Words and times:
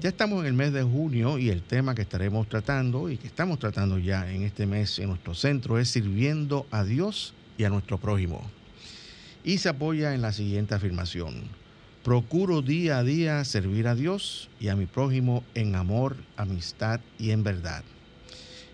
Ya 0.00 0.08
estamos 0.08 0.40
en 0.40 0.46
el 0.46 0.52
mes 0.54 0.72
de 0.72 0.82
junio 0.82 1.38
y 1.38 1.50
el 1.50 1.62
tema 1.62 1.94
que 1.94 2.02
estaremos 2.02 2.48
tratando 2.48 3.08
y 3.08 3.16
que 3.16 3.26
estamos 3.26 3.58
tratando 3.58 3.98
ya 3.98 4.30
en 4.30 4.42
este 4.42 4.66
mes 4.66 4.98
en 4.98 5.08
nuestro 5.08 5.34
centro 5.34 5.78
es 5.78 5.88
sirviendo 5.88 6.66
a 6.70 6.84
Dios 6.84 7.32
y 7.56 7.64
a 7.64 7.70
nuestro 7.70 7.98
prójimo 7.98 8.42
y 9.44 9.58
se 9.58 9.68
apoya 9.68 10.14
en 10.14 10.22
la 10.22 10.32
siguiente 10.32 10.74
afirmación. 10.74 11.42
Procuro 12.02 12.62
día 12.62 12.98
a 12.98 13.04
día 13.04 13.44
servir 13.44 13.86
a 13.86 13.94
Dios 13.94 14.48
y 14.58 14.68
a 14.68 14.76
mi 14.76 14.86
prójimo 14.86 15.44
en 15.54 15.74
amor, 15.74 16.16
amistad 16.36 17.00
y 17.18 17.30
en 17.30 17.44
verdad. 17.44 17.84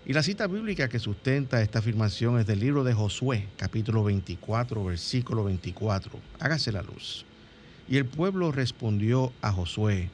Y 0.05 0.13
la 0.13 0.23
cita 0.23 0.47
bíblica 0.47 0.89
que 0.89 0.99
sustenta 0.99 1.61
esta 1.61 1.79
afirmación 1.79 2.39
es 2.39 2.47
del 2.47 2.59
libro 2.59 2.83
de 2.83 2.93
Josué, 2.93 3.47
capítulo 3.57 4.03
24, 4.03 4.83
versículo 4.83 5.43
24. 5.43 6.11
Hágase 6.39 6.71
la 6.71 6.81
luz. 6.81 7.25
Y 7.87 7.97
el 7.97 8.05
pueblo 8.05 8.51
respondió 8.51 9.31
a 9.41 9.51
Josué, 9.51 10.09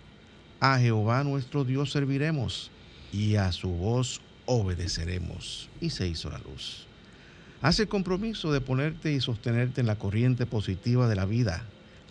a 0.60 0.80
Jehová 0.80 1.24
nuestro 1.24 1.64
Dios 1.64 1.92
serviremos 1.92 2.72
y 3.12 3.36
a 3.36 3.52
su 3.52 3.70
voz 3.70 4.22
obedeceremos. 4.46 5.70
Y 5.82 5.92
se 5.92 6.08
hizo 6.08 6.30
la 6.30 6.40
luz. 6.40 6.88
Haz 7.62 7.80
el 7.80 7.88
compromiso 7.88 8.52
de 8.52 8.62
ponerte 8.62 9.14
y 9.14 9.20
sostenerte 9.20 9.82
en 9.82 9.88
la 9.88 9.98
corriente 9.98 10.46
positiva 10.46 11.08
de 11.08 11.16
la 11.16 11.26
vida. 11.26 11.64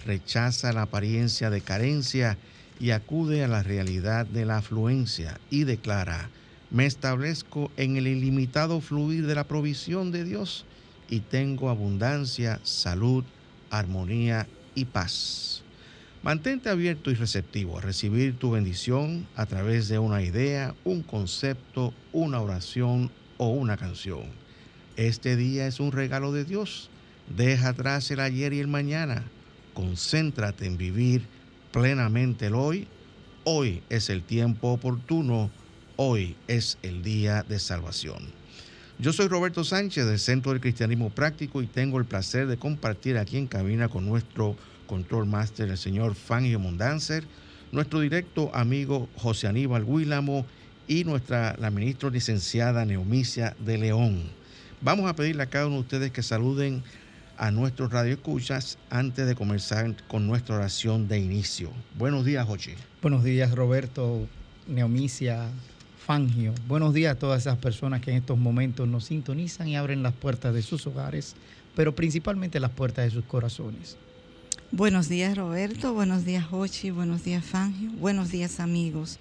Rechaza 0.04 0.72
la 0.72 0.82
apariencia 0.82 1.50
de 1.50 1.60
carencia 1.60 2.38
y 2.78 2.90
acude 2.90 3.42
a 3.44 3.48
la 3.48 3.62
realidad 3.62 4.26
de 4.26 4.44
la 4.44 4.58
afluencia 4.58 5.40
y 5.50 5.64
declara, 5.64 6.30
me 6.70 6.84
establezco 6.84 7.70
en 7.76 7.96
el 7.96 8.06
ilimitado 8.06 8.80
fluir 8.80 9.26
de 9.26 9.34
la 9.34 9.44
provisión 9.44 10.10
de 10.10 10.24
Dios 10.24 10.64
y 11.08 11.20
tengo 11.20 11.70
abundancia, 11.70 12.60
salud, 12.64 13.24
armonía 13.70 14.46
y 14.74 14.84
paz. 14.84 15.62
Mantente 16.22 16.70
abierto 16.70 17.10
y 17.10 17.14
receptivo 17.14 17.78
a 17.78 17.80
recibir 17.80 18.36
tu 18.36 18.50
bendición 18.50 19.26
a 19.36 19.46
través 19.46 19.88
de 19.88 19.98
una 19.98 20.22
idea, 20.22 20.74
un 20.84 21.02
concepto, 21.02 21.94
una 22.12 22.40
oración 22.40 23.10
o 23.38 23.48
una 23.48 23.76
canción. 23.76 24.24
Este 24.96 25.36
día 25.36 25.66
es 25.66 25.78
un 25.78 25.92
regalo 25.92 26.32
de 26.32 26.44
Dios. 26.44 26.90
Deja 27.36 27.68
atrás 27.68 28.10
el 28.10 28.20
ayer 28.20 28.52
y 28.54 28.60
el 28.60 28.66
mañana. 28.66 29.24
Concéntrate 29.74 30.66
en 30.66 30.78
vivir 30.78 31.26
plenamente 31.70 32.46
el 32.46 32.54
hoy. 32.54 32.88
Hoy 33.44 33.82
es 33.90 34.10
el 34.10 34.22
tiempo 34.22 34.72
oportuno. 34.72 35.50
Hoy 35.96 36.34
es 36.48 36.78
el 36.82 37.02
día 37.02 37.42
de 37.42 37.58
salvación. 37.58 38.18
Yo 38.98 39.12
soy 39.12 39.28
Roberto 39.28 39.62
Sánchez 39.62 40.06
del 40.06 40.18
Centro 40.18 40.52
del 40.52 40.60
Cristianismo 40.62 41.10
Práctico 41.10 41.60
y 41.62 41.66
tengo 41.66 41.98
el 41.98 42.06
placer 42.06 42.46
de 42.46 42.56
compartir 42.56 43.18
aquí 43.18 43.36
en 43.36 43.46
cabina 43.46 43.88
con 43.88 44.06
nuestro 44.06 44.56
control 44.86 45.26
master, 45.26 45.68
el 45.68 45.78
señor 45.78 46.14
Fangio 46.14 46.58
Mondanzer, 46.58 47.24
nuestro 47.72 48.00
directo 48.00 48.50
amigo 48.54 49.08
José 49.16 49.48
Aníbal 49.48 49.84
Guílamo 49.84 50.46
y 50.88 51.04
nuestra 51.04 51.56
la 51.58 51.70
ministra 51.70 52.10
licenciada 52.10 52.84
Neomicia 52.84 53.54
de 53.58 53.78
León. 53.78 54.22
Vamos 54.80 55.10
a 55.10 55.16
pedirle 55.16 55.42
a 55.42 55.46
cada 55.46 55.66
uno 55.66 55.76
de 55.76 55.80
ustedes 55.82 56.12
que 56.12 56.22
saluden 56.22 56.82
a 57.38 57.50
nuestros 57.50 57.92
radioescuchas 57.92 58.78
antes 58.88 59.26
de 59.26 59.34
comenzar 59.34 59.94
con 60.08 60.26
nuestra 60.26 60.56
oración 60.56 61.08
de 61.08 61.18
inicio. 61.18 61.70
Buenos 61.98 62.24
días, 62.24 62.46
Jochi. 62.46 62.72
Buenos 63.02 63.24
días, 63.24 63.54
Roberto, 63.54 64.26
Neomicia, 64.66 65.48
Fangio. 66.06 66.54
Buenos 66.68 66.94
días 66.94 67.16
a 67.16 67.18
todas 67.18 67.42
esas 67.42 67.58
personas 67.58 68.00
que 68.00 68.10
en 68.10 68.18
estos 68.18 68.38
momentos 68.38 68.86
nos 68.88 69.06
sintonizan 69.06 69.68
y 69.68 69.76
abren 69.76 70.02
las 70.02 70.14
puertas 70.14 70.54
de 70.54 70.62
sus 70.62 70.86
hogares, 70.86 71.34
pero 71.74 71.94
principalmente 71.94 72.60
las 72.60 72.70
puertas 72.70 73.04
de 73.04 73.10
sus 73.10 73.24
corazones. 73.24 73.96
Buenos 74.72 75.08
días, 75.08 75.36
Roberto. 75.36 75.94
Buenos 75.94 76.24
días, 76.24 76.44
Jochi. 76.44 76.90
Buenos 76.90 77.22
días, 77.22 77.44
Fangio. 77.44 77.90
Buenos 77.92 78.32
días, 78.32 78.58
amigos. 78.58 79.20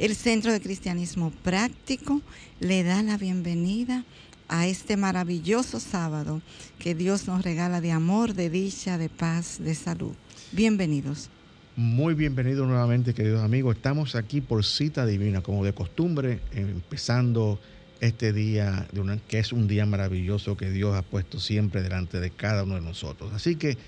El 0.00 0.16
Centro 0.16 0.52
de 0.52 0.60
Cristianismo 0.60 1.30
Práctico 1.44 2.20
le 2.58 2.82
da 2.82 3.02
la 3.04 3.16
bienvenida 3.16 4.04
a 4.48 4.66
este 4.66 4.96
maravilloso 4.96 5.78
sábado 5.78 6.42
que 6.80 6.96
Dios 6.96 7.28
nos 7.28 7.44
regala 7.44 7.80
de 7.80 7.92
amor, 7.92 8.34
de 8.34 8.50
dicha, 8.50 8.98
de 8.98 9.08
paz, 9.08 9.58
de 9.60 9.74
salud. 9.76 10.12
Bienvenidos. 10.50 11.30
Muy 11.76 12.14
bienvenidos 12.14 12.66
nuevamente, 12.66 13.14
queridos 13.14 13.44
amigos. 13.44 13.76
Estamos 13.76 14.16
aquí 14.16 14.40
por 14.40 14.64
cita 14.64 15.06
divina, 15.06 15.42
como 15.42 15.64
de 15.64 15.74
costumbre, 15.74 16.40
empezando 16.52 17.60
este 18.00 18.32
día, 18.32 18.88
de 18.92 19.00
una, 19.00 19.16
que 19.16 19.38
es 19.38 19.52
un 19.52 19.68
día 19.68 19.86
maravilloso 19.86 20.56
que 20.56 20.70
Dios 20.70 20.96
ha 20.96 21.02
puesto 21.02 21.38
siempre 21.38 21.82
delante 21.82 22.18
de 22.18 22.30
cada 22.30 22.64
uno 22.64 22.74
de 22.74 22.80
nosotros. 22.80 23.32
Así 23.32 23.54
que 23.54 23.78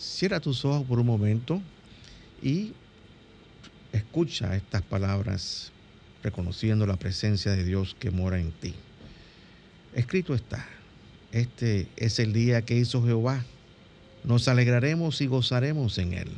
cierra 0.00 0.40
tus 0.40 0.64
ojos 0.64 0.86
por 0.86 0.98
un 0.98 1.06
momento 1.06 1.60
y 2.42 2.72
escucha 3.92 4.56
estas 4.56 4.80
palabras 4.82 5.72
reconociendo 6.22 6.86
la 6.86 6.96
presencia 6.96 7.52
de 7.52 7.64
Dios 7.64 7.94
que 7.98 8.10
mora 8.10 8.40
en 8.40 8.50
ti. 8.52 8.74
Escrito 9.94 10.34
está, 10.34 10.66
este 11.32 11.86
es 11.96 12.18
el 12.18 12.32
día 12.32 12.62
que 12.62 12.76
hizo 12.76 13.04
Jehová. 13.04 13.44
Nos 14.24 14.48
alegraremos 14.48 15.20
y 15.20 15.26
gozaremos 15.26 15.98
en 15.98 16.14
él. 16.14 16.28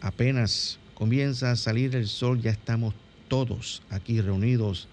Apenas 0.00 0.78
comienza 0.94 1.50
a 1.50 1.56
salir 1.56 1.94
el 1.96 2.06
sol, 2.06 2.40
ya 2.40 2.50
estamos 2.50 2.94
todos 3.28 3.82
aquí 3.90 4.20
reunidos, 4.20 4.88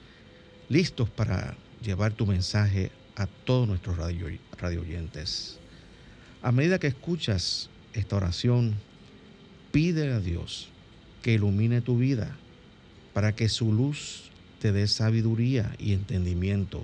listos 0.67 1.09
para 1.09 1.55
llevar 1.81 2.13
tu 2.13 2.25
mensaje 2.25 2.91
a 3.15 3.27
todos 3.27 3.67
nuestros 3.67 3.97
radio, 3.97 4.27
radio 4.57 4.81
oyentes. 4.81 5.59
A 6.45 6.51
medida 6.51 6.77
que 6.77 6.85
escuchas 6.85 7.71
esta 7.95 8.17
oración, 8.17 8.75
pide 9.71 10.13
a 10.13 10.19
Dios 10.19 10.69
que 11.23 11.33
ilumine 11.33 11.81
tu 11.81 11.97
vida 11.97 12.37
para 13.15 13.33
que 13.33 13.49
su 13.49 13.73
luz 13.73 14.29
te 14.61 14.71
dé 14.71 14.85
sabiduría 14.85 15.75
y 15.79 15.93
entendimiento 15.93 16.83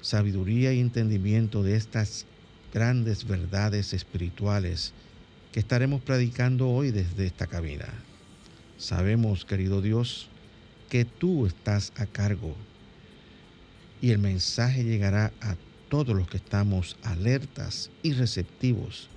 sabiduría 0.00 0.72
y 0.72 0.78
entendimiento 0.78 1.64
de 1.64 1.74
estas 1.74 2.24
grandes 2.72 3.26
verdades 3.26 3.92
espirituales 3.94 4.92
que 5.50 5.58
estaremos 5.58 6.00
predicando 6.00 6.70
hoy 6.70 6.92
desde 6.92 7.26
esta 7.26 7.48
cabina. 7.48 7.88
Sabemos, 8.78 9.44
querido 9.44 9.82
Dios, 9.82 10.28
que 10.88 11.04
tú 11.04 11.46
estás 11.46 11.92
a 11.96 12.06
cargo 12.06 12.54
y 14.00 14.12
el 14.12 14.20
mensaje 14.20 14.84
llegará 14.84 15.32
a 15.40 15.56
todos 15.90 16.16
los 16.16 16.26
que 16.28 16.38
estamos 16.38 16.96
alertas 17.02 17.90
y 18.02 18.14
receptivos 18.14 19.08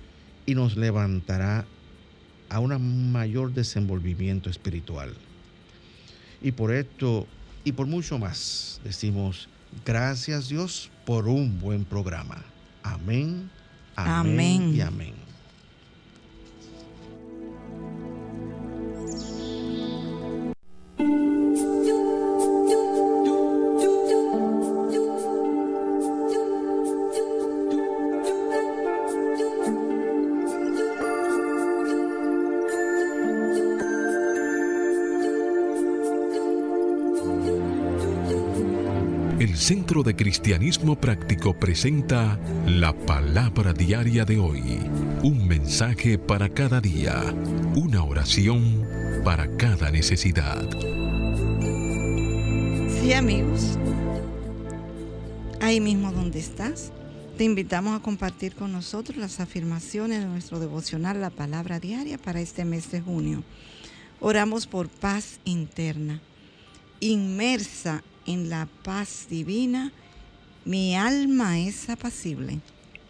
y 0.44 0.54
nos 0.54 0.76
levantará 0.76 1.64
a 2.50 2.58
un 2.58 3.12
mayor 3.12 3.54
desenvolvimiento 3.54 4.50
espiritual. 4.50 5.14
Y 6.42 6.52
por 6.52 6.74
esto 6.74 7.26
y 7.64 7.72
por 7.72 7.86
mucho 7.86 8.18
más 8.18 8.80
decimos 8.84 9.48
Gracias 9.84 10.48
Dios 10.48 10.90
por 11.04 11.26
un 11.28 11.60
buen 11.60 11.84
programa. 11.84 12.42
Amén, 12.82 13.50
amén, 13.96 14.62
amén. 14.62 14.74
y 14.74 14.80
amén. 14.80 15.23
Centro 39.64 40.02
de 40.02 40.14
Cristianismo 40.14 41.00
Práctico 41.00 41.58
presenta 41.58 42.38
la 42.66 42.92
palabra 42.92 43.72
diaria 43.72 44.26
de 44.26 44.38
hoy. 44.38 44.60
Un 45.22 45.48
mensaje 45.48 46.18
para 46.18 46.50
cada 46.50 46.82
día. 46.82 47.34
Una 47.74 48.04
oración 48.04 48.86
para 49.24 49.56
cada 49.56 49.90
necesidad. 49.90 50.68
Sí, 52.90 53.14
amigos. 53.14 53.78
Ahí 55.62 55.80
mismo 55.80 56.12
donde 56.12 56.40
estás, 56.40 56.92
te 57.38 57.44
invitamos 57.44 57.98
a 57.98 58.02
compartir 58.02 58.54
con 58.54 58.70
nosotros 58.70 59.16
las 59.16 59.40
afirmaciones 59.40 60.20
de 60.20 60.26
nuestro 60.26 60.60
devocional 60.60 61.22
La 61.22 61.30
Palabra 61.30 61.80
Diaria 61.80 62.18
para 62.18 62.42
este 62.42 62.66
mes 62.66 62.90
de 62.90 63.00
junio. 63.00 63.42
Oramos 64.20 64.66
por 64.66 64.90
paz 64.90 65.40
interna. 65.46 66.20
Inmersa 67.00 68.04
en 68.26 68.48
la 68.48 68.66
paz 68.82 69.26
divina, 69.28 69.92
mi 70.64 70.96
alma 70.96 71.58
es 71.58 71.88
apacible. 71.90 72.60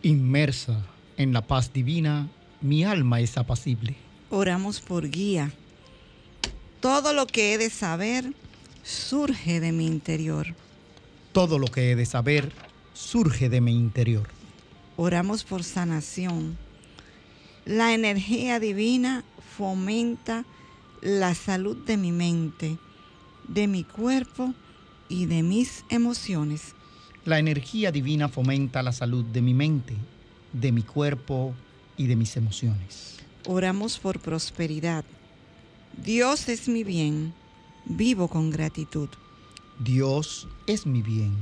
Inmersa 0.03 0.85
en 1.17 1.33
la 1.33 1.47
paz 1.47 1.73
divina, 1.73 2.29
mi 2.61 2.85
alma 2.85 3.21
es 3.21 3.37
apacible. 3.37 3.97
Oramos 4.31 4.81
por 4.81 5.09
guía. 5.09 5.53
Todo 6.81 7.13
lo 7.13 7.27
que 7.27 7.55
he 7.55 7.59
de 7.59 7.71
saber 7.71 8.33
surge 8.83 9.61
de 9.61 9.73
mi 9.73 9.87
interior. 9.87 10.55
Todo 11.33 11.59
lo 11.59 11.67
que 11.67 11.93
he 11.93 11.97
de 11.97 12.07
saber 12.07 12.53
surge 12.93 13.49
de 13.49 13.61
mi 13.61 13.73
interior. 13.73 14.29
Oramos 14.97 15.45
por 15.45 15.65
sanación. 15.65 16.57
La 17.65 17.95
energía 17.95 18.61
divina 18.61 19.25
fomenta 19.57 20.45
la 21.01 21.35
salud 21.35 21.77
de 21.87 21.97
mi 21.97 22.13
mente, 22.13 22.79
de 23.49 23.67
mi 23.67 23.85
cuerpo 23.85 24.55
y 25.15 25.27
de 25.27 25.45
mis 25.45 25.85
emociones. 25.91 26.75
La 27.25 27.39
energía 27.39 27.93
divina 27.93 28.29
fomenta 28.29 28.83
la 28.83 28.93
salud 28.93 29.25
de 29.25 29.43
mi 29.43 29.55
mente, 29.55 29.95
de 30.53 30.73
mi 30.73 30.83
cuerpo 30.83 31.55
y 31.97 32.09
de 32.09 32.17
mis 32.17 32.37
emociones. 32.37 33.19
Oramos 33.47 33.99
por 33.99 34.19
prosperidad. 34.19 35.05
Dios 36.05 36.49
es 36.49 36.69
mi 36.69 36.83
bien, 36.83 37.33
vivo 37.85 38.27
con 38.27 38.51
gratitud. 38.51 39.09
Dios 39.79 40.49
es 40.67 40.85
mi 40.85 41.01
bien, 41.01 41.33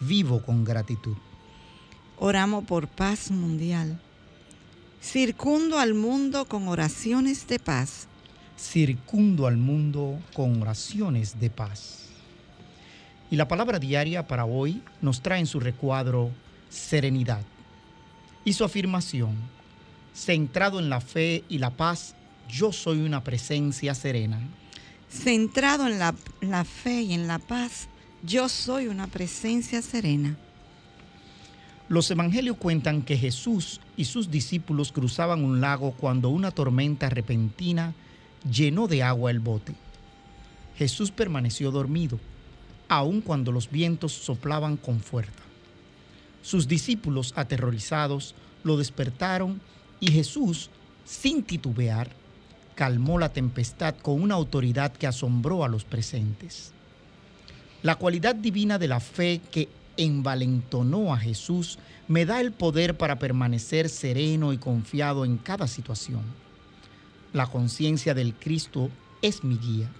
vivo 0.00 0.42
con 0.42 0.64
gratitud. 0.64 1.16
Oramos 2.18 2.64
por 2.64 2.88
paz 2.88 3.30
mundial. 3.30 4.00
Circundo 5.00 5.78
al 5.78 5.94
mundo 5.94 6.46
con 6.46 6.66
oraciones 6.66 7.46
de 7.46 7.60
paz 7.60 8.08
circundo 8.58 9.46
al 9.46 9.56
mundo 9.56 10.20
con 10.32 10.62
oraciones 10.62 11.38
de 11.40 11.50
paz. 11.50 12.03
Y 13.34 13.36
la 13.36 13.48
palabra 13.48 13.80
diaria 13.80 14.28
para 14.28 14.44
hoy 14.44 14.80
nos 15.02 15.20
trae 15.20 15.40
en 15.40 15.48
su 15.48 15.58
recuadro 15.58 16.30
serenidad 16.68 17.42
y 18.44 18.52
su 18.52 18.62
afirmación, 18.62 19.34
centrado 20.14 20.78
en 20.78 20.88
la 20.88 21.00
fe 21.00 21.42
y 21.48 21.58
la 21.58 21.70
paz, 21.70 22.14
yo 22.48 22.70
soy 22.70 23.00
una 23.00 23.24
presencia 23.24 23.92
serena. 23.96 24.38
Centrado 25.10 25.88
en 25.88 25.98
la, 25.98 26.14
la 26.42 26.64
fe 26.64 27.02
y 27.02 27.12
en 27.12 27.26
la 27.26 27.40
paz, 27.40 27.88
yo 28.22 28.48
soy 28.48 28.86
una 28.86 29.08
presencia 29.08 29.82
serena. 29.82 30.36
Los 31.88 32.08
evangelios 32.12 32.56
cuentan 32.56 33.02
que 33.02 33.16
Jesús 33.16 33.80
y 33.96 34.04
sus 34.04 34.30
discípulos 34.30 34.92
cruzaban 34.92 35.42
un 35.42 35.60
lago 35.60 35.90
cuando 35.90 36.28
una 36.28 36.52
tormenta 36.52 37.10
repentina 37.10 37.94
llenó 38.48 38.86
de 38.86 39.02
agua 39.02 39.32
el 39.32 39.40
bote. 39.40 39.74
Jesús 40.78 41.10
permaneció 41.10 41.72
dormido, 41.72 42.20
aun 42.88 43.20
cuando 43.20 43.52
los 43.52 43.70
vientos 43.70 44.12
soplaban 44.12 44.76
con 44.76 45.00
fuerza. 45.00 45.32
Sus 46.42 46.68
discípulos, 46.68 47.32
aterrorizados, 47.36 48.34
lo 48.62 48.76
despertaron 48.76 49.60
y 50.00 50.10
Jesús, 50.10 50.70
sin 51.04 51.42
titubear, 51.42 52.10
calmó 52.74 53.18
la 53.18 53.32
tempestad 53.32 53.94
con 53.96 54.20
una 54.20 54.34
autoridad 54.34 54.92
que 54.92 55.06
asombró 55.06 55.64
a 55.64 55.68
los 55.68 55.84
presentes. 55.84 56.72
La 57.82 57.96
cualidad 57.96 58.34
divina 58.34 58.78
de 58.78 58.88
la 58.88 59.00
fe 59.00 59.40
que 59.50 59.68
envalentonó 59.96 61.14
a 61.14 61.18
Jesús 61.18 61.78
me 62.08 62.26
da 62.26 62.40
el 62.40 62.52
poder 62.52 62.96
para 62.96 63.18
permanecer 63.18 63.88
sereno 63.88 64.52
y 64.52 64.58
confiado 64.58 65.24
en 65.24 65.38
cada 65.38 65.68
situación. 65.68 66.22
La 67.32 67.46
conciencia 67.46 68.14
del 68.14 68.34
Cristo 68.34 68.90
es 69.22 69.44
mi 69.44 69.56
guía. 69.56 69.90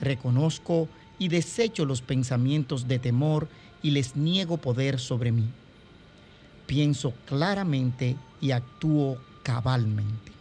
Reconozco 0.00 0.88
y 1.18 1.28
desecho 1.28 1.84
los 1.84 2.02
pensamientos 2.02 2.88
de 2.88 2.98
temor 2.98 3.48
y 3.82 3.90
les 3.90 4.16
niego 4.16 4.56
poder 4.56 4.98
sobre 4.98 5.32
mí. 5.32 5.48
Pienso 6.66 7.12
claramente 7.26 8.16
y 8.40 8.50
actúo 8.50 9.18
cabalmente. 9.42 10.32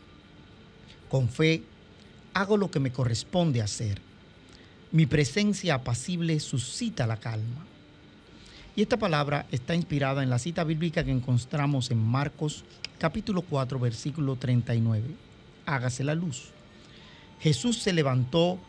Con 1.10 1.30
fe, 1.30 1.64
hago 2.34 2.58
lo 2.58 2.72
que 2.72 2.80
me 2.80 2.92
corresponde 2.92 3.62
hacer. 3.62 4.02
Mi 4.92 5.06
presencia 5.06 5.76
apacible 5.76 6.40
suscita 6.40 7.06
la 7.06 7.18
calma. 7.18 7.66
Y 8.76 8.82
esta 8.82 8.98
palabra 8.98 9.46
está 9.52 9.76
inspirada 9.76 10.24
en 10.24 10.30
la 10.30 10.40
cita 10.40 10.64
bíblica 10.64 11.04
que 11.04 11.12
encontramos 11.12 11.92
en 11.92 12.04
Marcos 12.04 12.64
capítulo 12.98 13.42
4 13.42 13.80
versículo 13.80 14.36
39 14.38 15.34
hágase 15.66 16.04
la 16.04 16.16
luz. 16.16 16.50
Jesús 17.40 17.78
se 17.80 17.94
levantó 17.94 18.60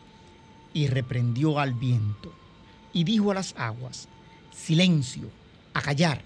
y 0.75 0.87
reprendió 0.87 1.57
al 1.57 1.73
viento 1.73 2.33
y 2.91 3.05
dijo 3.05 3.31
a 3.31 3.33
las 3.33 3.55
aguas, 3.57 4.09
silencio, 4.53 5.29
a 5.73 5.81
callar. 5.81 6.21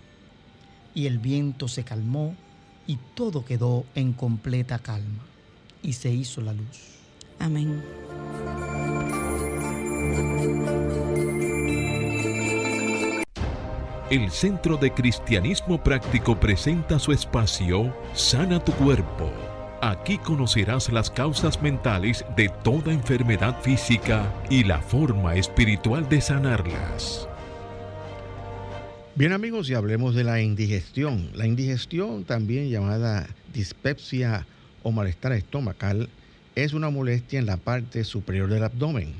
Y 0.95 1.05
el 1.05 1.19
viento 1.19 1.67
se 1.67 1.83
calmó 1.83 2.35
y 2.87 2.97
todo 3.13 3.45
quedó 3.45 3.85
en 3.93 4.11
completa 4.11 4.79
calma 4.79 5.23
y 5.83 5.93
se 5.93 6.11
hizo 6.11 6.41
la 6.41 6.53
luz. 6.53 6.95
Amén. 7.37 7.83
El 14.09 14.31
Centro 14.31 14.77
de 14.77 14.91
Cristianismo 14.91 15.83
Práctico 15.83 16.39
presenta 16.39 16.97
su 16.97 17.11
espacio 17.11 17.95
Sana 18.15 18.59
tu 18.59 18.71
Cuerpo 18.71 19.48
Aquí 19.81 20.17
conocerás 20.17 20.91
las 20.91 21.09
causas 21.09 21.61
mentales 21.61 22.25
de 22.35 22.49
toda 22.65 22.91
enfermedad 22.91 23.61
física 23.61 24.29
y 24.49 24.65
la 24.65 24.79
forma 24.79 25.35
espiritual 25.35 26.09
de 26.09 26.19
sanarlas. 26.19 27.29
Bien 29.15 29.31
amigos, 29.31 29.69
y 29.69 29.75
hablemos 29.75 30.15
de 30.15 30.25
la 30.25 30.41
indigestión. 30.41 31.29
La 31.33 31.47
indigestión, 31.47 32.25
también 32.25 32.69
llamada 32.69 33.27
dispepsia 33.53 34.45
o 34.83 34.91
malestar 34.91 35.31
estomacal, 35.31 36.09
es 36.55 36.73
una 36.73 36.89
molestia 36.89 37.39
en 37.39 37.45
la 37.45 37.55
parte 37.55 38.03
superior 38.03 38.49
del 38.49 38.65
abdomen. 38.65 39.13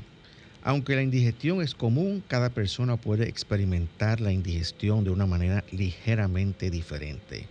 Aunque 0.61 0.95
la 0.95 1.03
indigestión 1.03 1.61
es 1.61 1.73
común, 1.73 2.21
cada 2.27 2.49
persona 2.49 2.97
puede 2.97 3.29
experimentar 3.29 4.19
la 4.19 4.33
indigestión 4.33 5.05
de 5.05 5.11
una 5.11 5.25
manera 5.25 5.63
ligeramente 5.71 6.69
diferente. 6.69 7.47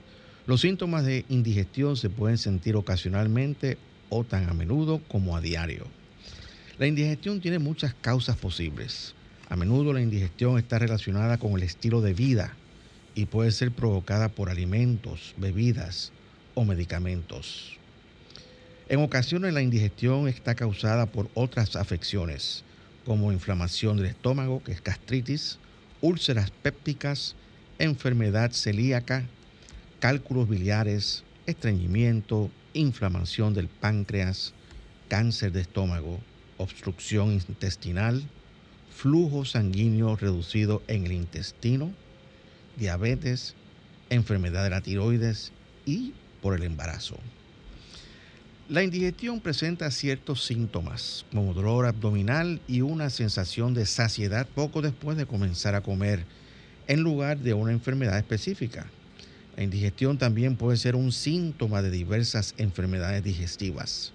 Los 0.49 0.63
síntomas 0.63 1.05
de 1.05 1.27
indigestión 1.29 1.99
se 1.99 2.09
pueden 2.09 2.39
sentir 2.39 2.75
ocasionalmente 2.75 3.77
o 4.09 4.25
tan 4.25 4.49
a 4.49 4.55
menudo 4.55 5.03
como 5.07 5.37
a 5.37 5.43
diario. 5.43 5.85
La 6.79 6.87
indigestión 6.87 7.43
tiene 7.43 7.59
muchas 7.59 7.93
causas 7.93 8.39
posibles. 8.39 9.15
A 9.51 9.57
menudo 9.57 9.93
la 9.93 10.01
indigestión 10.01 10.57
está 10.57 10.79
relacionada 10.79 11.37
con 11.37 11.53
el 11.53 11.65
estilo 11.65 12.01
de 12.01 12.15
vida 12.15 12.55
y 13.15 13.27
puede 13.27 13.51
ser 13.53 13.73
provocada 13.73 14.31
por 14.31 14.49
alimentos, 14.49 15.35
bebidas 15.37 16.13
o 16.55 16.65
medicamentos. 16.65 17.77
En 18.89 19.01
ocasiones 19.01 19.53
la 19.53 19.61
indigestión 19.61 20.29
está 20.29 20.55
causada 20.55 21.05
por 21.05 21.29
otras 21.35 21.77
afecciones, 21.77 22.65
como 23.05 23.33
inflamación 23.33 23.99
del 23.99 24.07
estómago, 24.07 24.63
que 24.65 24.73
es 24.73 24.83
gastritis, 24.83 25.59
úlceras 26.01 26.51
pépticas, 26.51 27.35
enfermedad 27.79 28.53
celíaca, 28.53 29.27
cálculos 30.01 30.49
biliares, 30.49 31.25
estreñimiento, 31.47 32.51
inflamación 32.73 33.55
del 33.55 33.69
páncreas, 33.69 34.53
cáncer 35.09 35.53
de 35.53 35.63
estómago, 35.63 36.21
obstrucción 36.57 37.33
intestinal, 37.33 38.23
flujo 38.95 39.45
sanguíneo 39.45 40.17
reducido 40.17 40.83
en 40.87 41.07
el 41.07 41.13
intestino, 41.13 41.93
diabetes, 42.77 43.55
enfermedad 44.11 44.65
de 44.65 44.71
la 44.71 44.81
tiroides 44.81 45.53
y 45.87 46.13
por 46.43 46.55
el 46.55 46.63
embarazo. 46.63 47.19
La 48.69 48.83
indigestión 48.83 49.41
presenta 49.41 49.91
ciertos 49.91 50.45
síntomas, 50.45 51.25
como 51.33 51.55
dolor 51.55 51.87
abdominal 51.87 52.61
y 52.69 52.83
una 52.83 53.09
sensación 53.09 53.73
de 53.73 53.87
saciedad 53.87 54.47
poco 54.55 54.83
después 54.83 55.17
de 55.17 55.25
comenzar 55.25 55.75
a 55.75 55.81
comer, 55.81 56.25
en 56.87 57.01
lugar 57.01 57.39
de 57.39 57.55
una 57.55 57.73
enfermedad 57.73 58.19
específica. 58.19 58.87
La 59.59 59.65
indigestión 59.65 60.19
también 60.19 60.55
puede 60.55 60.77
ser 60.77 60.95
un 60.95 61.11
síntoma 61.11 61.83
de 61.83 61.91
diversas 61.91 62.55
enfermedades 62.59 63.25
digestivas. 63.25 64.13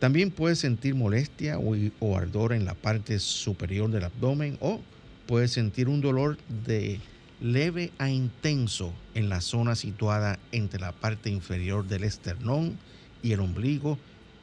También 0.00 0.32
puede 0.32 0.56
sentir 0.56 0.96
molestia 0.96 1.60
o, 1.60 2.16
ardor 2.16 2.52
en 2.52 2.64
la 2.64 2.74
parte 2.74 3.20
superior 3.20 3.88
del 3.88 4.02
abdomen 4.02 4.58
o 4.60 4.80
puede 5.28 5.46
sentir 5.46 5.88
un 5.88 6.00
dolor 6.00 6.38
de 6.66 6.98
leve 7.40 7.92
a 7.98 8.10
intenso 8.10 8.92
en 9.14 9.28
la 9.28 9.40
zona 9.40 9.76
situada 9.76 10.40
entre 10.50 10.80
la 10.80 10.90
parte 10.90 11.30
inferior 11.30 11.86
del 11.86 12.02
esternón 12.02 12.76
y 13.22 13.30
el 13.30 13.38
ombligo 13.38 13.96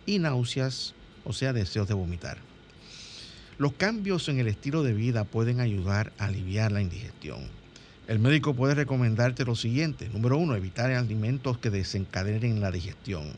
y 0.06 0.20
náuseas, 0.20 0.94
o 1.26 1.34
sea, 1.34 1.52
deseos 1.52 1.90
de 1.90 1.94
vomitar. 1.94 2.38
Los 3.58 3.74
cambios 3.74 4.30
en 4.30 4.40
el 4.40 4.48
estilo 4.48 4.82
de 4.82 4.94
vida 4.94 5.26
pueden 5.26 5.60
ayudar 5.60 6.14
a 6.18 6.28
aliviar 6.28 6.72
la 6.72 6.82
indigestión. 6.82 7.61
El 8.08 8.20
médico 8.20 8.56
puede 8.56 8.74
recomendarte 8.74 9.46
lo 9.46 9.56
siguiente. 9.56 10.10
Número 10.10 10.38
uno, 10.38 10.56
evitar 10.56 10.92
alimentos 10.92 11.60
que 11.60 11.70
desencadenen 11.70 12.60
la 12.60 12.72
digestión. 12.72 13.32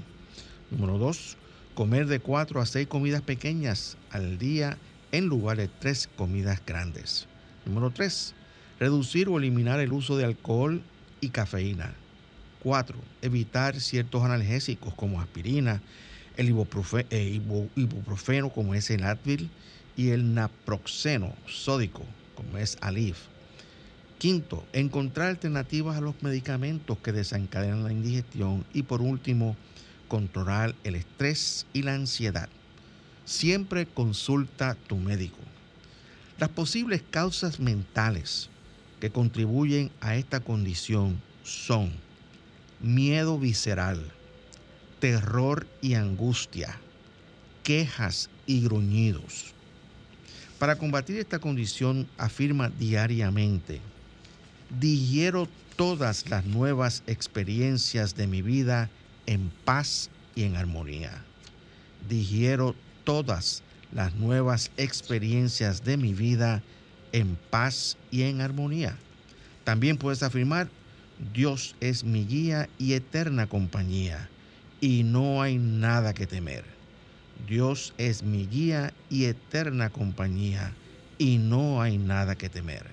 Número 0.72 0.98
dos, 0.98 1.38
comer 1.76 2.08
de 2.08 2.20
cuatro 2.20 2.62
a 2.62 2.66
seis 2.66 2.88
comidas 2.88 3.22
pequeñas 3.22 3.98
al 4.10 4.38
día 4.38 4.78
en 5.12 5.26
lugar 5.26 5.58
de 5.58 5.68
tres 5.68 6.10
comidas 6.16 6.62
grandes. 6.66 7.28
Número 7.66 7.92
tres, 7.92 8.34
reducir 8.80 9.28
o 9.28 9.38
eliminar 9.38 9.80
el 9.80 9.92
uso 9.92 10.18
de 10.18 10.26
alcohol 10.26 10.82
y 11.20 11.30
cafeína. 11.30 11.94
Cuatro, 12.62 12.98
evitar 13.22 13.80
ciertos 13.80 14.24
analgésicos 14.24 14.94
como 14.94 15.20
aspirina, 15.20 15.82
el 16.38 16.48
eh, 17.10 17.42
ibuprofeno 17.76 18.50
como 18.50 18.74
es 18.74 18.90
el 18.90 19.04
Advil 19.04 19.50
y 19.98 20.10
el 20.10 20.34
naproxeno 20.34 21.34
sódico 21.46 22.04
como 22.36 22.58
es 22.58 22.78
Alif. 22.82 23.33
Quinto, 24.24 24.66
encontrar 24.72 25.28
alternativas 25.28 25.98
a 25.98 26.00
los 26.00 26.24
medicamentos 26.24 26.98
que 27.00 27.12
desencadenan 27.12 27.84
la 27.84 27.92
indigestión. 27.92 28.64
Y 28.74 28.84
por 28.84 29.02
último, 29.02 29.58
controlar 30.08 30.76
el 30.86 30.96
estrés 30.96 31.66
y 31.74 31.82
la 31.82 31.96
ansiedad. 31.96 32.48
Siempre 33.26 33.86
consulta 33.86 34.78
tu 34.88 34.96
médico. 34.96 35.40
Las 36.40 36.48
posibles 36.48 37.04
causas 37.12 37.60
mentales 37.60 38.50
que 39.02 39.10
contribuyen 39.10 39.92
a 40.00 40.16
esta 40.16 40.40
condición 40.40 41.22
son 41.44 41.92
miedo 42.80 43.38
visceral, 43.38 44.10
terror 45.02 45.68
y 45.82 45.96
angustia, 45.96 46.80
quejas 47.62 48.30
y 48.48 48.62
gruñidos. 48.62 49.54
Para 50.60 50.78
combatir 50.78 51.18
esta 51.18 51.40
condición 51.40 52.08
afirma 52.18 52.70
diariamente, 52.70 53.82
digiero 54.80 55.48
todas 55.76 56.30
las 56.30 56.46
nuevas 56.46 57.04
experiencias 57.08 58.16
de 58.16 58.28
mi 58.28 58.42
vida 58.42 58.90
en 59.26 59.52
paz 59.66 60.10
y 60.36 60.44
en 60.44 60.56
armonía. 60.56 61.24
Digiero 62.10 62.76
todas 63.04 63.64
las 63.94 64.16
nuevas 64.16 64.72
experiencias 64.78 65.84
de 65.84 65.98
mi 65.98 66.14
vida 66.14 66.62
en 67.12 67.38
paz 67.50 67.98
y 68.12 68.24
en 68.24 68.42
armonía. 68.42 68.98
También 69.64 69.98
puedes 69.98 70.24
afirmar, 70.24 70.68
Dios 71.34 71.76
es 71.80 72.04
mi 72.04 72.26
guía 72.26 72.68
y 72.80 72.94
eterna 72.94 73.48
compañía, 73.48 74.30
y 74.82 75.04
no 75.04 75.42
hay 75.42 75.58
nada 75.58 76.14
que 76.14 76.28
temer. 76.28 76.66
Dios 77.48 77.94
es 77.98 78.24
mi 78.24 78.48
guía 78.48 78.94
y 79.10 79.26
eterna 79.26 79.90
compañía, 79.90 80.74
y 81.18 81.38
no 81.38 81.82
hay 81.82 81.98
nada 81.98 82.36
que 82.36 82.50
temer. 82.50 82.93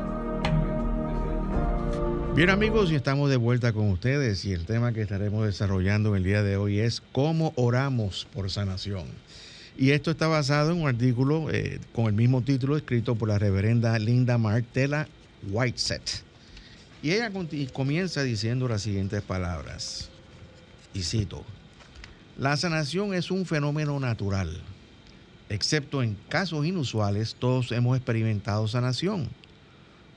Bien 2.35 2.49
amigos, 2.49 2.91
y 2.91 2.95
estamos 2.95 3.29
de 3.29 3.37
vuelta 3.37 3.75
con 3.75 3.91
ustedes 3.91 4.47
y 4.47 4.53
el 4.53 4.65
tema 4.65 4.95
que 4.95 5.03
estaremos 5.03 5.45
desarrollando 5.45 6.11
en 6.11 6.17
el 6.17 6.25
día 6.25 6.43
de 6.43 6.57
hoy 6.57 6.79
es 6.79 7.03
cómo 7.13 7.53
oramos 7.57 8.27
por 8.33 8.51
sanación. 8.51 9.05
Y 9.77 9.91
esto 9.91 10.11
está 10.11 10.29
basado 10.29 10.73
en 10.73 10.81
un 10.81 10.89
artículo 10.89 11.51
eh, 11.51 11.79
con 11.95 12.07
el 12.07 12.15
mismo 12.15 12.41
título 12.41 12.77
escrito 12.77 13.17
por 13.17 13.29
la 13.29 13.39
reverenda 13.39 13.99
Linda 13.99 14.39
Martela 14.39 15.09
Whiteset. 15.51 16.23
Y 17.03 17.11
ella 17.11 17.33
comienza 17.73 18.23
diciendo 18.23 18.69
las 18.69 18.83
siguientes 18.83 19.23
palabras, 19.23 20.09
y 20.95 21.03
cito, 21.03 21.45
la 22.39 22.57
sanación 22.57 23.13
es 23.13 23.33
un 23.33 23.45
fenómeno 23.45 23.99
natural. 23.99 24.61
Excepto 25.49 26.05
en 26.05 26.17
casos 26.29 26.65
inusuales, 26.65 27.35
todos 27.35 27.73
hemos 27.73 27.97
experimentado 27.97 28.69
sanación. 28.69 29.29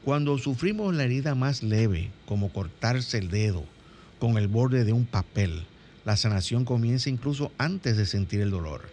Cuando 0.03 0.37
sufrimos 0.37 0.93
la 0.93 1.05
herida 1.05 1.33
más 1.33 1.63
leve, 1.63 2.11
como 2.27 2.53
cortarse 2.53 3.17
el 3.17 3.29
dedo 3.29 3.63
con 4.19 4.37
el 4.37 4.47
borde 4.47 4.85
de 4.85 4.93
un 4.93 5.05
papel, 5.05 5.63
la 6.05 6.15
sanación 6.15 6.65
comienza 6.65 7.09
incluso 7.09 7.51
antes 7.57 7.97
de 7.97 8.05
sentir 8.05 8.41
el 8.41 8.51
dolor. 8.51 8.83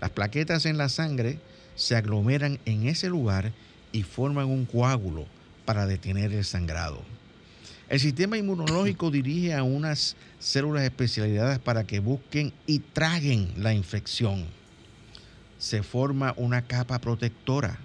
Las 0.00 0.10
plaquetas 0.10 0.66
en 0.66 0.78
la 0.78 0.88
sangre 0.88 1.38
se 1.76 1.94
aglomeran 1.94 2.58
en 2.64 2.88
ese 2.88 3.08
lugar 3.08 3.52
y 3.92 4.02
forman 4.02 4.46
un 4.46 4.66
coágulo 4.66 5.26
para 5.64 5.86
detener 5.86 6.32
el 6.32 6.44
sangrado. 6.44 7.00
El 7.90 7.98
sistema 7.98 8.38
inmunológico 8.38 9.10
dirige 9.10 9.52
a 9.52 9.64
unas 9.64 10.14
células 10.38 10.84
especializadas 10.84 11.58
para 11.58 11.82
que 11.82 11.98
busquen 11.98 12.52
y 12.64 12.78
traguen 12.78 13.52
la 13.56 13.74
infección. 13.74 14.44
Se 15.58 15.82
forma 15.82 16.32
una 16.36 16.62
capa 16.62 17.00
protectora. 17.00 17.80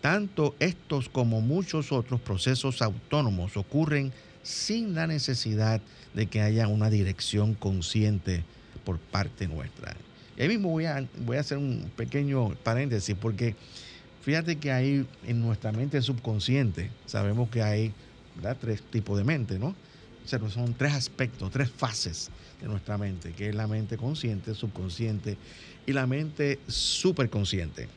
Tanto 0.00 0.56
estos 0.58 1.08
como 1.08 1.40
muchos 1.40 1.92
otros 1.92 2.20
procesos 2.20 2.82
autónomos 2.82 3.56
ocurren 3.56 4.12
sin 4.42 4.96
la 4.96 5.06
necesidad 5.06 5.80
de 6.14 6.26
que 6.26 6.40
haya 6.40 6.66
una 6.66 6.90
dirección 6.90 7.54
consciente 7.54 8.42
por 8.84 8.98
parte 8.98 9.46
nuestra. 9.46 9.94
Ahí 10.36 10.48
mismo 10.48 10.70
voy 10.70 10.86
a, 10.86 11.06
voy 11.24 11.36
a 11.36 11.40
hacer 11.40 11.58
un 11.58 11.92
pequeño 11.94 12.56
paréntesis 12.64 13.14
porque 13.14 13.54
fíjate 14.22 14.56
que 14.56 14.72
ahí 14.72 15.06
en 15.24 15.40
nuestra 15.40 15.70
mente 15.70 16.02
subconsciente 16.02 16.90
sabemos 17.06 17.48
que 17.50 17.62
hay 17.62 17.94
tres 18.58 18.82
tipos 18.82 19.16
de 19.18 19.24
mente, 19.24 19.58
¿no? 19.58 19.68
O 20.24 20.28
sea, 20.28 20.38
son 20.50 20.74
tres 20.74 20.92
aspectos, 20.92 21.50
tres 21.50 21.70
fases 21.70 22.30
de 22.60 22.68
nuestra 22.68 22.96
mente, 22.96 23.32
que 23.32 23.48
es 23.48 23.54
la 23.54 23.66
mente 23.66 23.96
consciente, 23.96 24.54
subconsciente 24.54 25.36
y 25.86 25.92
la 25.92 26.06
mente 26.06 26.60
superconsciente. 26.68 27.88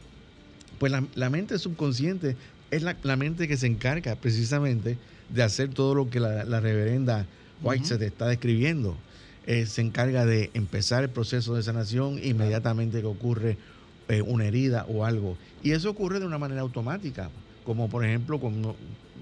Pues 0.79 0.91
la, 0.91 1.29
mente 1.29 1.57
subconsciente 1.59 2.35
es 2.71 2.81
la, 2.81 3.15
mente 3.15 3.47
que 3.47 3.57
se 3.57 3.67
encarga 3.67 4.15
precisamente 4.15 4.97
de 5.29 5.43
hacer 5.43 5.69
todo 5.69 5.95
lo 5.95 6.09
que 6.09 6.19
la, 6.19 6.59
reverenda 6.59 7.25
White 7.61 7.85
se 7.85 7.97
te 7.97 8.07
está 8.07 8.27
describiendo. 8.27 8.97
Eh, 9.45 9.67
se 9.67 9.81
encarga 9.81 10.25
de 10.25 10.49
empezar 10.55 11.03
el 11.03 11.09
proceso 11.09 11.53
de 11.53 11.61
sanación 11.61 12.19
inmediatamente 12.23 13.01
que 13.01 13.07
ocurre 13.07 13.57
eh, 14.07 14.21
una 14.21 14.45
herida 14.45 14.85
o 14.89 15.05
algo. 15.05 15.37
Y 15.63 15.71
eso 15.71 15.89
ocurre 15.89 16.19
de 16.19 16.25
una 16.25 16.39
manera 16.39 16.61
automática, 16.61 17.29
como 17.65 17.89
por 17.89 18.05
ejemplo 18.05 18.39
como, 18.39 18.75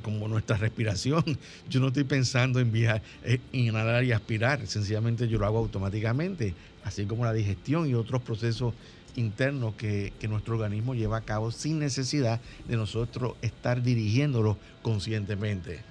como 0.03 0.27
nuestra 0.27 0.57
respiración. 0.57 1.23
Yo 1.69 1.79
no 1.79 1.88
estoy 1.88 2.03
pensando 2.03 2.59
en 2.59 2.71
viajar, 2.71 3.01
eh, 3.23 3.39
inhalar 3.51 4.03
y 4.03 4.12
aspirar, 4.12 4.65
sencillamente 4.67 5.27
yo 5.27 5.39
lo 5.39 5.45
hago 5.45 5.59
automáticamente, 5.59 6.53
así 6.83 7.05
como 7.05 7.25
la 7.25 7.33
digestión 7.33 7.89
y 7.89 7.95
otros 7.95 8.21
procesos 8.21 8.73
internos 9.15 9.75
que, 9.75 10.12
nuestro 10.27 10.55
organismo 10.55 10.95
lleva 10.95 11.17
a 11.17 11.21
cabo 11.21 11.51
sin 11.51 11.79
necesidad 11.79 12.39
de 12.67 12.75
nosotros 12.75 13.35
estar 13.41 13.81
dirigiéndolo 13.81 14.57
conscientemente. 14.81 15.81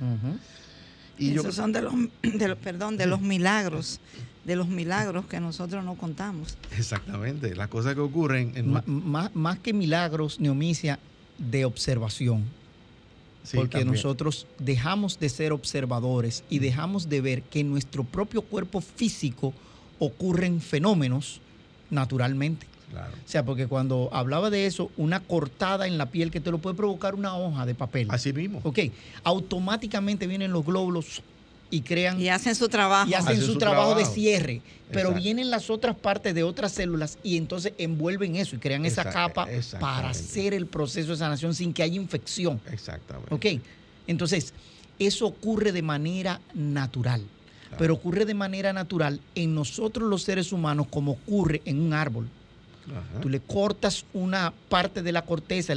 Y 1.18 1.36
Esos 1.36 1.54
son 1.54 1.72
de 1.72 1.82
los, 1.82 1.94
perdón, 2.62 2.96
de 2.96 3.06
los 3.06 3.20
milagros, 3.20 4.00
de 4.44 4.56
los 4.56 4.68
milagros 4.68 5.26
que 5.26 5.38
nosotros 5.40 5.84
no 5.84 5.94
contamos. 5.94 6.56
Exactamente, 6.76 7.54
las 7.54 7.68
cosas 7.68 7.94
que 7.94 8.00
ocurren. 8.00 8.52
En... 8.56 8.70
más, 8.70 9.34
más 9.34 9.58
que 9.58 9.72
milagros, 9.72 10.40
neomicia, 10.40 10.98
de 11.38 11.64
observación 11.64 12.44
porque 13.54 13.84
nosotros 13.84 14.46
dejamos 14.58 15.18
de 15.18 15.28
ser 15.28 15.52
observadores 15.52 16.44
y 16.48 16.60
dejamos 16.60 17.08
de 17.08 17.20
ver 17.20 17.42
que 17.42 17.60
en 17.60 17.70
nuestro 17.70 18.04
propio 18.04 18.42
cuerpo 18.42 18.80
físico 18.80 19.52
ocurren 19.98 20.60
fenómenos 20.60 21.40
naturalmente. 21.90 22.66
O 22.92 23.28
sea, 23.28 23.44
porque 23.44 23.66
cuando 23.66 24.10
hablaba 24.12 24.50
de 24.50 24.66
eso, 24.66 24.90
una 24.98 25.20
cortada 25.20 25.86
en 25.86 25.96
la 25.96 26.10
piel 26.10 26.30
que 26.30 26.40
te 26.40 26.50
lo 26.50 26.58
puede 26.58 26.76
provocar 26.76 27.14
una 27.14 27.36
hoja 27.36 27.64
de 27.64 27.74
papel. 27.74 28.06
Así 28.10 28.32
mismo. 28.34 28.60
Ok, 28.64 28.80
automáticamente 29.24 30.26
vienen 30.26 30.52
los 30.52 30.64
glóbulos 30.64 31.22
y 31.72 31.80
crean... 31.80 32.20
Y 32.20 32.28
hacen 32.28 32.54
su 32.54 32.68
trabajo. 32.68 33.10
Y 33.10 33.14
hacen, 33.14 33.40
su, 33.40 33.56
trabajo, 33.56 33.94
de 33.94 34.04
cierre. 34.04 34.60
Pero 34.92 35.12
vienen 35.12 35.50
las 35.50 35.70
otras 35.70 35.96
partes 35.96 36.34
de 36.34 36.42
otras 36.42 36.72
células 36.72 37.18
y 37.22 37.38
entonces 37.38 37.72
envuelven 37.78 38.36
eso 38.36 38.56
y 38.56 38.58
crean 38.58 38.84
esa 38.84 39.10
capa 39.10 39.48
para 39.80 40.10
hacer 40.10 40.52
el 40.52 40.66
proceso 40.66 41.12
de 41.12 41.16
sanación 41.16 41.54
sin 41.54 41.72
que 41.72 41.82
haya 41.82 41.96
infección. 41.96 42.60
Exactamente. 42.70 43.34
Ok, 43.34 43.46
entonces 44.06 44.52
eso 44.98 45.26
ocurre 45.26 45.72
de 45.72 45.80
manera 45.80 46.40
natural. 46.54 47.22
Pero 47.78 47.94
ocurre 47.94 48.26
de 48.26 48.34
manera 48.34 48.74
natural 48.74 49.18
en 49.34 49.54
nosotros 49.54 50.06
los 50.06 50.22
seres 50.24 50.52
humanos 50.52 50.88
como 50.90 51.12
ocurre 51.12 51.62
en 51.64 51.80
un 51.80 51.94
árbol. 51.94 52.28
Tú 53.22 53.30
le 53.30 53.40
cortas 53.40 54.04
una 54.12 54.52
parte 54.68 55.02
de 55.02 55.10
la 55.10 55.22
corteza 55.22 55.72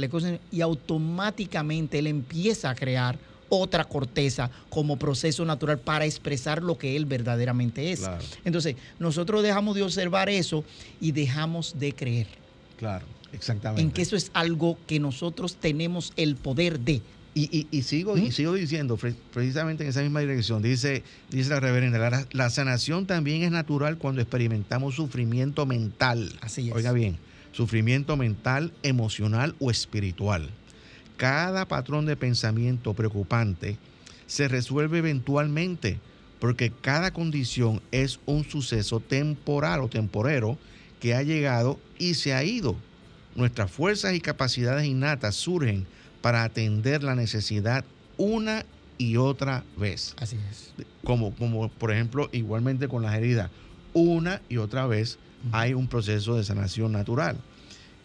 y 0.52 0.60
automáticamente 0.60 2.00
él 2.00 2.08
empieza 2.08 2.68
a 2.68 2.74
crear 2.74 3.18
otra 3.48 3.84
corteza 3.84 4.50
como 4.68 4.98
proceso 4.98 5.44
natural 5.44 5.78
para 5.78 6.04
expresar 6.04 6.62
lo 6.62 6.78
que 6.78 6.96
él 6.96 7.06
verdaderamente 7.06 7.92
es. 7.92 8.02
Entonces, 8.44 8.76
nosotros 8.98 9.42
dejamos 9.42 9.74
de 9.76 9.82
observar 9.82 10.28
eso 10.28 10.64
y 11.00 11.12
dejamos 11.12 11.78
de 11.78 11.92
creer. 11.92 12.26
Claro, 12.78 13.06
exactamente. 13.32 13.82
En 13.82 13.90
que 13.90 14.02
eso 14.02 14.16
es 14.16 14.30
algo 14.34 14.78
que 14.86 15.00
nosotros 15.00 15.56
tenemos 15.56 16.12
el 16.16 16.36
poder 16.36 16.80
de. 16.80 17.02
Y, 17.38 17.82
sigo, 17.82 18.16
y 18.16 18.28
¿Mm? 18.28 18.32
sigo 18.32 18.54
diciendo, 18.54 18.98
precisamente 19.34 19.84
en 19.84 19.90
esa 19.90 20.00
misma 20.00 20.20
dirección, 20.20 20.62
dice, 20.62 21.02
dice 21.28 21.50
la 21.50 21.60
reverenda, 21.60 22.26
la, 22.32 22.48
sanación 22.50 23.04
también 23.04 23.42
es 23.42 23.50
natural 23.50 23.98
cuando 23.98 24.22
experimentamos 24.22 24.94
sufrimiento 24.94 25.66
mental. 25.66 26.32
Así 26.40 26.70
es. 26.70 26.74
Oiga 26.74 26.92
bien, 26.92 27.18
sufrimiento 27.52 28.16
mental, 28.16 28.72
emocional 28.82 29.54
o 29.58 29.70
espiritual. 29.70 30.48
Cada 31.16 31.66
patrón 31.66 32.06
de 32.06 32.16
pensamiento 32.16 32.94
preocupante 32.94 33.78
se 34.26 34.48
resuelve 34.48 34.98
eventualmente 34.98 35.98
porque 36.40 36.70
cada 36.70 37.12
condición 37.12 37.80
es 37.90 38.20
un 38.26 38.44
suceso 38.44 39.00
temporal 39.00 39.80
o 39.80 39.88
temporero 39.88 40.58
que 41.00 41.14
ha 41.14 41.22
llegado 41.22 41.80
y 41.98 42.14
se 42.14 42.34
ha 42.34 42.44
ido. 42.44 42.76
Nuestras 43.34 43.70
fuerzas 43.70 44.14
y 44.14 44.20
capacidades 44.20 44.86
innatas 44.86 45.34
surgen 45.34 45.86
para 46.20 46.42
atender 46.42 47.02
la 47.02 47.14
necesidad 47.14 47.84
una 48.16 48.64
y 48.98 49.16
otra 49.16 49.64
vez. 49.76 50.14
Así 50.18 50.36
es. 50.50 50.72
Como, 51.04 51.34
como 51.34 51.68
por 51.68 51.92
ejemplo, 51.92 52.28
igualmente 52.32 52.88
con 52.88 53.02
las 53.02 53.14
heridas, 53.14 53.50
una 53.92 54.42
y 54.48 54.56
otra 54.56 54.86
vez 54.86 55.18
hay 55.52 55.74
un 55.74 55.86
proceso 55.86 56.36
de 56.36 56.44
sanación 56.44 56.92
natural. 56.92 57.36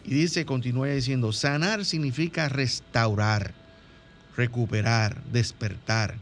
Y 0.04 0.14
dice, 0.14 0.44
continúa 0.44 0.88
diciendo, 0.88 1.32
sanar 1.32 1.84
significa 1.84 2.48
restaurar, 2.48 3.54
recuperar, 4.36 5.22
despertar. 5.32 6.16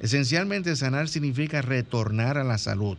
Esencialmente 0.00 0.74
sanar 0.76 1.08
significa 1.08 1.60
retornar 1.60 2.38
a 2.38 2.44
la 2.44 2.56
salud. 2.56 2.96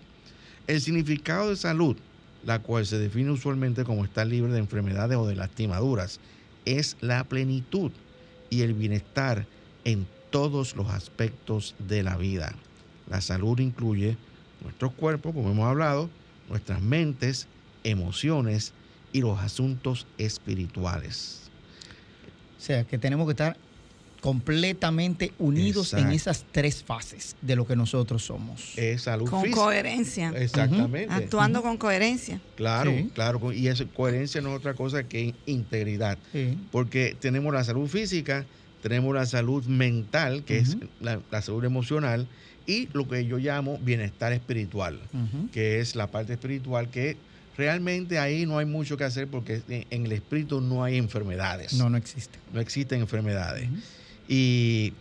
El 0.68 0.82
significado 0.82 1.50
de 1.50 1.56
salud, 1.56 1.98
la 2.46 2.60
cual 2.60 2.86
se 2.86 3.00
define 3.00 3.32
usualmente 3.32 3.84
como 3.84 4.06
estar 4.06 4.28
libre 4.28 4.52
de 4.52 4.60
enfermedades 4.60 5.18
o 5.18 5.26
de 5.26 5.36
lastimaduras, 5.36 6.20
es 6.66 6.98
la 7.02 7.24
plenitud 7.24 7.92
y 8.52 8.62
el 8.62 8.74
bienestar 8.74 9.48
en 9.84 10.06
todos 10.30 10.76
los 10.76 10.90
aspectos 10.90 11.76
de 11.80 12.04
la 12.04 12.18
vida. 12.18 12.54
La 13.10 13.22
salud 13.22 13.60
incluye 13.60 14.18
nuestro 14.64 14.92
cuerpo, 14.92 15.34
como 15.34 15.52
hemos 15.52 15.68
hablado, 15.68 16.10
nuestras 16.50 16.82
mentes, 16.82 17.48
emociones 17.84 18.74
y 19.14 19.22
los 19.22 19.40
asuntos 19.40 20.08
espirituales. 20.18 21.50
O 22.58 22.62
sea, 22.62 22.84
que 22.84 22.98
tenemos 22.98 23.26
que 23.28 23.32
estar 23.32 23.58
completamente 24.22 25.34
unidos 25.40 25.94
en 25.94 26.12
esas 26.12 26.46
tres 26.52 26.84
fases 26.84 27.36
de 27.42 27.56
lo 27.56 27.66
que 27.66 27.76
nosotros 27.76 28.24
somos. 28.24 28.78
Es 28.78 29.02
salud 29.02 29.28
con 29.28 29.50
coherencia. 29.50 30.32
Exactamente. 30.36 31.08
Actuando 31.12 31.64
con 31.64 31.78
coherencia. 31.78 32.40
Claro, 32.56 32.94
claro. 33.16 33.52
Y 33.52 33.68
esa 33.68 33.86
coherencia 33.86 34.40
no 34.40 34.52
es 34.52 34.58
otra 34.58 34.76
cosa 34.76 35.04
que 35.04 35.34
integridad. 35.48 36.20
Porque 36.72 37.18
tenemos 37.20 37.52
la 37.52 37.64
salud 37.64 37.88
física, 37.88 38.46
tenemos 38.84 39.14
la 39.14 39.26
salud 39.26 39.66
mental, 39.66 40.44
que 40.44 40.60
es 40.60 40.78
la, 41.00 41.42
salud 41.42 41.66
emocional, 41.66 42.28
y 42.68 42.90
lo 42.94 43.08
que 43.08 43.26
yo 43.26 43.40
llamo 43.40 43.80
bienestar 43.80 44.34
espiritual, 44.34 45.00
que 45.52 45.80
es 45.80 45.96
la 45.96 46.08
parte 46.08 46.34
espiritual 46.34 46.92
que 46.92 47.18
realmente 47.62 48.18
ahí 48.18 48.48
no 48.48 48.58
hay 48.58 48.66
mucho 48.66 48.98
que 48.98 49.04
hacer 49.04 49.28
porque 49.28 49.62
en 49.70 50.06
el 50.08 50.12
espíritu 50.14 50.62
no 50.62 50.84
hay 50.84 50.98
enfermedades. 50.98 51.74
No, 51.74 51.92
no 51.92 51.98
existe. 51.98 52.40
No 52.52 52.60
existen 52.60 53.02
enfermedades. 53.02 53.70
Y, 54.28 54.94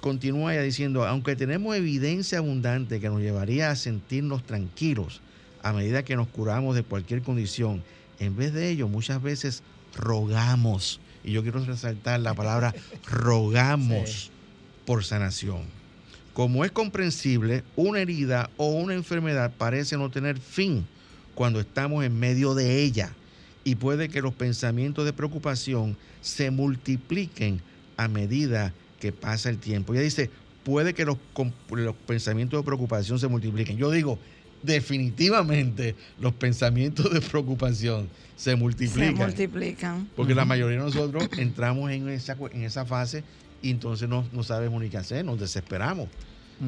continúa 0.00 0.54
ya 0.54 0.62
diciendo, 0.62 1.06
aunque 1.06 1.36
tenemos 1.36 1.76
evidencia 1.76 2.38
abundante 2.38 2.98
que 2.98 3.08
nos 3.08 3.20
llevaría 3.20 3.70
a 3.70 3.76
sentirnos 3.76 4.42
tranquilos 4.44 5.20
a 5.62 5.72
medida 5.72 6.02
que 6.02 6.16
nos 6.16 6.26
curamos 6.26 6.74
de 6.74 6.82
cualquier 6.82 7.22
condición, 7.22 7.84
en 8.18 8.36
vez 8.36 8.52
de 8.52 8.68
ello 8.68 8.88
muchas 8.88 9.22
veces 9.22 9.62
rogamos, 9.94 11.00
y 11.22 11.30
yo 11.30 11.42
quiero 11.42 11.64
resaltar 11.64 12.18
la 12.18 12.34
palabra 12.34 12.74
rogamos 13.08 14.32
por 14.84 15.04
sanación. 15.04 15.62
Como 16.34 16.64
es 16.64 16.72
comprensible, 16.72 17.62
una 17.76 18.00
herida 18.00 18.50
o 18.56 18.66
una 18.72 18.94
enfermedad 18.94 19.52
parece 19.56 19.96
no 19.96 20.10
tener 20.10 20.40
fin 20.40 20.86
cuando 21.34 21.60
estamos 21.60 22.04
en 22.04 22.18
medio 22.18 22.54
de 22.54 22.82
ella 22.82 23.12
y 23.64 23.76
puede 23.76 24.08
que 24.08 24.22
los 24.22 24.34
pensamientos 24.34 25.04
de 25.04 25.12
preocupación 25.12 25.96
se 26.20 26.50
multipliquen 26.50 27.60
a 27.96 28.08
medida 28.08 28.72
que 29.00 29.12
pasa 29.12 29.50
el 29.50 29.58
tiempo. 29.58 29.92
Ella 29.92 30.02
dice, 30.02 30.30
puede 30.64 30.94
que 30.94 31.04
los, 31.04 31.16
los 31.70 31.94
pensamientos 32.06 32.60
de 32.60 32.64
preocupación 32.64 33.18
se 33.18 33.28
multipliquen. 33.28 33.76
Yo 33.76 33.90
digo, 33.90 34.18
definitivamente 34.62 35.94
los 36.20 36.32
pensamientos 36.32 37.12
de 37.12 37.20
preocupación 37.20 38.08
se 38.36 38.56
multiplican. 38.56 39.16
Se 39.16 39.24
multiplican. 39.24 40.08
Porque 40.16 40.34
la 40.34 40.44
mayoría 40.44 40.78
de 40.78 40.84
nosotros 40.84 41.28
entramos 41.38 41.90
en 41.90 42.08
esa, 42.08 42.36
en 42.52 42.62
esa 42.62 42.84
fase 42.84 43.24
y 43.60 43.70
entonces 43.70 44.08
no, 44.08 44.24
no 44.32 44.42
sabemos 44.42 44.82
ni 44.82 44.88
qué 44.88 44.98
hacer, 44.98 45.24
nos 45.24 45.38
desesperamos. 45.38 46.08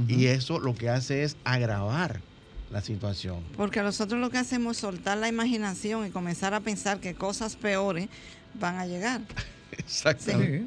Y 0.09 0.27
eso 0.27 0.59
lo 0.59 0.75
que 0.75 0.89
hace 0.89 1.23
es 1.23 1.37
agravar 1.45 2.21
la 2.71 2.81
situación. 2.81 3.43
Porque 3.57 3.83
nosotros 3.83 4.21
lo 4.21 4.31
que 4.31 4.39
hacemos 4.39 4.77
es 4.77 4.81
soltar 4.81 5.19
la 5.19 5.29
imaginación 5.29 6.07
y 6.07 6.11
comenzar 6.11 6.55
a 6.55 6.61
pensar 6.61 7.01
que 7.01 7.15
cosas 7.15 7.57
peores 7.57 8.09
van 8.55 8.77
a 8.77 8.87
llegar. 8.87 9.21
Exactamente. 9.73 10.65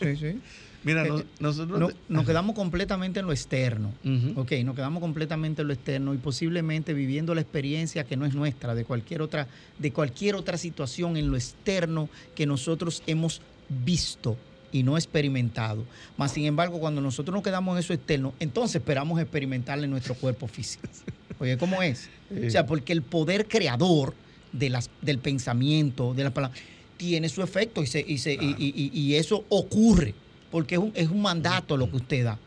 Sí, 0.00 0.16
sí, 0.16 0.40
Mira, 0.82 1.06
eh, 1.06 1.24
nosotros... 1.40 1.94
nos 2.08 2.26
quedamos 2.26 2.54
completamente 2.54 3.20
en 3.20 3.26
lo 3.26 3.32
externo, 3.32 3.92
ok, 4.36 4.52
nos 4.64 4.74
quedamos 4.74 5.00
completamente 5.00 5.62
en 5.62 5.68
lo 5.68 5.74
externo 5.74 6.14
y 6.14 6.18
posiblemente 6.18 6.94
viviendo 6.94 7.34
la 7.34 7.42
experiencia 7.42 8.04
que 8.04 8.16
no 8.16 8.24
es 8.24 8.34
nuestra, 8.34 8.74
de 8.74 8.84
cualquier 8.84 9.20
otra, 9.20 9.46
de 9.78 9.92
cualquier 9.92 10.36
otra 10.36 10.56
situación 10.56 11.18
en 11.18 11.30
lo 11.30 11.36
externo 11.36 12.08
que 12.34 12.46
nosotros 12.46 13.02
hemos 13.06 13.42
visto 13.68 14.36
y 14.72 14.82
no 14.82 14.96
experimentado. 14.96 15.84
Más 16.16 16.32
sin 16.32 16.46
embargo, 16.46 16.80
cuando 16.80 17.00
nosotros 17.00 17.34
nos 17.34 17.42
quedamos 17.42 17.74
en 17.74 17.80
eso 17.80 17.92
externo, 17.92 18.32
entonces 18.40 18.76
esperamos 18.76 19.20
experimentarle 19.20 19.84
en 19.84 19.90
nuestro 19.90 20.14
cuerpo 20.14 20.48
físico. 20.48 20.88
Oye, 21.40 21.56
¿cómo 21.56 21.82
es? 21.82 22.08
O 22.46 22.50
sea, 22.50 22.66
porque 22.66 22.92
el 22.92 23.02
poder 23.02 23.48
creador 23.48 24.14
de 24.52 24.68
las, 24.68 24.90
del 25.00 25.18
pensamiento, 25.18 26.12
de 26.14 26.24
las 26.24 26.32
palabras, 26.32 26.60
tiene 26.98 27.30
su 27.30 27.42
efecto 27.42 27.82
y, 27.82 27.86
se, 27.86 28.04
y, 28.06 28.18
se, 28.18 28.34
y, 28.34 28.90
y, 28.92 29.14
eso 29.14 29.44
ocurre, 29.48 30.14
porque 30.50 30.74
es 30.74 30.80
un, 30.80 30.92
es 30.94 31.08
un 31.08 31.22
mandato 31.22 31.78
lo 31.78 31.90
que 31.90 31.96
usted 31.96 32.24
da. 32.24 32.38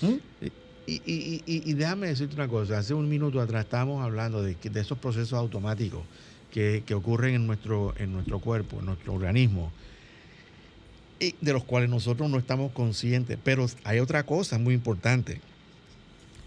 ¿Mm? 0.00 0.14
Y, 0.86 1.74
déjame 1.74 2.08
decirte 2.08 2.34
una 2.34 2.48
cosa, 2.48 2.78
hace 2.78 2.94
un 2.94 3.08
minuto 3.08 3.40
atrás 3.40 3.64
estábamos 3.64 4.02
hablando 4.02 4.42
de, 4.42 4.56
de 4.60 4.80
esos 4.80 4.98
procesos 4.98 5.34
automáticos 5.34 6.02
que, 6.50 6.82
que, 6.84 6.94
ocurren 6.94 7.34
en 7.34 7.46
nuestro, 7.46 7.94
en 7.98 8.12
nuestro 8.12 8.40
cuerpo, 8.40 8.80
en 8.80 8.86
nuestro 8.86 9.12
organismo, 9.12 9.70
y 11.20 11.34
de 11.42 11.52
los 11.52 11.62
cuales 11.64 11.90
nosotros 11.90 12.30
no 12.30 12.38
estamos 12.38 12.72
conscientes. 12.72 13.38
Pero 13.44 13.66
hay 13.84 14.00
otra 14.00 14.24
cosa 14.24 14.58
muy 14.58 14.72
importante. 14.72 15.42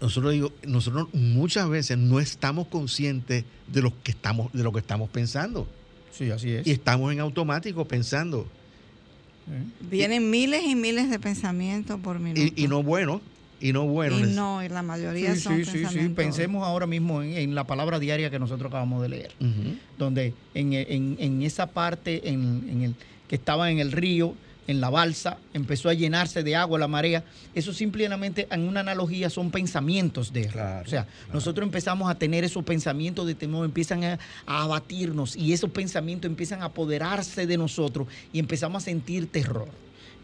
Nosotros 0.04 0.34
digo, 0.34 0.52
nosotros 0.66 1.08
muchas 1.14 1.66
veces 1.70 1.96
no 1.96 2.20
estamos 2.20 2.66
conscientes 2.66 3.42
de 3.66 3.80
lo 3.80 3.90
que 4.02 4.10
estamos, 4.10 4.52
de 4.52 4.62
lo 4.62 4.70
que 4.70 4.80
estamos 4.80 5.08
pensando. 5.08 5.66
Sí, 6.12 6.30
así 6.30 6.50
es. 6.50 6.66
Y 6.66 6.72
estamos 6.72 7.10
en 7.10 7.20
automático 7.20 7.86
pensando. 7.86 8.46
Vienen 9.80 10.28
miles 10.28 10.62
y 10.62 10.74
miles 10.74 11.08
de 11.08 11.18
pensamientos 11.18 11.98
por 12.00 12.18
minuto. 12.18 12.52
Y, 12.54 12.68
no 12.68 12.82
bueno, 12.82 13.22
y 13.62 13.72
no 13.72 13.86
bueno. 13.86 14.18
Y 14.18 14.24
no, 14.24 14.62
y 14.62 14.68
la 14.68 14.82
mayoría 14.82 15.36
son 15.36 15.56
sí, 15.56 15.62
pensamientos. 15.62 15.92
Sí, 15.92 16.00
sí, 16.00 16.08
pensemos 16.10 16.64
ahora 16.64 16.86
mismo 16.86 17.22
en, 17.22 17.54
la 17.54 17.64
palabra 17.66 17.98
diaria 17.98 18.28
que 18.28 18.38
nosotros 18.38 18.68
acabamos 18.68 19.00
de 19.00 19.08
leer, 19.08 19.32
donde 19.96 20.34
en, 20.52 21.42
esa 21.42 21.68
parte 21.68 22.28
en, 22.28 22.82
el, 22.82 22.94
que 23.26 23.36
estaba 23.36 23.70
en 23.70 23.78
el 23.78 23.90
río, 23.90 24.34
en 24.66 24.80
la 24.80 24.90
balsa, 24.90 25.38
empezó 25.52 25.88
a 25.88 25.94
llenarse 25.94 26.42
de 26.42 26.56
agua 26.56 26.78
la 26.78 26.88
marea. 26.88 27.24
Eso 27.54 27.72
simplemente, 27.72 28.46
en 28.50 28.68
una 28.68 28.80
analogía, 28.80 29.30
son 29.30 29.50
pensamientos 29.50 30.32
de 30.32 30.44
error. 30.44 30.82
o 30.84 30.88
sea, 30.88 31.06
nosotros 31.32 31.66
empezamos 31.66 32.10
a 32.10 32.14
tener 32.14 32.44
esos 32.44 32.64
pensamientos 32.64 33.26
de 33.26 33.34
temor, 33.34 33.64
empiezan 33.64 34.04
a, 34.04 34.18
a, 34.46 34.62
abatirnos 34.62 35.36
y 35.36 35.52
esos 35.52 35.70
pensamientos 35.70 36.28
empiezan 36.28 36.62
a 36.62 36.66
apoderarse 36.66 37.46
de 37.46 37.56
nosotros 37.56 38.08
y 38.32 38.38
empezamos 38.38 38.82
a 38.82 38.84
sentir 38.84 39.26
terror. 39.26 39.68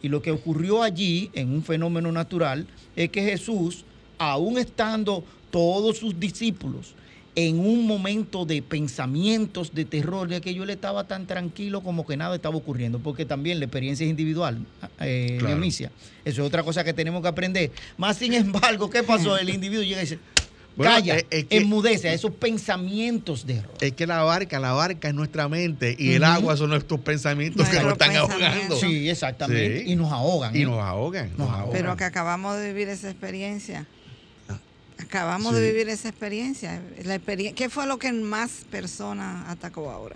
Y 0.03 0.09
lo 0.09 0.23
que 0.23 0.31
ocurrió 0.31 0.83
allí, 0.83 1.31
en 1.35 1.53
un 1.53 1.63
fenómeno 1.63 2.11
natural, 2.11 2.67
es 2.97 3.11
que 3.11 3.23
Jesús, 3.23 3.85
aún 4.19 4.59
estando 4.59 5.25
todos 5.51 5.99
sus 5.99 6.19
discípulos, 6.19 6.95
en 7.49 7.59
un 7.59 7.87
momento 7.87 8.45
de 8.45 8.61
pensamientos 8.61 9.73
de 9.73 9.85
terror, 9.85 10.29
de 10.29 10.41
que 10.41 10.53
yo 10.53 10.65
le 10.65 10.75
estaba 10.75 11.05
tan 11.05 11.27
tranquilo 11.27 11.83
como 11.83 12.07
que 12.07 12.17
nada 12.17 12.35
estaba 12.35 12.57
ocurriendo, 12.57 12.99
porque 12.99 13.25
también 13.25 13.59
la 13.59 13.67
experiencia 13.67 14.05
es 14.05 14.11
individual, 14.11 14.67
eh, 15.01 15.39
Eso 15.41 15.91
es 16.25 16.39
otra 16.39 16.63
cosa 16.63 16.85
que 16.85 16.93
tenemos 16.93 17.23
que 17.23 17.29
aprender. 17.29 17.71
Más 17.97 18.19
sin 18.19 18.35
embargo, 18.35 18.91
¿qué 18.91 19.03
pasó? 19.03 19.39
El 19.39 19.49
individuo 19.49 19.83
llega 19.83 19.99
y 19.99 20.03
dice, 20.03 20.19
calla, 20.77 21.17
enmudece 21.31 22.11
a 22.11 22.13
esos 22.13 22.33
pensamientos 22.33 23.47
de 23.47 23.57
error. 23.57 23.75
Es 23.81 23.93
que 23.93 24.07
la 24.07 24.23
barca, 24.23 24.59
la 24.59 24.73
barca 24.73 25.09
es 25.09 25.15
nuestra 25.15 25.49
mente 25.49 25.97
y 25.99 26.13
el 26.13 26.25
agua 26.25 26.57
son 26.57 26.71
nuestros 26.71 27.01
pensamientos 27.01 27.69
que 27.69 27.81
nos 27.81 27.93
están 27.93 28.17
ahogando. 28.17 28.77
Sí, 28.77 29.09
exactamente. 29.09 29.85
Y 29.87 29.97
nos 29.97 30.13
ahogan. 30.13 30.55
Y 30.55 30.63
¿eh? 30.63 30.67
nos 30.67 30.81
ahogan. 30.81 31.31
Pero 31.73 31.97
que 31.97 32.05
acabamos 32.05 32.59
de 32.59 32.69
vivir 32.69 32.89
esa 32.89 33.09
experiencia 33.09 33.87
Acabamos 35.11 35.57
de 35.57 35.73
vivir 35.73 35.89
esa 35.89 36.09
experiencia. 36.09 36.81
La 37.03 37.19
¿Qué 37.19 37.69
fue 37.69 37.85
lo 37.85 37.99
que 37.99 38.13
más 38.13 38.65
personas 38.71 39.49
atacó 39.49 39.91
ahora? 39.91 40.15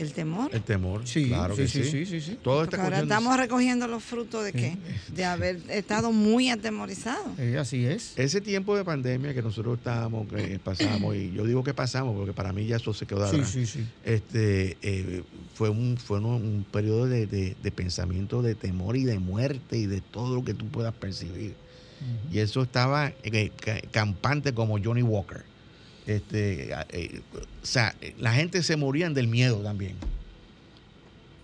¿El 0.00 0.12
temor? 0.12 0.52
El 0.52 0.62
temor, 0.62 1.06
sí, 1.06 1.28
claro 1.28 1.54
sí, 1.54 1.68
sí, 1.68 1.84
sí, 1.84 2.20
sí, 2.20 2.38
Todo 2.42 2.66
ahora 2.76 2.98
estamos 2.98 3.36
recogiendo 3.36 3.86
los 3.86 4.02
frutos 4.02 4.44
de 4.44 4.52
qué? 4.52 4.76
De 5.14 5.24
haber 5.24 5.60
estado 5.68 6.10
muy 6.10 6.50
atemorizados. 6.50 7.38
así 7.56 7.86
es. 7.86 8.14
Ese 8.16 8.40
tiempo 8.40 8.76
de 8.76 8.84
pandemia 8.84 9.32
que 9.32 9.42
nosotros 9.42 9.78
estábamos, 9.78 10.26
que 10.26 10.58
pasamos, 10.58 11.14
y 11.14 11.30
yo 11.30 11.44
digo 11.44 11.62
que 11.62 11.72
pasamos 11.72 12.16
porque 12.16 12.32
para 12.32 12.52
mí 12.52 12.66
ya 12.66 12.76
eso 12.76 12.92
se 12.92 13.06
quedó 13.06 13.24
atrás. 13.24 13.48
Sí, 13.48 13.64
sí, 13.64 13.78
sí. 13.78 13.86
Este, 14.04 14.76
eh, 14.82 15.22
fue 15.54 15.68
un, 15.68 15.96
fue 15.98 16.18
un, 16.18 16.66
periodo 16.72 17.06
de, 17.06 17.26
de 17.26 17.70
pensamiento 17.70 18.42
de 18.42 18.56
temor 18.56 18.96
y 18.96 19.04
de 19.04 19.20
muerte 19.20 19.78
y 19.78 19.86
de 19.86 20.00
todo 20.00 20.34
lo 20.34 20.44
que 20.44 20.52
tú 20.52 20.66
puedas 20.66 20.94
percibir. 20.94 21.54
Y 22.32 22.38
eso 22.38 22.62
estaba 22.62 23.12
eh, 23.22 23.50
campante 23.90 24.52
como 24.52 24.78
Johnny 24.82 25.02
Walker. 25.02 25.42
Este, 26.06 26.72
eh, 26.90 27.20
o 27.34 27.66
sea, 27.66 27.94
la 28.18 28.32
gente 28.32 28.62
se 28.62 28.76
morían 28.76 29.14
del 29.14 29.28
miedo 29.28 29.58
también. 29.58 29.96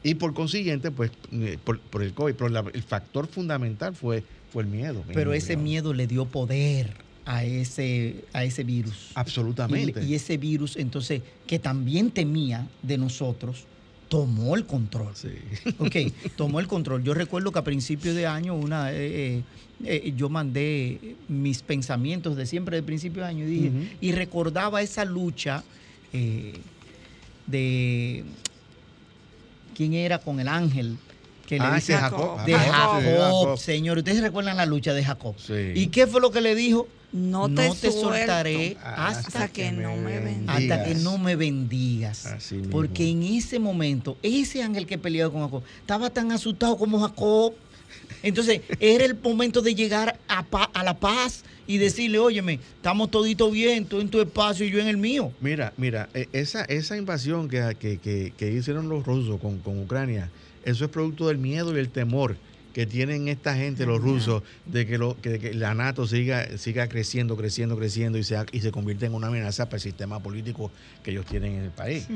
Y 0.03 0.15
por 0.15 0.33
consiguiente, 0.35 0.91
pues, 0.91 1.11
eh, 1.33 1.59
por, 1.63 2.03
el 2.03 2.15
COVID, 2.15 2.35
pero 2.35 2.71
el 2.73 2.83
factor 2.83 3.27
fundamental 3.27 3.95
fue, 3.95 4.23
fue 4.53 4.63
el 4.63 4.69
miedo. 4.69 5.05
Pero 5.13 5.33
ese 5.33 5.57
miedo 5.57 5.93
le 5.93 6.07
dio 6.07 6.25
poder 6.25 6.95
a 7.25 7.45
ese, 7.45 8.25
a 8.33 8.45
ese 8.45 8.65
virus. 8.65 9.11
Absolutamente. 9.15 10.03
y, 10.05 10.15
ese 10.15 10.39
virus, 10.39 10.77
entonces, 10.77 11.23
que 11.47 11.59
también 11.59 12.11
temía 12.11 12.67
de 12.83 12.97
nosotros, 12.97 13.65
tomó 14.09 14.57
el 14.57 14.67
control. 14.67 15.15
Sí. 15.15 15.29
Ok, 15.79 15.97
tomó 16.37 16.61
el 16.61 16.67
control. 16.67 17.05
Yo 17.05 17.15
recuerdo 17.15 17.53
que 17.53 17.59
a 17.59 17.65
principio 17.65 18.15
de 18.15 18.27
año 18.27 18.55
una, 18.55 18.93
eh, 18.93 18.97
eh, 18.97 19.43
eh, 19.85 20.13
yo 20.17 20.29
mandé 20.29 21.17
mis 21.29 21.63
pensamientos 21.63 22.37
de 22.37 22.47
siempre 22.47 22.77
de 22.77 22.83
principio 22.83 23.23
de 23.23 23.29
año 23.29 23.45
y, 23.45 23.49
dije, 23.49 23.73
y 24.01 24.13
recordaba 24.13 24.83
esa 24.83 25.05
lucha 25.05 25.63
de 27.47 28.25
quién 29.75 29.95
era 29.95 30.19
con 30.19 30.41
el 30.41 30.49
ángel 30.49 30.97
que 31.47 31.59
le 31.59 31.65
ah, 31.65 31.75
dice 31.75 31.95
Jacob. 31.95 32.45
De 32.45 32.55
Jacob, 32.55 33.59
señor. 33.59 33.99
Ustedes 33.99 34.21
recuerdan 34.21 34.57
la 34.57 34.67
lucha 34.67 34.93
de 34.93 35.05
Jacob. 35.05 35.35
Sí. 35.39 35.73
¿Y 35.75 35.87
qué 35.87 36.07
fue 36.07 36.21
lo 36.21 36.31
que 36.31 36.41
le 36.41 36.55
dijo? 36.55 36.89
No 37.11 37.49
te, 37.49 37.73
soltaré 37.91 38.77
hasta, 38.85 39.49
que, 39.49 39.73
no 39.73 39.97
me 39.97 40.21
bendigas. 40.21 40.57
Hasta 40.57 40.85
que 40.85 40.95
no 40.95 41.17
me 41.17 41.37
bendigas. 41.37 42.29
Porque 42.71 43.09
en 43.09 43.23
ese 43.23 43.59
momento, 43.59 44.19
ese 44.23 44.63
ángel 44.63 44.87
que 44.87 44.99
peleaba 44.99 45.33
con 45.33 45.43
Jacob 45.43 45.63
estaba 45.81 46.11
tan 46.11 46.33
asustado 46.33 46.77
como 46.77 47.01
Jacob. 47.01 47.55
Entonces, 48.23 48.61
era 48.79 49.07
el 49.07 49.19
momento 49.19 49.63
de 49.63 49.75
llegar 49.75 50.19
a, 50.29 50.45
a, 50.75 50.85
la 50.85 50.99
paz 50.99 51.45
y 51.67 51.79
decirle, 51.79 52.19
óyeme, 52.19 52.61
estamos 52.77 53.11
todito 53.11 53.51
bien, 53.51 53.87
tú 53.87 54.01
en 54.01 54.11
tu 54.11 54.21
espacio 54.21 54.67
y 54.67 54.71
yo 54.71 54.79
en 54.79 54.89
el 54.89 54.99
mío. 54.99 55.33
Mira, 55.41 55.73
mira, 55.79 56.11
e, 56.13 56.29
esa, 56.33 56.65
esa 56.65 56.97
invasión 56.97 57.49
que, 57.49 57.77
que, 57.79 58.33
que, 58.37 58.53
hicieron 58.53 58.89
los 58.89 59.07
rusos 59.07 59.41
con, 59.41 59.59
con 59.61 59.79
Ucrania, 59.81 60.31
eso 60.65 60.85
es 60.85 60.91
producto 60.91 61.29
del 61.29 61.39
miedo 61.39 61.75
y 61.75 61.81
el 61.81 61.89
temor 61.89 62.37
que 62.73 62.87
tienen 62.87 63.29
esta 63.29 63.55
gente, 63.55 63.87
los 63.87 64.01
rusos, 64.01 64.43
de 64.67 64.87
que, 64.87 64.99
lo, 64.99 65.17
que, 65.21 65.55
la 65.55 65.75
NATO 65.75 66.07
siga, 66.07 66.59
siga 66.59 66.89
creciendo, 66.89 67.37
creciendo, 67.37 67.77
creciendo 67.77 68.19
y, 68.19 68.25
sea, 68.25 68.47
y 68.53 68.61
se 68.61 68.71
convierta 68.71 69.07
en 69.07 69.15
una 69.15 69.29
amenaza 69.29 69.67
para 69.67 69.77
el 69.77 69.83
sistema 69.83 70.21
político 70.21 70.71
que 71.03 71.11
ellos 71.11 71.27
tienen 71.27 71.55
en 71.55 71.65
el 71.65 71.71
país. 71.71 72.07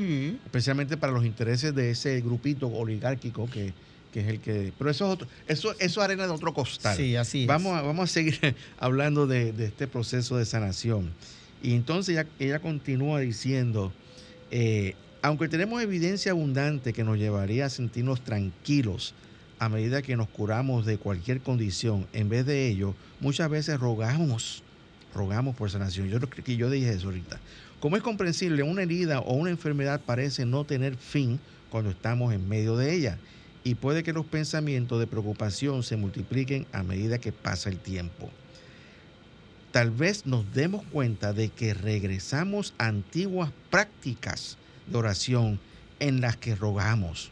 Especialmente 0.45 0.97
para 0.97 1.11
los 1.11 1.25
intereses 1.25 1.73
de 1.73 1.91
ese 1.91 2.21
grupito 2.21 2.67
oligárquico 2.67 3.49
que, 3.49 3.73
es 4.13 4.27
el 4.27 4.39
que... 4.39 4.71
Pero 4.77 4.89
eso 4.91 5.05
es 5.05 5.11
otro, 5.11 5.27
eso, 5.47 5.75
eso 5.79 6.01
arena 6.01 6.27
de 6.27 6.33
otro 6.33 6.53
costal. 6.53 6.95
Sí, 6.95 7.15
así 7.15 7.45
vamos 7.45 7.75
A, 7.75 7.81
vamos 7.81 8.09
a 8.09 8.13
seguir 8.13 8.55
hablando 8.79 9.25
de, 9.25 9.53
este 9.57 9.87
proceso 9.87 10.37
de 10.37 10.45
sanación. 10.45 11.11
Y 11.63 11.73
entonces 11.73 12.15
ella, 12.15 12.27
ella 12.39 12.59
continúa 12.59 13.21
diciendo, 13.21 13.91
eh, 14.51 14.95
aunque 15.23 15.47
tenemos 15.47 15.81
evidencia 15.81 16.31
abundante 16.31 16.93
que 16.93 17.03
nos 17.03 17.17
llevaría 17.17 17.65
a 17.65 17.69
sentirnos 17.69 18.23
tranquilos 18.23 19.15
a 19.63 19.69
medida 19.69 20.01
que 20.01 20.17
nos 20.17 20.27
curamos 20.27 20.85
de 20.85 20.97
cualquier 20.97 21.39
condición, 21.39 22.05
en 22.11 22.27
vez 22.27 22.45
de 22.45 22.67
ello, 22.67 22.95
muchas 23.21 23.49
veces 23.49 23.79
rogamos, 23.79 24.61
rogamos 25.13 25.55
por 25.55 25.69
sanación. 25.69 26.09
Yo 26.09 26.19
creo 26.19 26.43
que 26.43 26.57
yo 26.57 26.69
dije 26.69 26.89
eso 26.89 27.07
ahorita. 27.07 27.39
Como 27.79 27.95
es 27.95 28.03
comprensible, 28.03 28.63
una 28.63 28.83
herida 28.83 29.19
o 29.19 29.33
una 29.33 29.51
enfermedad 29.51 30.01
parece 30.05 30.45
no 30.45 30.65
tener 30.65 30.97
fin 30.97 31.39
cuando 31.69 31.91
estamos 31.91 32.33
en 32.33 32.47
medio 32.47 32.75
de 32.75 32.93
ella 32.93 33.17
y 33.63 33.75
puede 33.75 34.03
que 34.03 34.11
los 34.11 34.25
pensamientos 34.25 34.99
de 34.99 35.07
preocupación 35.07 35.83
se 35.83 35.95
multipliquen 35.95 36.67
a 36.73 36.83
medida 36.83 37.19
que 37.19 37.31
pasa 37.31 37.69
el 37.69 37.79
tiempo. 37.79 38.29
Tal 39.71 39.91
vez 39.91 40.25
nos 40.25 40.53
demos 40.53 40.83
cuenta 40.91 41.33
de 41.33 41.49
que 41.49 41.73
regresamos 41.73 42.73
a 42.77 42.87
antiguas 42.87 43.51
prácticas 43.69 44.57
de 44.87 44.97
oración 44.97 45.59
en 45.99 46.21
las 46.21 46.37
que 46.37 46.55
rogamos. 46.55 47.31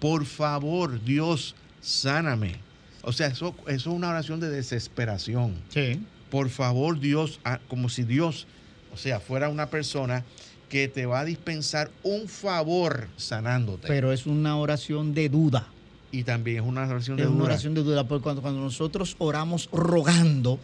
Por 0.00 0.24
favor, 0.24 1.02
Dios, 1.04 1.54
sáname. 1.80 2.56
O 3.02 3.12
sea, 3.12 3.28
eso, 3.28 3.54
es 3.68 3.86
una 3.86 4.10
oración 4.10 4.40
de 4.40 4.50
desesperación. 4.50 5.54
Sí. 5.68 6.00
Por 6.30 6.48
favor, 6.48 6.98
Dios, 6.98 7.40
ah, 7.44 7.60
como 7.68 7.88
si 7.88 8.02
Dios, 8.02 8.46
o 8.92 8.96
sea, 8.96 9.20
fuera 9.20 9.48
una 9.48 9.70
persona 9.70 10.24
que 10.68 10.88
te 10.88 11.06
va 11.06 11.20
a 11.20 11.24
dispensar 11.24 11.90
un 12.02 12.28
favor 12.28 13.08
sanándote. 13.16 13.86
Pero 13.86 14.12
es 14.12 14.26
una 14.26 14.56
oración 14.56 15.14
de 15.14 15.28
duda. 15.28 15.68
Y 16.10 16.24
también 16.24 16.58
es 16.58 16.68
una 16.68 16.86
oración 16.86 17.16
de 17.16 17.24
duda. 17.24 17.32
Es 17.32 17.36
una 17.36 17.44
oración 17.44 17.74
de 17.74 17.82
duda, 17.82 18.04
porque 18.08 18.22
cuando, 18.24 18.42
cuando 18.42 18.60
nosotros 18.60 19.14
oramos 19.18 19.68
rogando, 19.72 20.58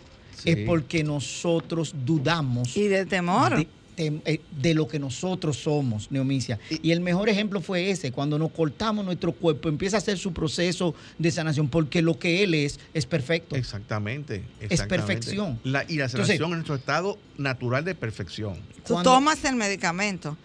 es 0.45 0.67
porque 0.67 1.05
nosotros 1.05 1.95
dudamos. 2.05 2.77
Y 2.77 2.89
de 2.89 3.07
temor. 3.07 3.65
De 3.97 4.75
lo 4.75 4.89
que 4.89 4.99
nosotros 4.99 5.59
somos, 5.59 6.11
Neomicia. 6.11 6.59
Y, 6.71 6.93
el 6.93 7.01
mejor 7.01 7.29
ejemplo 7.29 7.61
fue 7.61 7.91
ese, 7.91 8.13
cuando 8.13 8.39
nos 8.39 8.51
cortamos 8.53 9.05
nuestro 9.05 9.33
cuerpo, 9.33 9.69
empieza 9.69 9.97
a 9.97 9.99
hacer 9.99 10.19
su 10.19 10.33
proceso 10.33 10.95
de 11.19 11.31
sanación, 11.31 11.69
porque 11.69 12.03
lo 12.03 12.19
que 12.19 12.43
Él 12.43 12.55
es 12.55 12.81
es 12.95 13.07
perfecto. 13.07 13.57
Exactamente. 13.57 14.45
Es 14.61 14.83
perfección. 14.83 15.61
y 15.89 15.97
la 15.97 16.09
sanación 16.09 16.45
en 16.45 16.51
nuestro 16.51 16.75
estado 16.75 17.19
natural 17.39 17.85
de 17.85 17.95
perfección. 17.95 18.57
Tú 18.87 19.03
tomas 19.03 19.45
el 19.45 19.57
medicamento. 19.57 20.37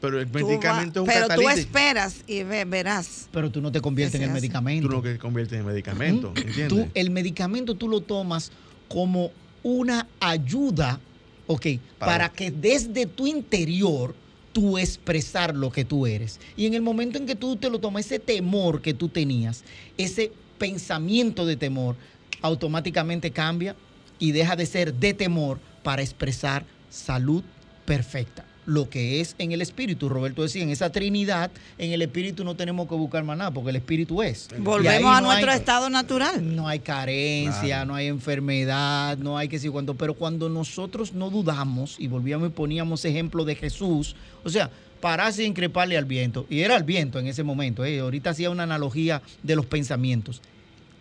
Pero 0.00 0.20
el 0.20 0.26
medicamento 0.26 1.00
es 1.00 1.08
un 1.08 1.14
Pero 1.14 1.34
tú 1.34 1.48
esperas 1.48 2.24
y 2.26 2.42
verás. 2.42 3.28
Pero 3.32 3.50
tú 3.50 3.62
no 3.62 3.72
te 3.72 3.80
conviertes 3.80 4.20
en 4.20 4.26
el 4.26 4.32
medicamento. 4.32 4.88
Tú 4.88 4.94
no 4.94 5.02
te 5.02 5.18
conviertes 5.18 5.54
en 5.54 5.60
el 5.60 5.66
medicamento, 5.66 6.32
¿entiendes? 6.36 6.68
Tú, 6.68 6.88
el 6.92 7.10
medicamento 7.10 7.74
tú 7.74 7.88
lo 7.88 8.02
tomas 8.02 8.52
como 8.88 9.30
una 9.62 10.06
ayuda 10.20 11.00
¿ok? 11.46 11.66
Para, 11.98 12.28
que 12.30 12.50
desde 12.50 13.06
tu 13.06 13.26
interior 13.26 14.14
tú 14.52 14.78
expresar 14.78 15.54
lo 15.54 15.70
que 15.70 15.84
tú 15.84 16.06
eres. 16.06 16.40
Y 16.56 16.66
en 16.66 16.74
el 16.74 16.82
momento 16.82 17.18
en 17.18 17.26
que 17.26 17.34
tú 17.34 17.56
te 17.56 17.70
lo 17.70 17.80
tomas, 17.80 18.06
ese 18.06 18.18
temor 18.18 18.80
que 18.80 18.94
tú 18.94 19.08
tenías, 19.08 19.64
ese 19.98 20.32
pensamiento 20.58 21.44
de 21.44 21.56
temor, 21.56 21.96
automáticamente 22.40 23.30
cambia 23.30 23.74
y 24.18 24.32
deja 24.32 24.54
de 24.54 24.66
ser 24.66 24.94
de 24.94 25.14
temor 25.14 25.58
para 25.82 26.02
expresar 26.02 26.64
salud 26.88 27.42
perfecta 27.84 28.44
lo 28.66 28.88
que 28.88 29.20
es 29.20 29.34
en 29.38 29.52
el 29.52 29.62
espíritu. 29.62 30.08
Roberto 30.08 30.42
decía, 30.42 30.62
en 30.62 30.70
esa 30.70 30.90
Trinidad, 30.90 31.50
en 31.78 31.92
el 31.92 32.02
espíritu 32.02 32.44
no 32.44 32.54
tenemos 32.54 32.88
que 32.88 32.94
buscar 32.94 33.24
más 33.24 33.36
nada, 33.36 33.50
porque 33.50 33.70
el 33.70 33.76
espíritu 33.76 34.22
es. 34.22 34.48
Volvemos 34.58 35.16
a 35.16 35.20
nuestro 35.20 35.52
estado 35.52 35.90
natural. 35.90 36.54
No 36.54 36.68
hay 36.68 36.80
carencia, 36.80 37.84
no 37.84 37.94
hay 37.94 38.06
enfermedad, 38.06 39.18
no 39.18 39.38
hay 39.38 39.48
que 39.48 39.56
decir 39.56 39.70
cuánto. 39.70 39.94
Pero 39.94 40.14
cuando 40.14 40.48
nosotros 40.48 41.12
no 41.12 41.30
dudamos 41.30 41.96
y 41.98 42.08
volvíamos 42.08 42.48
y 42.48 42.52
poníamos 42.52 43.04
ejemplo 43.04 43.44
de 43.44 43.54
Jesús, 43.54 44.16
o 44.42 44.50
sea, 44.50 44.70
pararse 45.00 45.42
y 45.42 45.46
increparle 45.46 45.98
al 45.98 46.04
viento. 46.04 46.46
Y 46.48 46.60
era 46.60 46.76
el 46.76 46.84
viento 46.84 47.18
en 47.18 47.26
ese 47.26 47.42
momento. 47.42 47.84
¿eh? 47.84 48.00
Ahorita 48.00 48.30
hacía 48.30 48.50
una 48.50 48.62
analogía 48.62 49.22
de 49.42 49.56
los 49.56 49.66
pensamientos. 49.66 50.40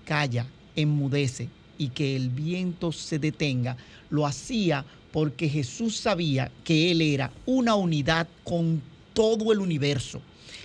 Calla, 0.05 0.45
enmudece 0.75 1.47
y 1.77 1.89
que 1.89 2.15
el 2.15 2.29
viento 2.29 2.91
se 2.91 3.19
detenga. 3.19 3.77
Lo 4.09 4.25
hacía 4.25 4.85
porque 5.11 5.49
Jesús 5.49 5.97
sabía 5.97 6.51
que 6.63 6.91
Él 6.91 7.01
era 7.01 7.31
una 7.45 7.75
unidad 7.75 8.27
con 8.43 8.81
todo 9.13 9.51
el 9.51 9.59
universo 9.59 10.21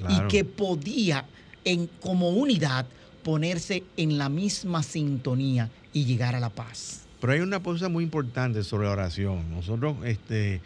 y 0.09 0.21
que 0.29 0.44
podía 0.44 1.25
en, 1.64 1.88
como 2.01 2.31
unidad 2.31 2.87
ponerse 3.23 3.85
en 3.97 4.16
la 4.16 4.29
misma 4.29 4.83
sintonía 4.83 5.71
y 5.92 6.05
llegar 6.05 6.35
a 6.35 6.40
la 6.40 6.51
paz. 6.51 7.03
Pero 7.21 7.33
hay 7.33 7.40
una 7.40 7.62
cosa 7.62 7.88
muy 7.88 8.05
importante 8.05 8.62
sobre 8.62 8.87
la 8.87 8.92
oración. 8.92 9.51
Nosotros 9.51 9.97
este, 10.05 10.61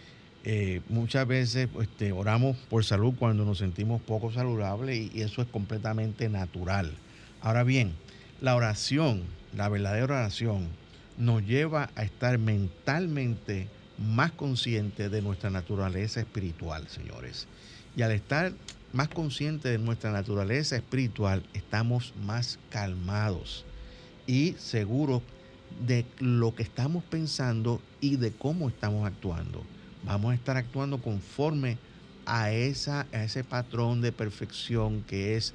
eh, 0.45 0.81
muchas 0.89 1.27
veces 1.27 1.69
este, 1.81 2.13
oramos 2.13 2.57
por 2.69 2.85
salud 2.85 3.15
cuando 3.19 3.45
nos 3.45 3.59
sentimos 3.59 4.03
poco 4.03 4.33
saludables 4.33 5.11
y, 5.15 5.23
eso 5.23 5.41
es 5.41 5.49
completamente 5.49 6.29
natural. 6.29 6.93
Ahora 7.41 7.65
bien, 7.65 7.93
la 8.41 8.55
oración, 8.55 9.23
la 9.57 9.69
verdadera 9.69 10.05
oración, 10.05 10.69
nos 11.19 11.43
lleva 11.45 11.91
a 11.95 12.03
estar 12.03 12.39
mentalmente 12.39 13.69
más 13.99 14.33
conscientes 14.33 15.11
de 15.11 15.23
nuestra 15.23 15.51
naturaleza 15.51 16.21
espiritual, 16.21 16.89
señores. 16.89 17.47
Y 17.97 18.03
al 18.03 18.13
estar 18.13 18.53
más 18.93 19.09
conscientes 19.09 19.73
de 19.73 19.79
nuestra 19.79 20.11
naturaleza 20.11 20.77
espiritual, 20.77 21.43
estamos 21.55 22.15
más 22.25 22.59
calmados 22.71 23.65
y 24.27 24.55
seguros 24.59 25.23
de 25.87 26.05
lo 26.19 26.55
que 26.55 26.63
estamos 26.63 27.03
pensando 27.05 27.81
y 28.01 28.17
de 28.17 28.33
cómo 28.33 28.69
estamos 28.69 29.07
actuando. 29.07 29.63
Vamos 30.05 30.33
a 30.33 30.35
estar 30.35 30.57
actuando 30.57 30.99
conforme 31.01 31.79
a, 32.27 32.53
esa, 32.53 33.07
a 33.13 33.25
ese 33.25 33.45
patrón 33.45 34.01
de 34.01 34.13
perfección 34.13 35.03
que 35.03 35.37
es 35.37 35.55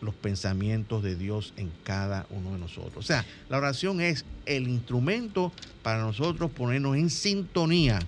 los 0.00 0.14
pensamientos 0.14 1.02
de 1.02 1.16
Dios 1.16 1.52
en 1.56 1.70
cada 1.84 2.26
uno 2.30 2.52
de 2.52 2.58
nosotros. 2.58 2.96
O 2.96 3.02
sea, 3.02 3.24
la 3.48 3.58
oración 3.58 4.00
es 4.00 4.24
el 4.44 4.68
instrumento 4.68 5.52
para 5.82 6.00
nosotros 6.00 6.50
ponernos 6.50 6.96
en 6.96 7.10
sintonía 7.10 8.00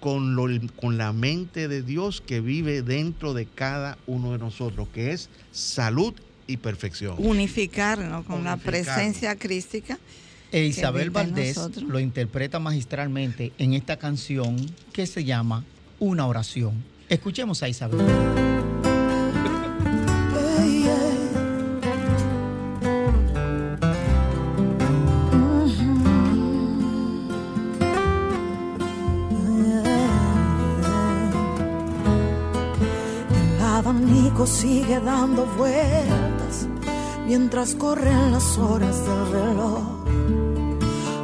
con, 0.00 0.34
lo, 0.34 0.48
con 0.76 0.98
la 0.98 1.12
mente 1.12 1.68
de 1.68 1.82
Dios 1.82 2.20
que 2.20 2.40
vive 2.40 2.82
dentro 2.82 3.34
de 3.34 3.46
cada 3.46 3.98
uno 4.06 4.32
de 4.32 4.38
nosotros, 4.38 4.88
que 4.92 5.12
es 5.12 5.30
salud 5.52 6.12
y 6.46 6.56
perfección. 6.56 7.14
Unificarnos 7.18 8.26
con 8.26 8.44
la 8.44 8.56
presencia 8.56 9.36
crística. 9.36 9.98
E 10.50 10.66
Isabel 10.66 11.10
Valdés 11.10 11.56
lo 11.80 11.98
interpreta 11.98 12.58
magistralmente 12.58 13.52
en 13.56 13.72
esta 13.72 13.96
canción 13.96 14.56
que 14.92 15.06
se 15.06 15.24
llama 15.24 15.64
Una 15.98 16.26
oración. 16.26 16.84
Escuchemos 17.08 17.62
a 17.62 17.68
Isabel. 17.68 18.91
Sigue 34.46 34.98
dando 35.00 35.46
vueltas 35.56 36.68
mientras 37.26 37.74
corren 37.74 38.32
las 38.32 38.58
horas 38.58 39.04
del 39.06 39.32
reloj. 39.32 39.82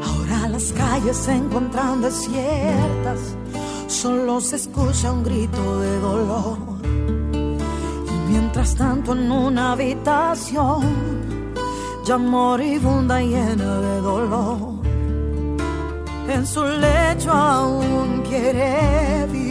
Ahora 0.07 0.49
las 0.49 0.73
calles 0.73 1.17
se 1.17 1.35
encuentran 1.35 2.01
desiertas, 2.01 3.37
solo 3.89 4.41
se 4.41 4.57
escucha 4.57 5.13
un 5.13 5.25
grito 5.25 5.81
de 5.81 5.99
dolor. 5.99 6.59
Y 7.33 8.31
mientras 8.31 8.75
tanto 8.75 9.13
en 9.13 9.31
una 9.31 9.73
habitación 9.73 10.83
ya 12.05 12.19
moribunda 12.19 13.21
llena 13.21 13.81
de 13.81 14.01
dolor, 14.01 14.59
en 16.29 16.47
su 16.47 16.65
lecho 16.65 17.33
aún 17.33 18.23
quiere 18.29 19.27
vivir 19.27 19.48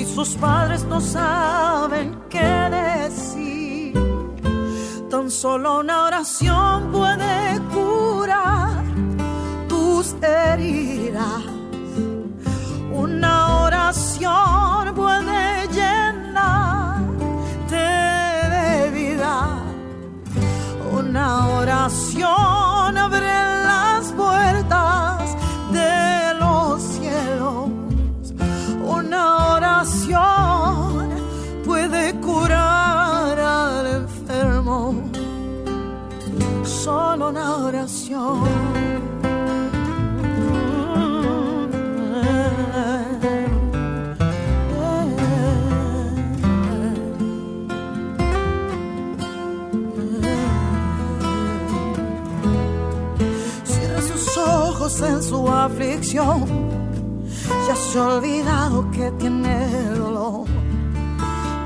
y 0.00 0.04
sus 0.06 0.30
padres 0.36 0.84
no 0.84 1.00
saben 1.00 2.18
qué 2.30 2.52
decir. 2.80 3.92
Tan 5.10 5.30
solo 5.30 5.80
una 5.80 6.04
oración 6.04 6.90
puede 6.90 7.60
curar 7.74 8.82
tus 9.68 10.14
heridas. 10.22 11.42
Una 12.92 13.62
oración 13.64 14.94
puede 14.94 15.68
llenarte 15.78 17.76
de 18.56 18.90
vida. 18.90 19.34
Una 20.92 21.48
oración 21.48 22.96
abre 22.96 23.49
Cierra 38.10 38.42
sus 54.02 54.38
ojos 54.38 55.00
en 55.02 55.22
su 55.22 55.48
aflicción. 55.48 56.46
Ya 57.68 57.76
se 57.76 57.96
ha 57.96 58.08
olvidado 58.08 58.90
que 58.90 59.12
tiene 59.12 59.84
dolor 59.94 60.50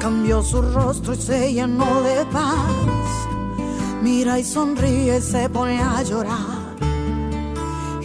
cambió 0.04 0.42
su 0.42 0.60
rostro 0.60 1.14
y 1.14 1.16
se 1.16 1.54
llenó 1.54 2.02
de 2.02 2.26
paz. 2.26 3.03
Mira 4.04 4.38
y 4.38 4.44
sonríe 4.44 5.16
y 5.16 5.20
se 5.22 5.48
pone 5.48 5.80
a 5.80 6.02
llorar. 6.02 6.76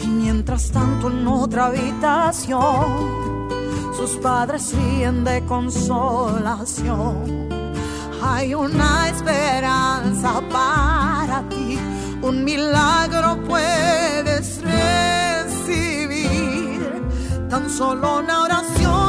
Y 0.01 0.07
mientras 0.07 0.71
tanto 0.71 1.09
en 1.09 1.27
otra 1.27 1.65
habitación, 1.65 3.49
sus 3.97 4.11
padres 4.11 4.73
ríen 4.73 5.25
de 5.25 5.43
consolación. 5.43 7.49
Hay 8.23 8.53
una 8.53 9.09
esperanza 9.09 10.41
para 10.49 11.43
ti, 11.49 11.77
un 12.21 12.45
milagro 12.45 13.43
puedes 13.43 14.61
recibir. 14.61 16.29
Tan 17.49 17.69
solo 17.69 18.19
una 18.19 18.43
oración 18.43 19.08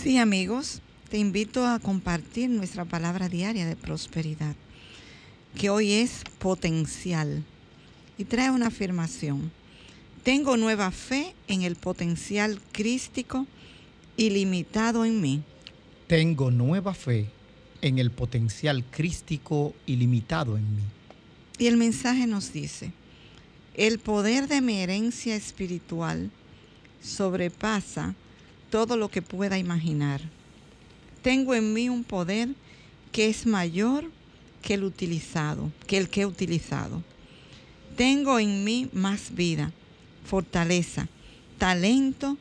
Sí, 0.00 0.16
amigos, 0.16 0.80
te 1.10 1.18
invito 1.18 1.66
a 1.66 1.80
compartir 1.80 2.48
nuestra 2.50 2.84
palabra 2.84 3.28
diaria 3.28 3.66
de 3.66 3.74
prosperidad 3.74 4.54
que 5.58 5.70
hoy 5.70 5.90
es 5.90 6.22
potencial. 6.38 7.42
Y 8.16 8.24
trae 8.24 8.52
una 8.52 8.68
afirmación. 8.68 9.50
Tengo 10.22 10.56
nueva 10.56 10.92
fe 10.92 11.34
en 11.48 11.62
el 11.62 11.74
potencial 11.74 12.60
crístico 12.70 13.48
ilimitado 14.16 15.04
en 15.04 15.20
mí. 15.20 15.42
Tengo 16.06 16.52
nueva 16.52 16.94
fe 16.94 17.26
en 17.82 17.98
el 17.98 18.12
potencial 18.12 18.84
crístico 18.84 19.74
ilimitado 19.84 20.56
en 20.56 20.76
mí. 20.76 20.82
Y 21.58 21.66
el 21.66 21.76
mensaje 21.76 22.28
nos 22.28 22.52
dice, 22.52 22.92
el 23.74 23.98
poder 23.98 24.46
de 24.46 24.60
mi 24.60 24.78
herencia 24.78 25.34
espiritual 25.34 26.30
sobrepasa 27.02 28.14
todo 28.70 28.96
lo 28.96 29.08
que 29.08 29.22
pueda 29.22 29.58
imaginar. 29.58 30.20
Tengo 31.22 31.54
en 31.54 31.72
mí 31.72 31.88
un 31.88 32.04
poder 32.04 32.50
que 33.12 33.28
es 33.28 33.46
mayor 33.46 34.10
que 34.62 34.74
el 34.74 34.84
utilizado, 34.84 35.70
que 35.86 35.98
el 35.98 36.08
que 36.08 36.22
he 36.22 36.26
utilizado. 36.26 37.02
Tengo 37.96 38.38
en 38.38 38.64
mí 38.64 38.88
más 38.92 39.34
vida, 39.34 39.72
fortaleza, 40.24 41.08
talento 41.58 42.36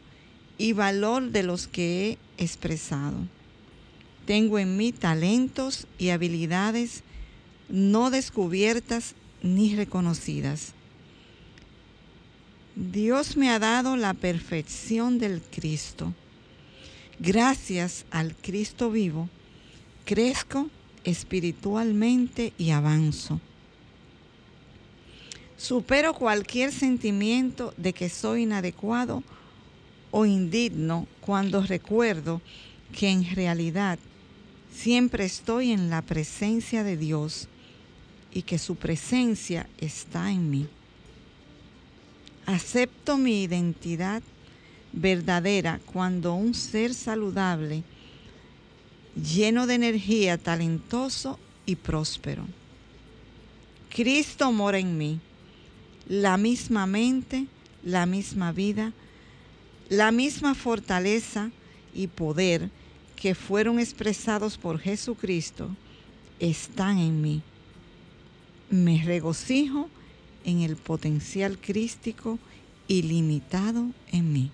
y 0.57 0.73
valor 0.73 1.31
de 1.31 1.43
los 1.43 1.67
que 1.67 2.17
he 2.37 2.43
expresado. 2.43 3.17
Tengo 4.25 4.59
en 4.59 4.77
mí 4.77 4.91
talentos 4.91 5.87
y 5.97 6.09
habilidades 6.09 7.03
no 7.69 8.09
descubiertas 8.09 9.15
ni 9.41 9.75
reconocidas. 9.75 10.73
Dios 12.79 13.37
me 13.37 13.49
ha 13.49 13.57
dado 13.57 13.97
la 13.97 14.13
perfección 14.13 15.17
del 15.17 15.41
Cristo. 15.41 16.13
Gracias 17.17 18.05
al 18.11 18.35
Cristo 18.35 18.91
vivo, 18.91 19.29
crezco 20.05 20.69
espiritualmente 21.03 22.53
y 22.55 22.69
avanzo. 22.69 23.41
Supero 25.57 26.13
cualquier 26.13 26.71
sentimiento 26.71 27.73
de 27.77 27.93
que 27.93 28.09
soy 28.09 28.43
inadecuado 28.43 29.23
o 30.11 30.27
indigno 30.27 31.07
cuando 31.19 31.63
recuerdo 31.63 32.43
que 32.95 33.09
en 33.09 33.25
realidad 33.33 33.97
siempre 34.71 35.25
estoy 35.25 35.71
en 35.71 35.89
la 35.89 36.03
presencia 36.03 36.83
de 36.83 36.95
Dios 36.95 37.47
y 38.31 38.43
que 38.43 38.59
su 38.59 38.75
presencia 38.75 39.67
está 39.79 40.29
en 40.29 40.51
mí. 40.51 40.67
Acepto 42.47 43.17
mi 43.17 43.43
identidad 43.43 44.23
verdadera 44.93 45.81
cuando 45.86 46.33
un 46.33 46.53
ser 46.53 46.93
saludable 46.93 47.83
lleno 49.15 49.67
de 49.67 49.75
energía, 49.75 50.38
talentoso 50.38 51.39
y 51.65 51.75
próspero. 51.75 52.45
Cristo 53.89 54.51
mora 54.53 54.79
en 54.79 54.97
mí, 54.97 55.19
la 56.07 56.38
misma 56.38 56.88
mente, 56.88 57.47
la 57.83 58.05
misma 58.05 58.53
vida, 58.53 58.93
la 59.89 60.12
misma 60.13 60.55
fortaleza 60.55 61.51
y 61.93 62.07
poder 62.07 62.69
que 63.17 63.36
fueron 63.36 63.77
expresados 63.77 64.57
por 64.57 64.79
Jesucristo 64.79 65.69
están 66.39 66.97
en 66.97 67.21
mí. 67.21 67.41
Me 68.69 69.03
regocijo 69.03 69.89
en 70.47 70.62
el 70.62 70.77
potencial 70.77 71.60
crístico 71.60 72.39
ilimitado 72.88 73.91
en 74.12 74.33
mí. 74.33 74.51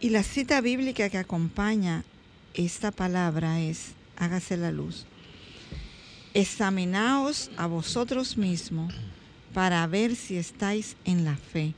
Y 0.00 0.08
la 0.08 0.22
cita 0.22 0.60
bíblica 0.62 1.10
que 1.10 1.18
acompaña 1.18 2.02
esta 2.54 2.90
palabra 2.90 3.60
es, 3.60 3.92
hágase 4.16 4.56
la 4.56 4.72
luz. 4.72 5.04
Examinaos 6.32 7.50
a 7.58 7.66
vosotros 7.66 8.38
mismos 8.38 8.94
para 9.52 9.86
ver 9.86 10.16
si 10.16 10.36
estáis 10.38 10.96
en 11.04 11.26
la 11.26 11.36
fe. 11.36 11.74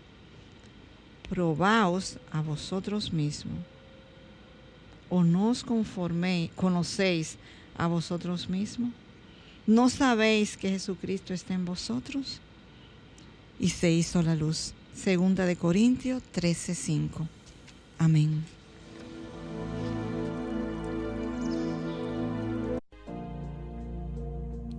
Probaos 1.28 2.18
a 2.30 2.40
vosotros 2.40 3.12
mismos. 3.12 3.58
¿O 5.10 5.24
no 5.24 5.48
os 5.48 5.64
conforméis, 5.64 6.50
conocéis 6.54 7.38
a 7.76 7.88
vosotros 7.88 8.48
mismos? 8.48 8.90
¿No 9.68 9.90
sabéis 9.90 10.56
que 10.56 10.70
Jesucristo 10.70 11.34
está 11.34 11.52
en 11.52 11.66
vosotros? 11.66 12.40
Y 13.60 13.68
se 13.68 13.90
hizo 13.90 14.22
la 14.22 14.34
luz. 14.34 14.72
Segunda 14.94 15.44
de 15.44 15.56
Corintios 15.56 16.22
13:5. 16.32 17.28
Amén. 17.98 18.46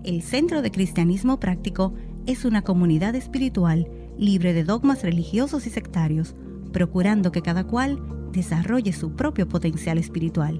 El 0.03 0.23
Centro 0.23 0.63
de 0.63 0.71
Cristianismo 0.71 1.39
Práctico 1.39 1.93
es 2.25 2.43
una 2.43 2.63
comunidad 2.63 3.13
espiritual 3.13 3.87
libre 4.17 4.53
de 4.53 4.63
dogmas 4.63 5.03
religiosos 5.03 5.67
y 5.67 5.69
sectarios, 5.69 6.33
procurando 6.73 7.31
que 7.31 7.43
cada 7.43 7.63
cual 7.63 7.99
desarrolle 8.31 8.91
su 8.93 9.11
propio 9.11 9.47
potencial 9.47 9.99
espiritual. 9.99 10.59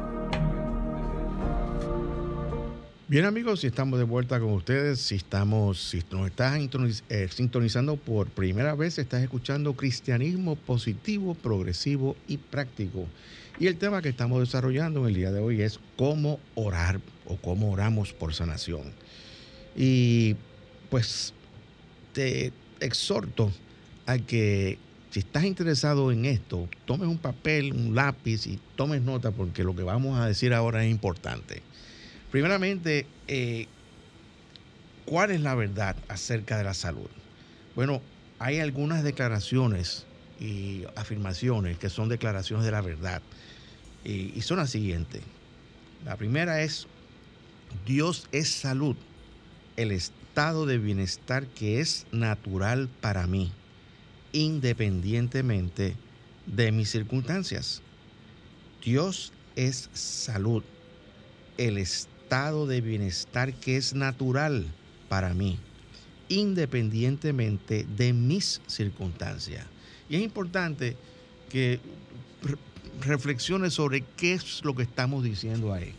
Bien 3.11 3.25
amigos, 3.25 3.59
si 3.59 3.67
estamos 3.67 3.99
de 3.99 4.05
vuelta 4.05 4.39
con 4.39 4.53
ustedes, 4.53 5.01
si 5.01 5.15
estamos, 5.15 5.81
si 5.81 6.01
nos 6.11 6.27
estás 6.27 6.57
eh, 7.09 7.27
sintonizando 7.29 7.97
por 7.97 8.29
primera 8.29 8.73
vez, 8.73 8.97
estás 8.99 9.21
escuchando 9.21 9.73
cristianismo 9.73 10.55
positivo, 10.55 11.35
progresivo 11.35 12.15
y 12.29 12.37
práctico. 12.37 13.07
Y 13.59 13.67
el 13.67 13.75
tema 13.75 14.01
que 14.01 14.07
estamos 14.07 14.39
desarrollando 14.39 15.01
en 15.01 15.07
el 15.07 15.15
día 15.15 15.31
de 15.33 15.41
hoy 15.41 15.61
es 15.61 15.81
cómo 15.97 16.39
orar 16.55 17.01
o 17.25 17.35
cómo 17.35 17.73
oramos 17.73 18.13
por 18.13 18.33
sanación. 18.33 18.93
Y 19.75 20.37
pues 20.89 21.33
te, 22.13 22.53
exhorto 22.79 23.51
a 24.05 24.19
que 24.19 24.77
si 25.09 25.19
estás 25.19 25.43
interesado 25.43 26.13
en 26.13 26.23
esto, 26.23 26.69
tomes 26.85 27.09
un 27.09 27.17
papel, 27.17 27.73
un 27.73 27.93
lápiz 27.93 28.47
y 28.47 28.57
tomes 28.77 29.01
nota 29.01 29.31
porque 29.31 29.65
lo 29.65 29.75
que 29.75 29.83
vamos 29.83 30.17
a 30.17 30.27
decir 30.27 30.53
ahora 30.53 30.85
es 30.85 30.89
importante. 30.89 31.61
Primeramente, 32.31 33.05
eh, 33.27 33.67
¿cuál 35.05 35.31
es 35.31 35.41
la 35.41 35.53
verdad 35.55 35.95
acerca 36.07 36.57
de 36.57 36.63
la 36.63 36.73
salud? 36.73 37.09
Bueno, 37.75 38.01
hay 38.39 38.59
algunas 38.59 39.03
declaraciones 39.03 40.07
y 40.39 40.85
afirmaciones 40.95 41.77
que 41.77 41.89
son 41.89 42.09
declaraciones 42.09 42.65
de 42.65 42.71
la 42.71 42.81
verdad 42.81 43.21
y, 44.03 44.31
y 44.35 44.41
son 44.41 44.57
las 44.57 44.71
siguientes. 44.71 45.21
La 46.05 46.15
primera 46.15 46.63
es, 46.63 46.87
Dios 47.85 48.27
es 48.31 48.49
salud. 48.49 48.95
El, 49.77 49.91
estado 50.31 50.65
de 50.65 50.77
bienestar 50.77 51.45
que 51.47 51.81
es 51.81 52.05
natural 52.13 52.87
para 53.01 53.27
mí, 53.27 53.51
independientemente 54.31 55.97
de 56.45 56.71
mis 56.71 56.89
circunstancias. 56.89 57.81
Dios 58.81 59.33
es 59.57 59.89
salud, 59.93 60.63
el 61.57 61.77
estado 61.77 62.20
de 62.31 62.79
bienestar 62.79 63.53
que 63.53 63.75
es 63.75 63.93
natural 63.93 64.65
para 65.09 65.33
mí, 65.33 65.59
independientemente 66.29 67.85
de 67.97 68.13
mis 68.13 68.61
circunstancias. 68.67 69.65
Y 70.09 70.15
es 70.15 70.21
importante 70.21 70.95
que 71.49 71.81
reflexiones 73.01 73.73
sobre 73.73 74.05
qué 74.15 74.31
es 74.31 74.63
lo 74.63 74.73
que 74.75 74.83
estamos 74.83 75.25
diciendo 75.25 75.73
ahí. 75.73 75.93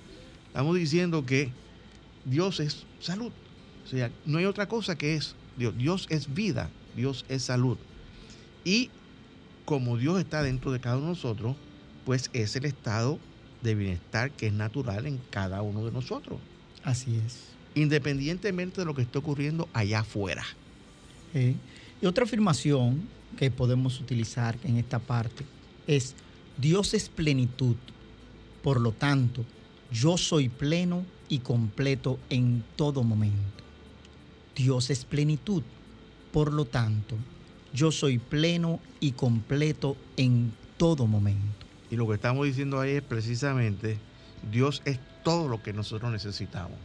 Estamos 0.47 0.75
diciendo 0.75 1.27
que 1.27 1.51
Dios 2.25 2.61
es 2.61 2.87
salud. 2.99 3.31
O 3.85 3.89
sea, 3.89 4.11
no 4.25 4.39
hay 4.39 4.47
otra 4.47 4.69
cosa 4.69 4.97
que 4.97 5.17
es 5.17 5.35
Dios. 5.59 5.77
Dios 5.77 6.07
es 6.09 6.33
vida, 6.33 6.71
Dios 6.97 7.27
es 7.29 7.43
salud. 7.43 7.77
Y 8.65 8.89
como 9.67 9.99
Dios 9.99 10.19
está 10.19 10.43
dentro 10.43 10.73
de 10.73 10.81
cada 10.81 10.97
uno 10.97 11.09
de 11.09 11.13
nosotros, 11.13 11.57
pues 12.07 12.31
es 12.33 12.57
el 12.57 12.65
estado 12.65 13.19
de 13.63 13.75
bienestar 13.75 14.31
que 14.31 14.49
es 14.49 14.53
natural 14.53 15.07
en 15.07 15.19
cada 15.31 15.63
uno 15.63 15.85
de 15.85 15.93
nosotros. 15.93 16.39
Así 16.85 17.17
es. 17.25 17.41
Independientemente 17.75 18.81
de 18.81 18.85
lo 18.85 18.95
que 18.95 19.03
esté 19.03 19.19
ocurriendo 19.19 19.69
allá 19.73 20.01
afuera. 20.01 20.45
Eh, 21.35 21.55
y 22.01 22.07
otra 22.07 22.25
afirmación 22.25 23.09
que 23.37 23.51
podemos 23.51 24.01
utilizar 24.01 24.59
en 24.65 24.77
esta 24.77 24.99
parte 24.99 25.45
es 25.87 26.15
Dios 26.59 26.95
es 26.95 27.09
plenitud. 27.09 27.77
Por 28.63 28.81
lo 28.81 28.93
tanto, 28.93 29.45
yo 29.91 30.17
soy 30.19 30.49
pleno 30.49 31.05
y 31.29 31.39
completo 31.39 32.19
en 32.31 32.63
todo 32.77 33.03
momento. 33.03 33.63
Dios 34.55 34.91
es 34.91 35.05
plenitud. 35.05 35.63
Por 36.33 36.53
lo 36.53 36.65
tanto, 36.65 37.17
yo 37.73 37.91
soy 37.91 38.19
pleno 38.19 38.81
y 39.01 39.13
completo 39.13 39.97
en 40.17 40.53
todo 40.77 41.07
momento. 41.07 41.62
Y 41.93 41.97
lo 41.97 42.09
que 42.09 42.15
estamos 42.15 42.47
diciendo 42.47 42.81
ahí 42.81 42.93
es 42.93 43.03
precisamente, 43.03 43.99
Dios 44.51 44.81
es 44.87 44.99
todo 45.23 45.47
lo 45.47 45.63
que 45.63 45.75
nosotros 45.75 46.11
necesitamos. 46.11 46.79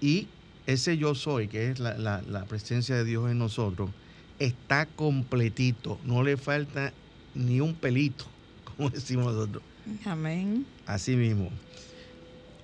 Y 0.00 0.28
ese 0.68 0.96
yo 0.96 1.16
soy, 1.16 1.48
que 1.48 1.72
es 1.72 1.80
la, 1.80 2.46
presencia 2.48 2.94
de 2.94 3.02
Dios 3.02 3.28
en 3.28 3.38
nosotros, 3.38 3.90
está 4.38 4.86
completito, 4.86 5.98
no 6.04 6.22
le 6.22 6.36
falta 6.36 6.92
ni 7.34 7.60
un 7.60 7.74
pelito, 7.74 8.24
como 8.76 8.88
decimos 8.88 9.34
nosotros. 9.34 9.64
Amén. 10.04 10.64
Así 10.86 11.16
mismo. 11.16 11.50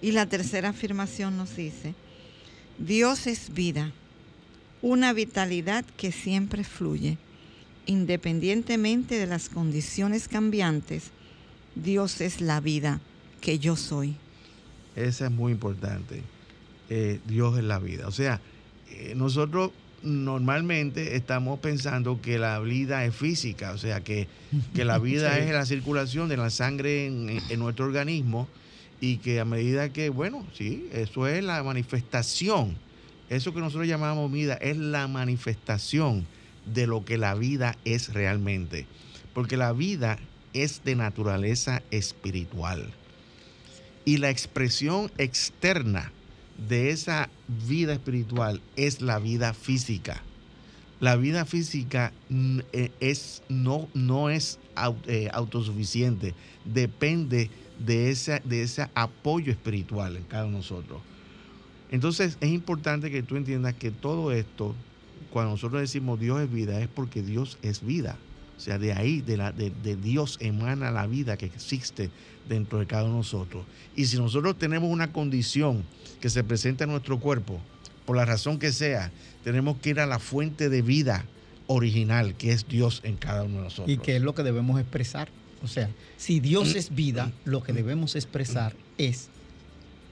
Y 0.01 0.13
la 0.13 0.27
tercera 0.27 0.69
afirmación 0.69 1.37
nos 1.37 1.57
dice, 1.57 1.97
Dios 2.79 3.27
es 3.27 3.53
vida, 3.53 3.91
una 4.83 5.13
vitalidad 5.13 5.85
que 5.97 6.13
siempre 6.13 6.63
fluye, 6.63 7.19
independientemente 7.87 9.19
de 9.19 9.27
las 9.27 9.49
condiciones 9.49 10.29
cambiantes. 10.29 11.11
Dios 11.75 12.21
es 12.21 12.41
la 12.41 12.61
vida 12.61 13.01
que 13.41 13.59
yo 13.59 13.77
soy. 13.77 14.17
Esa 14.97 15.27
es 15.27 15.31
muy 15.31 15.53
importante. 15.53 16.23
Eh, 16.89 17.21
Dios 17.27 17.57
es 17.57 17.65
la 17.65 17.79
vida. 17.79 18.09
O 18.09 18.13
sea, 18.13 18.41
eh, 18.91 19.15
nosotros 19.17 19.71
normalmente 20.03 21.17
estamos 21.17 21.61
pensando 21.61 22.21
que 22.21 22.39
la 22.39 22.59
vida 22.61 23.05
es 23.05 23.15
física, 23.15 23.73
o 23.73 23.79
sea, 23.79 24.01
que, 24.01 24.29
la 24.75 24.99
vida 24.99 25.39
es 25.39 25.53
la 25.53 25.67
circulación 25.67 26.29
de 26.29 26.37
la 26.37 26.51
sangre 26.51 27.07
en, 27.07 27.59
nuestro 27.59 27.85
organismo 27.85 28.49
y 29.01 29.19
que 29.19 29.41
a 29.41 29.45
medida 29.45 29.93
que, 29.93 30.09
bueno, 30.09 30.47
sí, 30.55 30.89
eso 30.93 31.27
es 31.27 31.45
la 31.45 31.63
manifestación, 31.63 32.77
eso 33.29 33.55
que 33.55 33.61
nosotros 33.61 33.87
llamamos 33.87 34.33
vida 34.33 34.55
es 34.55 34.77
la 34.77 35.07
manifestación 35.07 36.27
de 36.67 36.87
lo 36.87 37.05
que 37.05 37.19
la 37.19 37.35
vida 37.35 37.77
es 37.85 38.13
realmente, 38.13 38.87
porque 39.35 39.57
la 39.57 39.73
vida 39.73 40.19
es 40.53 40.83
de 40.85 40.97
naturaleza 40.97 41.83
espiritual 41.91 42.93
y 44.05 44.17
la 44.17 44.31
expresión 44.31 45.11
externa 45.19 46.13
de 46.69 46.91
esa 46.91 47.29
vida 47.69 47.93
espiritual 47.93 48.61
es 48.77 49.01
la 49.01 49.19
vida 49.19 49.55
física. 49.55 50.23
La 51.01 51.17
vida 51.17 51.47
física 51.47 52.13
eh, 52.73 52.91
es, 53.01 53.43
no, 53.49 53.89
no 53.95 54.29
es 54.29 54.59
eh, 55.07 55.29
autosuficiente, 55.33 56.35
depende 56.65 57.51
de 57.79 58.41
de 58.45 58.63
ese 58.63 58.91
apoyo 58.95 59.51
espiritual 59.51 60.17
en 60.17 60.25
cada 60.25 60.45
uno 60.45 60.55
de 60.55 60.59
nosotros. 60.59 61.01
Entonces 61.91 62.37
es 62.41 62.51
importante 62.51 63.11
que 63.11 63.23
tú 63.23 63.37
entiendas 63.37 63.75
que 63.75 63.91
todo 63.91 64.33
esto, 64.33 64.75
cuando 65.31 65.53
nosotros 65.53 65.81
decimos 65.81 66.21
Dios 66.21 66.43
es 66.43 66.53
vida, 66.53 66.79
es 66.81 66.89
porque 66.89 67.23
Dios 67.23 67.59
es 67.63 67.85
vida. 67.85 68.19
O 68.61 68.63
sea, 68.63 68.79
de 68.79 68.93
ahí, 68.93 69.23
de, 69.23 69.39
la, 69.39 69.53
de, 69.53 69.71
de 69.83 69.97
Dios 69.97 70.37
emana 70.39 70.91
la 70.91 71.07
vida 71.07 71.39
que 71.39 71.47
existe 71.47 72.11
dentro 72.47 72.79
de 72.79 72.87
cada 72.87 73.05
uno 73.05 73.13
de 73.13 73.19
nosotros. 73.21 73.65
Y 73.97 74.05
si 74.05 74.19
nosotros 74.19 74.59
tenemos 74.59 74.91
una 74.91 75.15
condición 75.15 75.83
que 76.21 76.29
se 76.29 76.45
presenta 76.45 76.85
en 76.85 76.91
nuestro 76.91 77.19
cuerpo, 77.19 77.59
por 78.05 78.19
la 78.19 78.27
razón 78.27 78.59
que 78.59 78.71
sea, 78.71 79.11
tenemos 79.45 79.79
que 79.79 79.89
ir 79.89 80.01
a 80.01 80.05
la 80.05 80.19
fuente 80.19 80.69
de 80.69 80.83
vida 80.83 81.25
original, 81.69 82.35
que 82.35 82.53
es 82.53 82.69
Dios 82.69 83.01
en 83.03 83.17
cada 83.17 83.45
uno 83.45 83.57
de 83.57 83.63
nosotros. 83.63 83.89
Y 83.89 83.97
que 83.97 84.17
es 84.17 84.23
lo 84.23 84.35
que 84.35 84.43
debemos 84.43 84.79
expresar. 84.79 85.31
O 85.63 85.67
sea, 85.67 85.89
si 86.19 86.39
Dios 86.39 86.75
es 86.75 86.95
vida, 86.95 87.33
lo 87.47 87.63
que 87.63 87.73
debemos 87.73 88.15
expresar 88.15 88.77
es 88.99 89.31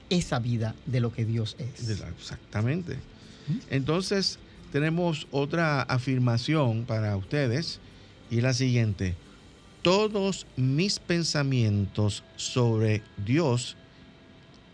esa 0.09 0.39
vida 0.39 0.73
de 0.87 1.01
lo 1.01 1.13
que 1.13 1.23
Dios 1.23 1.55
es. 1.59 1.87
Exactamente. 1.87 2.97
Entonces, 3.69 4.39
tenemos 4.71 5.27
otra 5.29 5.83
afirmación 5.83 6.85
para 6.85 7.15
ustedes 7.15 7.79
y 8.29 8.41
la 8.41 8.53
siguiente. 8.53 9.15
Todos 9.81 10.45
mis 10.57 10.99
pensamientos 10.99 12.23
sobre 12.35 13.01
Dios, 13.17 13.77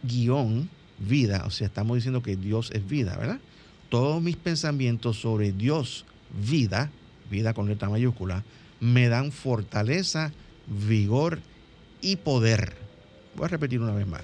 guion, 0.03 0.69
vida, 0.97 1.43
o 1.45 1.51
sea, 1.51 1.67
estamos 1.67 1.95
diciendo 1.95 2.23
que 2.23 2.35
Dios 2.35 2.71
es 2.71 2.87
vida, 2.87 3.15
¿verdad? 3.17 3.39
Todos 3.89 4.21
mis 4.21 4.35
pensamientos 4.35 5.19
sobre 5.19 5.51
Dios, 5.51 6.05
vida, 6.47 6.91
vida 7.29 7.53
con 7.53 7.67
letra 7.67 7.89
mayúscula, 7.89 8.43
me 8.79 9.07
dan 9.09 9.31
fortaleza, 9.31 10.31
vigor 10.67 11.39
y 12.01 12.17
poder. 12.17 12.73
Voy 13.35 13.45
a 13.45 13.49
repetir 13.49 13.79
una 13.81 13.93
vez 13.93 14.07
más. 14.07 14.23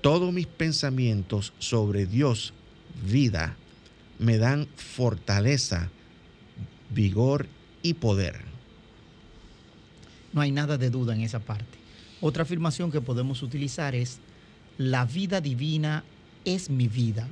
Todos 0.00 0.32
mis 0.32 0.46
pensamientos 0.46 1.52
sobre 1.58 2.06
Dios, 2.06 2.52
vida, 3.08 3.56
me 4.18 4.38
dan 4.38 4.66
fortaleza, 4.76 5.90
vigor 6.90 7.46
y 7.82 7.94
poder. 7.94 8.55
No 10.36 10.42
hay 10.42 10.52
nada 10.52 10.76
de 10.76 10.90
duda 10.90 11.14
en 11.14 11.22
esa 11.22 11.40
parte. 11.40 11.78
Otra 12.20 12.42
afirmación 12.42 12.92
que 12.92 13.00
podemos 13.00 13.42
utilizar 13.42 13.94
es, 13.94 14.18
la 14.76 15.06
vida 15.06 15.40
divina 15.40 16.04
es 16.44 16.68
mi 16.68 16.88
vida, 16.88 17.26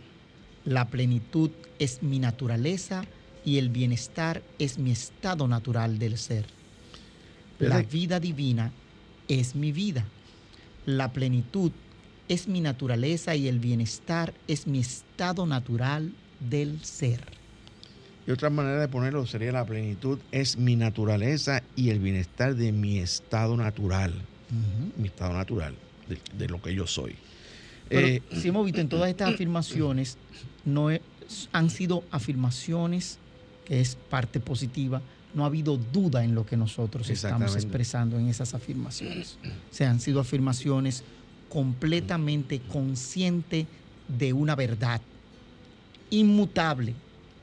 la 0.64 0.88
plenitud 0.88 1.50
es 1.78 2.02
mi 2.02 2.18
naturaleza 2.18 3.05
y 3.44 3.59
el 3.59 3.68
bienestar 3.68 4.42
es 4.59 4.78
mi 4.78 4.90
estado 4.90 5.46
natural 5.46 5.98
del 5.98 6.16
ser. 6.16 6.46
La 7.59 7.82
vida 7.82 8.20
divina 8.20 8.72
es 9.28 9.55
mi 9.55 9.70
vida, 9.70 10.07
la 10.86 11.12
plenitud 11.12 11.72
es 12.28 12.48
mi 12.48 12.62
naturaleza 12.62 13.36
y 13.36 13.48
el 13.48 13.59
bienestar 13.59 14.32
es 14.48 14.66
mi 14.66 14.78
estado 14.78 15.44
natural 15.44 16.11
del 16.40 16.82
ser. 16.82 17.43
Y 18.26 18.30
otra 18.30 18.50
manera 18.50 18.80
de 18.80 18.88
ponerlo 18.88 19.26
sería 19.26 19.52
la 19.52 19.66
plenitud 19.66 20.18
es 20.32 20.56
mi 20.56 20.76
naturaleza 20.76 21.62
y 21.76 21.90
el 21.90 21.98
bienestar 21.98 22.54
de 22.54 22.72
mi 22.72 22.98
estado 22.98 23.56
natural. 23.56 24.14
Mi 24.96 25.08
estado 25.08 25.32
natural, 25.32 25.74
de, 26.38 26.48
lo 26.48 26.62
que 26.62 26.74
yo 26.74 26.86
soy. 26.86 27.16
Eh, 27.90 28.22
si 28.32 28.48
hemos 28.48 28.64
visto 28.64 28.80
en 28.80 28.88
todas 28.88 29.10
estas 29.10 29.34
afirmaciones, 29.34 30.16
no 30.64 30.88
han 31.52 31.70
sido 31.70 32.04
afirmaciones 32.10 33.18
que 33.64 33.80
es 33.80 33.96
parte 33.96 34.40
positiva, 34.40 35.02
no 35.34 35.42
ha 35.42 35.46
habido 35.46 35.76
duda 35.76 36.24
en 36.24 36.34
lo 36.34 36.46
que 36.46 36.56
nosotros 36.56 37.10
estamos 37.10 37.56
expresando 37.56 38.18
en 38.18 38.28
esas 38.28 38.54
afirmaciones. 38.54 39.38
O 39.44 39.74
sea, 39.74 39.90
han 39.90 40.00
sido 40.00 40.20
afirmaciones 40.20 41.02
completamente 41.48 42.60
conscientes 42.60 43.66
de 44.06 44.32
una 44.32 44.54
verdad 44.54 45.00
inmutable, 46.10 46.94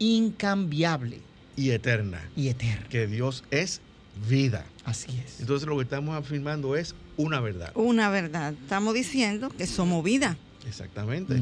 incambiable. 0.01 1.19
Y 1.55 1.69
eterna. 1.69 2.27
Y 2.35 2.47
eterna. 2.47 2.87
Que 2.89 3.05
Dios 3.07 3.43
es 3.51 3.81
vida. 4.27 4.65
Así 4.83 5.11
es. 5.23 5.39
Entonces 5.39 5.67
lo 5.67 5.77
que 5.77 5.83
estamos 5.83 6.15
afirmando 6.15 6.75
es 6.75 6.95
una 7.17 7.39
verdad. 7.39 7.71
Una 7.75 8.09
verdad. 8.09 8.53
Estamos 8.53 8.95
diciendo 8.95 9.49
que 9.49 9.67
somos 9.67 10.03
vida. 10.03 10.37
Exactamente. 10.67 11.41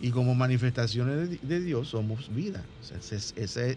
Y 0.00 0.10
como 0.10 0.34
manifestaciones 0.34 1.40
de, 1.40 1.60
Dios 1.60 1.88
somos 1.88 2.34
vida. 2.34 2.64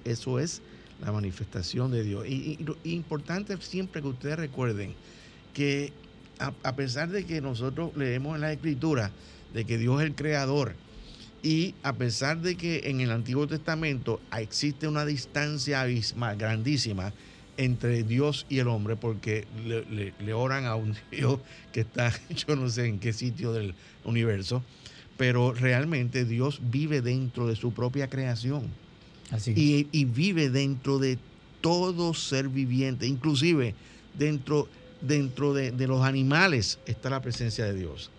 eso 0.06 0.40
es 0.40 0.62
la 1.04 1.12
manifestación 1.12 1.92
de 1.92 2.04
Dios. 2.04 2.28
Y, 2.28 2.58
importante 2.84 3.56
siempre 3.62 4.02
que 4.02 4.08
ustedes 4.08 4.38
recuerden 4.38 4.94
que 5.54 5.94
a, 6.40 6.76
pesar 6.76 7.10
de 7.10 7.26
que 7.26 7.40
nosotros 7.42 7.96
leemos 7.96 8.36
en 8.36 8.42
la 8.42 8.52
Escritura 8.52 9.12
de 9.54 9.66
que 9.66 9.78
Dios 9.78 10.02
es 10.02 10.08
el 10.08 10.16
creador, 10.16 10.76
y 11.44 11.76
a 11.84 11.94
pesar 11.94 12.41
de 12.41 12.56
que 12.56 12.84
en 12.86 13.02
el 13.02 13.12
Antiguo 13.12 13.46
Testamento 13.48 14.22
existe 14.36 14.88
una 14.88 15.06
distancia 15.06 15.82
abismal, 15.82 16.38
grandísima 16.38 17.14
entre 17.58 18.04
Dios 18.04 18.46
y 18.50 18.60
el 18.60 18.70
hombre, 18.70 18.96
porque 18.96 19.46
le, 19.66 20.34
oran 20.34 20.66
a 20.66 20.76
un 20.76 20.96
Dios 21.12 21.39
que 21.74 21.82
está, 21.82 22.12
yo 22.48 22.56
no 22.56 22.70
sé 22.70 22.88
en 22.88 23.00
qué 23.00 23.12
sitio 23.12 23.52
del 23.52 23.76
universo, 24.06 24.64
pero 25.18 25.54
realmente 25.54 26.26
Dios 26.26 26.62
vive 26.64 27.02
dentro 27.02 27.46
de 27.46 27.58
su 27.58 27.74
propia 27.74 28.10
creación. 28.10 28.64
Así 29.30 29.54
y, 29.56 29.88
y 29.91 30.06
vive 30.06 30.50
dentro 30.50 30.98
de 30.98 31.20
todo 31.62 32.14
ser 32.14 32.48
viviente, 32.48 33.06
inclusive 33.06 33.76
dentro 34.18 34.68
dentro 35.04 35.54
de, 35.54 35.72
de 35.72 35.88
los 35.88 36.02
animales 36.04 36.80
está 36.86 37.10
la 37.10 37.22
presencia 37.22 37.66
de 37.66 37.74
Dios. 37.74 38.10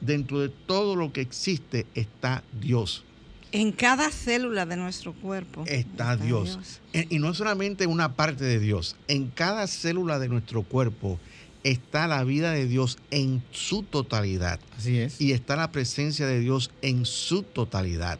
Dentro 0.00 0.40
de 0.40 0.48
todo 0.48 0.96
lo 0.96 1.12
que 1.12 1.20
existe 1.20 1.86
está 1.94 2.42
Dios. 2.60 3.04
En 3.50 3.72
cada 3.72 4.10
célula 4.10 4.66
de 4.66 4.76
nuestro 4.76 5.14
cuerpo 5.14 5.64
está, 5.66 6.16
Dios. 6.16 6.80
Y 6.92 7.18
no 7.18 7.32
solamente 7.34 7.86
una 7.86 8.14
parte 8.14 8.44
de 8.44 8.58
Dios, 8.58 8.96
en 9.08 9.28
cada 9.28 9.66
célula 9.66 10.18
de 10.18 10.28
nuestro 10.28 10.62
cuerpo 10.62 11.18
está 11.64 12.06
la 12.06 12.24
vida 12.24 12.52
de 12.52 12.66
Dios 12.66 12.98
en 13.10 13.42
su 13.50 13.82
totalidad. 13.82 14.60
Así 14.76 14.98
es. 14.98 15.20
Y 15.20 15.32
está 15.32 15.56
la 15.56 15.72
presencia 15.72 16.26
de 16.26 16.40
Dios 16.40 16.70
en 16.82 17.06
su 17.06 17.42
totalidad. 17.42 18.18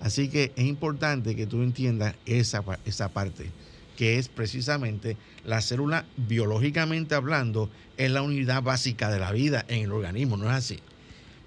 Así 0.00 0.28
que 0.28 0.52
es 0.56 0.64
importante 0.64 1.36
que 1.36 1.46
tú 1.46 1.62
entiendas 1.62 2.14
esa, 2.24 2.64
esa 2.84 3.08
parte, 3.08 3.50
que 3.96 4.18
es 4.18 4.28
precisamente 4.28 5.16
la 5.44 5.60
célula, 5.60 6.06
biológicamente 6.16 7.14
hablando, 7.14 7.68
es 7.96 8.10
la 8.10 8.22
unidad 8.22 8.62
básica 8.62 9.10
de 9.10 9.18
la 9.18 9.32
vida 9.32 9.64
en 9.68 9.84
el 9.84 9.92
organismo, 9.92 10.36
no 10.36 10.46
es 10.46 10.54
así. 10.56 10.78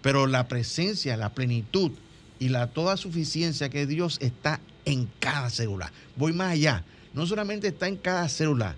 Pero 0.02 0.28
la 0.28 0.47
presencia, 0.47 1.18
la 1.18 1.30
plenitud 1.30 1.91
y 2.39 2.49
la 2.49 2.68
toda 2.68 2.97
suficiencia 2.97 3.70
que 3.70 3.86
Dios 3.86 4.18
está 4.22 4.60
en 4.86 5.08
cada 5.20 5.49
célula. 5.49 5.91
Voy 6.16 6.34
más 6.34 6.54
allá, 6.54 6.84
no 7.14 7.26
solamente 7.28 7.68
está 7.68 7.88
en 7.88 7.97
cada 7.97 8.28
célula, 8.30 8.76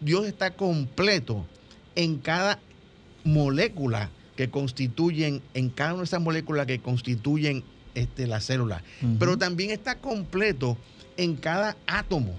Dios 0.00 0.26
está 0.26 0.54
completo 0.54 1.46
en 1.94 2.18
cada 2.18 2.58
molécula 3.22 4.10
que 4.36 4.50
constituyen, 4.50 5.42
en 5.54 5.70
cada 5.70 5.92
una 5.92 6.02
de 6.02 6.06
esas 6.06 6.20
moléculas 6.20 6.66
que 6.66 6.80
constituyen 6.80 7.62
este, 7.94 8.26
la 8.26 8.40
célula. 8.40 8.82
Pero 9.18 9.38
también 9.38 9.70
está 9.70 9.98
completo 9.98 10.76
en 11.16 11.36
cada 11.36 11.76
átomo. 11.86 12.34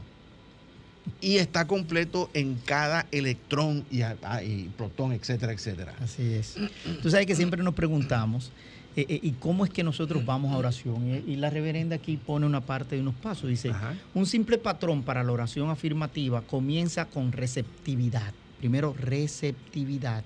Y 1.22 1.38
está 1.38 1.68
completo 1.68 2.30
en 2.34 2.56
cada 2.66 3.06
electrón 3.12 3.86
y, 3.91 4.01
y 4.01 4.70
protón, 4.78 5.12
etcétera, 5.12 5.53
etcétera. 5.53 5.93
Así 6.01 6.34
es. 6.34 6.56
Tú 7.01 7.10
sabes 7.10 7.26
que 7.26 7.36
siempre 7.36 7.62
nos 7.64 7.74
preguntamos, 7.74 8.51
eh, 8.95 9.06
eh, 9.10 9.20
¿y 9.22 9.32
cómo 9.32 9.66
es 9.66 9.72
que 9.72 9.84
nosotros 9.84 10.26
vamos 10.26 10.53
a 10.53 10.58
oración? 10.58 11.24
Y, 11.28 11.36
la 11.36 11.49
reverenda 11.49 11.97
aquí 11.97 12.18
pone 12.18 12.45
una 12.45 12.62
parte 12.62 12.95
de 12.95 13.01
unos 13.01 13.16
pasos. 13.16 13.49
Dice, 13.49 13.72
un 14.14 14.26
simple 14.26 14.58
patrón 14.58 15.03
para 15.03 15.24
la 15.24 15.32
oración 15.32 15.70
afirmativa 15.70 16.41
comienza 16.41 17.06
con 17.06 17.32
receptividad. 17.34 18.34
Primero, 18.60 18.95
receptividad. 18.97 20.24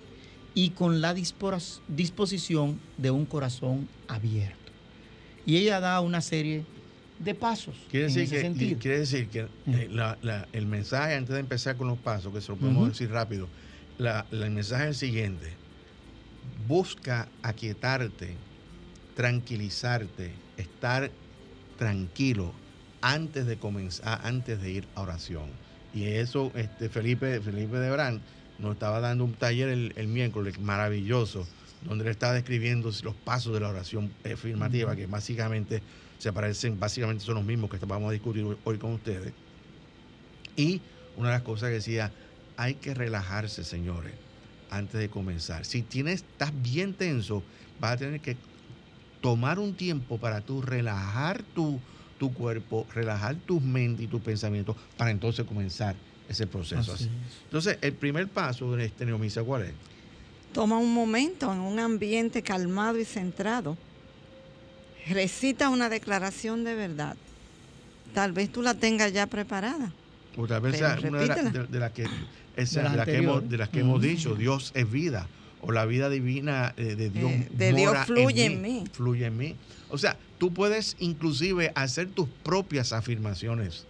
Y 0.54 0.72
con 0.72 1.02
la 1.02 1.14
disposición 1.14 2.80
de 2.98 3.12
un 3.12 3.26
corazón 3.26 3.88
abierto. 4.08 4.58
Y 5.46 5.58
ella 5.58 5.80
da 5.80 6.00
una 6.02 6.22
serie 6.22 6.64
de 7.20 7.36
pasos. 7.36 7.76
Quiere 7.92 8.08
decir, 8.08 8.30
que, 8.30 8.78
quiere 8.78 9.00
decir 9.00 9.28
que 9.28 9.48
eh, 9.68 10.46
el 10.54 10.66
mensaje, 10.66 11.16
antes 11.16 11.34
de 11.34 11.42
empezar 11.42 11.76
con 11.76 11.88
los 11.88 12.00
pasos, 12.00 12.34
que 12.34 12.42
se 12.42 12.52
lo 12.52 12.58
podemos 12.58 12.90
decir 12.90 13.12
rápido, 13.12 13.48
el 14.00 14.52
mensaje 14.52 14.84
es 14.84 14.90
el 14.90 14.96
siguiente. 14.96 15.54
Busca 16.68 17.28
aquietarte, 17.44 18.36
tranquilizarte, 19.16 20.32
estar 20.58 21.12
tranquilo 21.78 22.54
antes 23.02 23.46
de 23.46 23.58
comenzar, 23.58 24.22
antes 24.24 24.62
de 24.62 24.72
ir 24.72 24.88
a 24.96 25.02
oración. 25.02 25.50
Y 25.94 26.06
eso, 26.06 26.52
este, 26.56 26.90
Felipe, 26.90 27.42
Felipe 27.42 27.78
de 27.78 27.92
Brand 27.92 28.22
nos 28.60 28.74
estaba 28.74 29.00
dando 29.00 29.26
un 29.26 29.34
taller 29.34 29.70
el, 29.70 29.94
el 29.96 30.08
miércoles 30.08 30.60
maravilloso 30.60 31.48
donde 31.82 32.04
le 32.04 32.12
está 32.12 32.34
describiendo 32.34 32.92
los 33.04 33.16
pasos 33.16 33.54
de 33.54 33.62
la 33.62 33.70
oración 33.70 34.12
afirmativa, 34.26 34.96
que 34.96 35.08
básicamente 35.08 35.82
se 36.20 36.32
parecen, 36.34 36.80
básicamente 36.80 37.24
son 37.24 37.36
los 37.36 37.46
mismos 37.46 37.72
que 37.72 37.78
vamos 37.86 38.10
a 38.10 38.12
discutir 38.12 38.46
hoy 38.64 38.78
con 38.78 38.94
ustedes. 38.94 39.34
Y 40.56 40.82
una 41.18 41.30
de 41.30 41.36
las 41.36 41.44
cosas 41.44 41.70
que 41.70 41.76
decía, 41.76 42.12
hay 42.58 42.76
que 42.76 42.94
relajarse, 42.94 43.64
señores, 43.64 44.14
antes 44.70 45.00
de 45.00 45.10
comenzar. 45.10 45.64
Si 45.66 45.82
tienes, 45.82 46.16
estás 46.16 46.52
bien 46.62 46.94
tenso, 46.94 47.42
vas 47.80 47.94
a 47.94 47.98
tener 47.98 48.20
que 48.20 48.36
tomar 49.22 49.60
un 49.60 49.74
tiempo 49.74 50.18
para 50.18 50.42
tú 50.42 50.62
relajar 50.62 51.42
tu, 51.56 51.80
tu 52.18 52.34
cuerpo, 52.34 52.86
relajar 52.94 53.36
tu 53.36 53.62
mente 53.62 54.04
y 54.04 54.08
tu 54.08 54.20
pensamiento, 54.20 54.76
para 54.98 55.12
entonces 55.12 55.46
comenzar 55.46 55.96
ese 56.28 56.48
proceso. 56.48 56.96
Entonces, 57.46 57.78
el 57.82 57.94
primer 57.94 58.28
paso 58.28 58.76
de 58.76 58.86
este 58.86 59.06
neomisa, 59.06 59.42
¿cuál 59.42 59.64
es? 59.64 59.74
Toma 60.52 60.78
un 60.78 60.94
momento 60.94 61.52
en 61.54 61.60
un 61.60 61.80
ambiente 61.80 62.44
calmado 62.44 63.00
y 63.00 63.06
centrado. 63.06 63.78
Recita 65.10 65.70
una 65.70 65.90
declaración 65.90 66.64
de 66.64 66.76
verdad. 66.76 67.16
Tal 68.14 68.32
vez 68.32 68.52
tú 68.52 68.62
la 68.62 68.74
tengas 68.74 69.14
ya 69.14 69.28
preparada. 69.28 69.92
O 70.38 70.48
tal 70.48 70.62
vez 70.62 70.78
sea 70.78 70.98
una 71.04 71.20
de, 71.20 71.28
las 71.28 71.92
que, 71.92 72.04
de 72.04 73.58
las 73.58 73.70
que 73.70 73.80
hemos 73.80 74.02
dicho, 74.02 74.36
Dios 74.36 74.72
es 74.76 74.90
vida 74.90 75.28
o 75.62 75.72
la 75.72 75.86
vida 75.86 76.10
divina 76.10 76.74
eh, 76.78 76.96
de 76.96 77.10
Dios, 77.10 77.32
eh, 77.32 77.50
de 77.52 77.74
Dios 77.74 77.98
fluye 78.06 78.46
en 78.46 78.62
mí, 78.62 78.84
Fluye 78.94 79.26
en 79.26 79.38
mí. 79.38 79.56
O 79.90 79.98
sea, 79.98 80.18
tú 80.38 80.54
puedes 80.54 80.96
inclusive 81.00 81.72
hacer 81.76 82.08
tus 82.08 82.30
propias 82.44 82.94
afirmaciones 82.94 83.86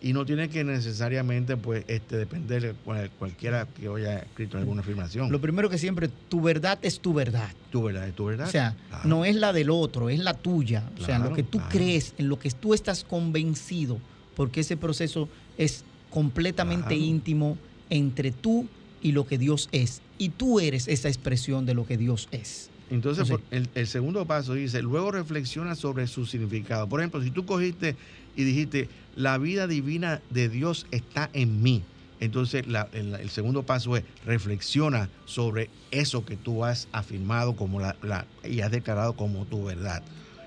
y 0.00 0.12
no 0.12 0.26
tiene 0.26 0.48
que 0.48 0.64
necesariamente 0.64 1.56
pues 1.56 1.84
este 1.88 2.16
depender 2.16 2.62
de 2.62 3.08
cualquiera 3.18 3.66
que 3.66 3.88
haya 3.88 4.18
escrito 4.18 4.58
alguna 4.58 4.82
afirmación. 4.82 5.32
Lo 5.32 5.40
primero 5.40 5.70
que 5.70 5.78
siempre, 5.78 6.10
tu 6.28 6.42
verdad 6.42 6.78
es 6.82 7.00
tu 7.00 7.14
verdad. 7.14 7.50
Tu 7.70 7.82
verdad 7.82 8.08
es 8.08 8.14
tu 8.14 8.26
verdad. 8.26 8.48
O 8.48 8.50
sea, 8.50 8.76
no 9.04 9.24
es 9.24 9.36
la 9.36 9.52
del 9.52 9.70
otro, 9.70 10.10
es 10.10 10.18
la 10.18 10.34
tuya. 10.34 10.84
o 11.00 11.04
sea, 11.04 11.18
lo 11.18 11.32
que 11.32 11.42
tú 11.42 11.60
crees, 11.70 12.14
en 12.18 12.28
lo 12.28 12.38
que 12.38 12.50
tú 12.50 12.74
estás 12.74 13.04
convencido, 13.04 13.98
porque 14.36 14.60
ese 14.60 14.76
proceso 14.76 15.28
es 15.56 15.84
completamente 16.10 16.94
íntimo 16.94 17.56
entre 17.90 18.30
tú 18.30 18.66
y 19.02 19.12
lo 19.12 19.26
que 19.26 19.38
Dios 19.38 19.68
es. 19.72 20.02
Y 20.18 20.30
tú 20.30 20.60
eres 20.60 20.88
esa 20.88 21.08
expresión 21.08 21.66
de 21.66 21.74
lo 21.74 21.86
que 21.86 21.96
Dios 21.96 22.28
es. 22.30 22.70
Entonces, 22.90 23.28
el, 23.50 23.68
el, 23.74 23.86
segundo 23.86 24.26
paso 24.26 24.54
dice, 24.54 24.82
luego 24.82 25.10
reflexiona 25.10 25.74
sobre 25.74 26.06
su 26.06 26.26
significado. 26.26 26.88
Por 26.88 27.00
ejemplo, 27.00 27.22
si 27.22 27.30
tú 27.30 27.46
cogiste 27.46 27.96
y 28.36 28.44
dijiste, 28.44 28.88
la 29.16 29.38
vida 29.38 29.66
divina 29.66 30.20
de 30.30 30.48
Dios 30.48 30.86
está 30.90 31.30
en 31.32 31.62
mí. 31.62 31.82
Entonces 32.20 32.64
el, 32.66 33.30
segundo 33.30 33.64
paso 33.64 33.96
es 33.96 34.04
reflexiona 34.24 35.10
sobre 35.26 35.68
eso 35.90 36.24
que 36.24 36.36
tú 36.36 36.64
has 36.64 36.88
afirmado 36.92 37.54
como 37.56 37.80
la, 37.80 38.26
y 38.44 38.60
has 38.60 38.70
declarado 38.70 39.14
como 39.14 39.44
tu 39.44 39.64
verdad, 39.64 40.02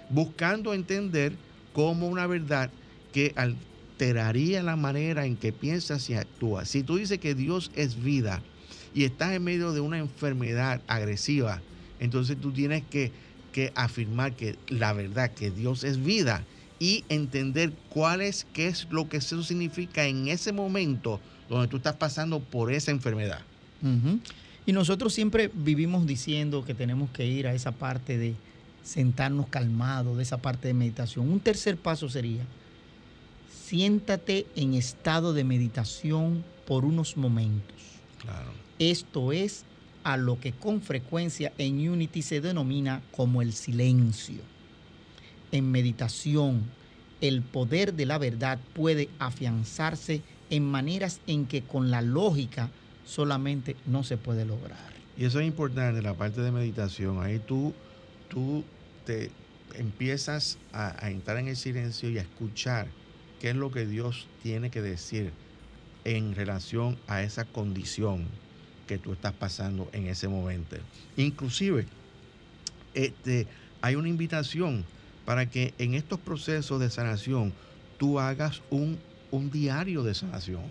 buscando 0.10 0.74
entender 0.74 1.34
como 1.74 2.08
una 2.08 2.26
verdad 2.26 2.72
que 3.14 3.34
alteraría 3.36 4.64
la 4.64 4.76
manera 4.76 5.26
en 5.26 5.38
que 5.38 5.52
piensas 5.52 6.10
y 6.10 6.16
actúas. 6.16 6.70
Si 6.70 6.84
tú 6.84 6.98
dices 6.98 7.20
que 7.20 7.36
Dios 7.36 7.70
es 7.76 8.02
vida 8.02 8.42
y 8.96 9.04
estás 9.04 9.34
en 9.34 9.44
medio 9.44 9.74
de 9.74 9.82
una 9.82 10.00
enfermedad 10.00 10.82
agresiva, 10.88 11.62
entonces 12.00 12.38
tú 12.40 12.52
tienes 12.52 12.84
que, 12.90 13.12
que 13.52 13.72
afirmar 13.76 14.36
que 14.36 14.56
la 14.70 14.94
verdad, 14.94 15.32
que 15.32 15.52
Dios 15.52 15.84
es 15.84 16.04
vida 16.04 16.44
y 16.80 17.04
entender 17.10 17.74
cuál 17.90 18.22
es, 18.22 18.46
qué 18.54 18.68
es 18.68 18.88
lo 18.90 19.10
que 19.10 19.18
eso 19.18 19.42
significa 19.44 20.06
en 20.06 20.28
ese 20.28 20.52
momento 20.52 21.20
donde 21.50 21.68
tú 21.68 21.78
estás 21.78 21.96
pasando 21.96 22.40
por 22.40 22.72
esa 22.72 22.92
enfermedad. 22.92 23.42
Y 24.66 24.74
nosotros 24.74 25.14
siempre 25.14 25.50
vivimos 25.54 26.06
diciendo 26.06 26.66
que 26.66 26.74
tenemos 26.74 27.10
que 27.12 27.26
ir 27.26 27.48
a 27.48 27.54
esa 27.54 27.72
parte 27.72 28.18
de 28.18 28.36
sentarnos 28.84 29.48
calmados, 29.48 30.18
de 30.18 30.24
esa 30.24 30.38
parte 30.38 30.68
de 30.68 30.74
meditación. 30.74 31.30
Un 31.30 31.40
tercer 31.40 31.78
paso 31.78 32.10
sería, 32.10 32.44
siéntate 33.66 34.46
en 34.56 34.74
estado 34.74 35.34
de 35.34 35.44
meditación 35.44 36.44
por 36.66 36.86
unos 36.86 37.18
momentos. 37.18 37.76
Claro. 38.22 38.52
Esto 38.80 39.32
es 39.32 39.64
a 40.04 40.18
lo 40.18 40.40
que 40.40 40.52
con 40.54 40.82
frecuencia 40.82 41.54
en 41.58 41.90
Unity 41.90 42.22
se 42.22 42.42
denomina 42.42 43.02
como 43.12 43.42
el 43.42 43.54
silencio 43.54 44.42
en 45.52 45.72
meditación, 45.72 46.64
el 47.22 47.42
poder 47.42 47.94
de 47.94 48.06
la 48.06 48.18
verdad 48.18 48.60
puede 48.74 49.10
afianzarse 49.20 50.22
en 50.50 50.64
maneras 50.64 51.20
en 51.28 51.46
que 51.46 51.64
con 51.64 51.92
la 51.92 52.02
lógica 52.02 52.70
solamente 53.06 53.76
no 53.86 54.04
se 54.04 54.18
puede 54.18 54.46
lograr. 54.46 54.94
Y 55.18 55.26
eso 55.26 55.40
es 55.40 55.48
importante, 55.48 56.02
la 56.02 56.14
parte 56.14 56.42
de 56.42 56.52
meditación. 56.52 57.24
Ahí 57.24 57.40
tú, 57.40 57.74
tú 58.30 58.64
te 59.06 59.32
empiezas 59.74 60.58
a, 60.74 61.10
entrar 61.10 61.38
en 61.38 61.48
el 61.48 61.56
silencio 61.56 62.10
y 62.10 62.20
a 62.20 62.22
escuchar 62.22 62.88
qué 63.40 63.50
es 63.50 63.56
lo 63.56 63.72
que 63.72 63.86
Dios 63.86 64.28
tiene 64.44 64.70
que 64.70 64.82
decir 64.82 65.32
en 66.04 66.36
relación 66.36 66.98
a 67.08 67.24
esa 67.24 67.46
condición 67.46 68.26
que 68.88 68.98
tú 68.98 69.14
estás 69.14 69.34
pasando 69.34 69.90
en 69.92 70.08
ese 70.08 70.28
momento. 70.28 70.78
Inclusive, 71.18 71.86
este, 72.94 73.48
hay 73.82 73.96
una 73.96 74.08
invitación 74.08 74.86
para 75.28 75.50
que 75.50 75.74
en 75.78 75.94
estos 75.94 76.22
procesos 76.22 76.80
de 76.80 76.90
sanación 76.90 77.52
tú 77.98 78.18
hagas 78.18 78.62
un, 78.70 78.98
un 79.30 79.52
diario 79.52 80.02
de 80.02 80.16
sanación, 80.16 80.62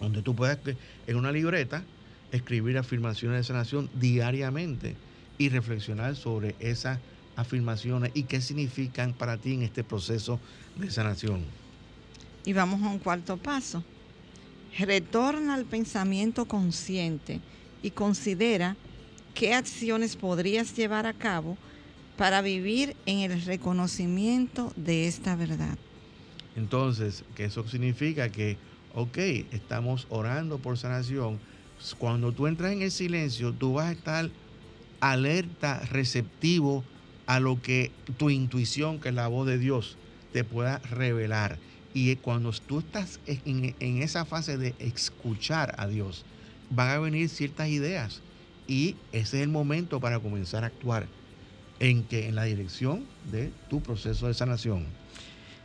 donde 0.00 0.20
tú 0.20 0.34
puedas 0.34 0.58
en 1.06 1.16
una 1.16 1.30
libreta 1.30 1.84
escribir 2.32 2.76
afirmaciones 2.76 3.38
de 3.38 3.44
sanación 3.44 3.88
diariamente 3.94 4.96
y 5.38 5.48
reflexionar 5.48 6.16
sobre 6.16 6.56
esas 6.58 6.98
afirmaciones 7.36 8.10
y 8.14 8.24
qué 8.24 8.40
significan 8.40 9.12
para 9.12 9.36
ti 9.36 9.54
en 9.54 9.62
este 9.62 9.84
proceso 9.84 10.40
de 10.74 10.90
sanación. 10.90 11.44
Y 12.44 12.54
vamos 12.54 12.82
a 12.82 12.88
un 12.88 12.98
cuarto 12.98 13.36
paso. 13.36 13.84
retorna 14.76 15.54
al 15.54 15.66
pensamiento 15.66 16.46
consciente 16.46 17.38
y 17.80 17.92
considera 17.92 18.74
qué 19.34 19.54
acciones 19.54 20.16
podrías 20.16 20.76
llevar 20.76 21.06
a 21.06 21.12
cabo 21.12 21.56
para 22.16 22.42
vivir 22.42 22.96
en 23.06 23.18
el 23.18 23.42
reconocimiento 23.42 24.72
de 24.76 25.06
esta 25.06 25.36
verdad. 25.36 25.78
Entonces, 26.56 27.24
que 27.34 27.44
eso 27.44 27.66
significa 27.66 28.30
que, 28.30 28.56
ok, 28.94 29.18
estamos 29.52 30.06
orando 30.10 30.58
por 30.58 30.76
sanación. 30.76 31.38
Cuando 31.98 32.32
tú 32.32 32.46
entras 32.46 32.72
en 32.72 32.82
el 32.82 32.90
silencio, 32.90 33.52
tú 33.52 33.74
vas 33.74 33.86
a 33.86 33.92
estar 33.92 34.30
alerta, 35.00 35.80
receptivo 35.90 36.84
a 37.26 37.40
lo 37.40 37.60
que 37.60 37.90
tu 38.18 38.30
intuición, 38.30 39.00
que 39.00 39.08
es 39.08 39.14
la 39.14 39.28
voz 39.28 39.46
de 39.46 39.58
Dios, 39.58 39.96
te 40.32 40.44
pueda 40.44 40.78
revelar. 40.78 41.58
Y 41.94 42.14
cuando 42.16 42.52
tú 42.52 42.80
estás 42.80 43.20
en, 43.26 43.74
en 43.80 44.02
esa 44.02 44.24
fase 44.24 44.58
de 44.58 44.74
escuchar 44.78 45.74
a 45.78 45.86
Dios, 45.86 46.24
van 46.70 46.90
a 46.90 46.98
venir 46.98 47.28
ciertas 47.28 47.68
ideas 47.68 48.20
y 48.66 48.96
ese 49.12 49.38
es 49.38 49.42
el 49.42 49.48
momento 49.48 50.00
para 50.00 50.18
comenzar 50.20 50.64
a 50.64 50.68
actuar 50.68 51.06
en 51.82 52.04
que 52.04 52.28
en 52.28 52.36
la 52.36 52.44
dirección 52.44 53.04
de 53.32 53.50
tu 53.68 53.80
proceso 53.80 54.28
de 54.28 54.34
sanación. 54.34 54.86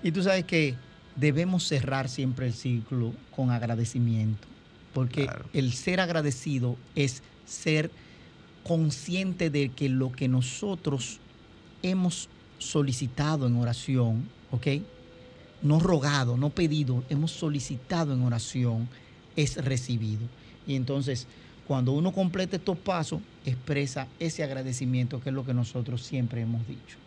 Y 0.01 0.11
tú 0.11 0.23
sabes 0.23 0.45
que 0.45 0.73
debemos 1.15 1.63
cerrar 1.67 2.09
siempre 2.09 2.47
el 2.47 2.53
ciclo 2.53 3.13
con 3.35 3.51
agradecimiento, 3.51 4.47
porque 4.95 5.29
el 5.53 5.73
ser 5.73 5.99
agradecido 5.99 6.75
es 6.95 7.21
ser 7.45 7.91
consciente 8.63 9.51
de 9.51 9.69
que 9.69 9.89
lo 9.89 10.11
que 10.11 10.27
nosotros 10.27 11.19
hemos 11.83 12.29
solicitado 12.57 13.45
en 13.45 13.55
oración, 13.55 14.27
¿ok? 14.49 14.67
No 15.61 15.79
rogado, 15.79 16.35
no 16.35 16.49
pedido, 16.49 17.03
hemos 17.09 17.31
solicitado 17.31 18.13
en 18.13 18.23
oración, 18.23 18.89
es 19.35 19.63
recibido. 19.63 20.27
Y 20.65 20.75
entonces, 20.75 21.27
cuando 21.67 21.91
uno 21.91 22.13
completa 22.13 22.55
estos 22.55 22.77
pasos, 22.77 23.21
expresa 23.45 24.07
ese 24.19 24.43
agradecimiento, 24.43 25.19
que 25.19 25.29
es 25.29 25.35
lo 25.35 25.45
que 25.45 25.53
nosotros 25.53 26.01
siempre 26.01 26.41
hemos 26.41 26.65
dicho. 26.65 26.97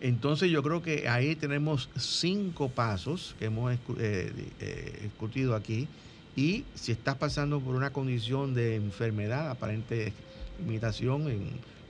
Entonces 0.00 0.50
yo 0.50 0.62
creo 0.62 0.80
que 0.80 1.06
ahí 1.08 1.36
tenemos 1.36 1.90
cinco 1.96 2.70
pasos 2.70 3.36
que 3.38 3.44
hemos 3.46 3.74
eh, 3.74 4.32
eh, 4.60 4.98
discutido 5.02 5.54
aquí. 5.54 5.86
Y 6.34 6.64
si 6.74 6.92
estás 6.92 7.16
pasando 7.16 7.60
por 7.60 7.74
una 7.74 7.90
condición 7.90 8.54
de 8.54 8.76
enfermedad, 8.76 9.50
aparente 9.50 10.14
limitación, 10.58 11.24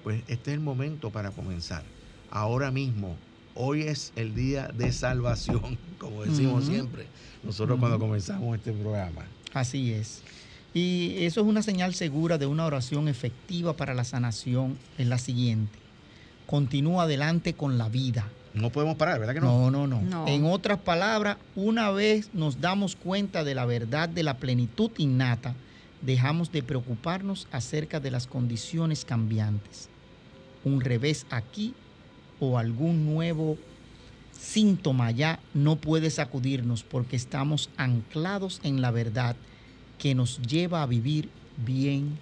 pues 0.03 0.23
este 0.27 0.51
es 0.51 0.55
el 0.55 0.61
momento 0.61 1.11
para 1.11 1.31
comenzar. 1.31 1.85
Ahora 2.31 2.73
mismo, 2.73 3.17
hoy 3.55 3.83
es 3.83 4.13
el 4.17 4.35
día 4.35 4.69
de 4.69 4.91
salvación, 4.91 5.79
como 5.99 6.25
decimos 6.25 6.65
siempre, 6.65 7.07
nosotros 7.45 7.79
cuando 7.79 8.01
comenzamos 8.01 8.57
este 8.57 8.73
programa. 8.73 9.23
Así 9.53 9.93
es. 9.93 10.23
Y 10.73 11.25
eso 11.25 11.41
es 11.41 11.47
una 11.47 11.63
señal 11.63 11.95
segura 11.95 12.39
de 12.39 12.47
una 12.47 12.65
oración 12.65 13.09
efectiva 13.09 13.77
para 13.77 13.95
la 13.95 14.05
sanación. 14.05 14.79
Es 14.99 15.07
la 15.07 15.19
siguiente. 15.19 15.79
Continúa 16.47 17.05
adelante 17.05 17.55
con 17.55 17.79
la 17.79 17.89
vida. 17.89 18.29
No 18.55 18.71
podemos 18.71 18.97
parar, 18.97 19.19
¿verdad 19.21 19.35
que 19.35 19.41
no? 19.41 19.71
No, 19.71 19.87
no, 19.87 20.01
no? 20.01 20.27
En 20.27 20.45
otras 20.45 20.79
palabras, 20.79 21.37
una 21.55 21.91
vez 21.91 22.31
nos 22.33 22.61
damos 22.61 22.97
cuenta 22.97 23.45
de 23.45 23.55
la 23.55 23.65
verdad 23.65 24.09
de 24.09 24.25
la 24.25 24.39
plenitud 24.39 24.91
innata, 24.97 25.55
dejamos 26.03 26.51
de 26.51 26.63
preocuparnos 26.63 27.47
acerca 27.53 28.01
de 28.01 28.11
las 28.11 28.27
condiciones 28.27 29.05
cambiantes. 29.05 29.89
Un 30.65 30.81
revés 30.81 31.27
aquí 31.31 31.75
o 32.41 32.59
algún 32.59 33.07
nuevo 33.07 33.57
síntoma 34.33 35.11
ya 35.11 35.39
no 35.55 35.77
puede 35.77 36.11
sacudirnos 36.11 36.83
porque 36.83 37.15
estamos 37.15 37.71
anclados 37.77 38.61
en 38.65 38.81
la 38.81 38.91
verdad 38.91 39.37
que 40.01 40.15
nos 40.15 40.41
lleva 40.41 40.83
a 40.83 40.87
vivir 40.87 41.29
bien 41.65 42.19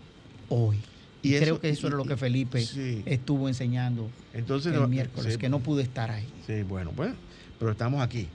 hoy. 0.50 0.78
Y, 1.22 1.36
creo 1.38 1.60
que 1.60 1.70
eso 1.70 1.86
era 1.86 1.96
lo 1.96 2.04
que 2.04 2.16
Felipe 2.16 2.64
estuvo 3.06 3.48
enseñando 3.48 4.08
Entonces, 4.34 4.74
el 4.74 4.86
miércoles, 4.88 5.38
que 5.38 5.48
no 5.48 5.60
pude 5.60 5.82
estar 5.82 6.10
ahí. 6.10 6.28
Sí, 6.46 6.62
bueno, 6.62 6.92
pues, 6.94 7.12
pero 7.58 7.72
estamos 7.72 8.02
aquí. 8.02 8.28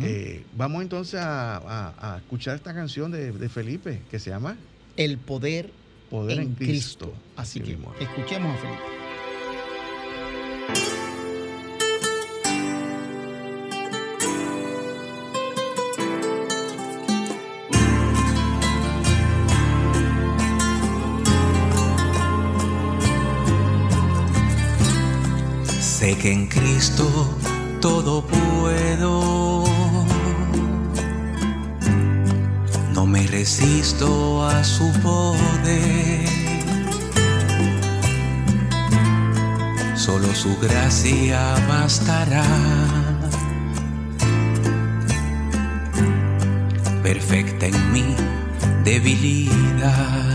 Eh, 0.00 0.44
vamos 0.56 0.82
entonces 0.82 1.20
a, 1.22 2.18
escuchar 2.22 2.56
esta 2.56 2.74
canción 2.74 3.10
de, 3.10 3.48
Felipe 3.48 4.02
que 4.10 4.18
se 4.18 4.30
llama 4.30 4.56
El 4.96 5.18
poder, 5.18 5.70
poder 6.10 6.40
en, 6.40 6.54
Cristo. 6.54 7.12
Así 7.36 7.60
que 7.60 7.78
escuchemos 8.00 8.56
a 8.56 8.60
Felipe. 8.60 9.05
Que 26.20 26.32
en 26.32 26.46
Cristo 26.46 27.04
todo 27.80 28.24
puedo. 28.26 29.64
No 32.94 33.06
me 33.06 33.26
resisto 33.26 34.44
a 34.46 34.64
su 34.64 34.90
poder. 35.02 36.26
Solo 39.94 40.34
su 40.34 40.56
gracia 40.58 41.54
bastará. 41.68 42.44
Perfecta 47.02 47.66
en 47.66 47.92
mi 47.92 48.16
debilidad. 48.84 50.25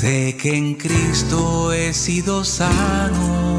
Sé 0.00 0.34
que 0.34 0.56
en 0.56 0.76
Cristo 0.76 1.74
he 1.74 1.92
sido 1.92 2.42
sano. 2.42 3.58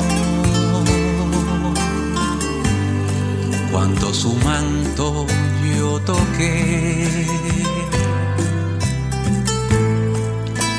Cuando 3.72 4.12
su 4.12 4.34
manto 4.38 5.28
yo 5.78 6.00
toqué, 6.00 7.28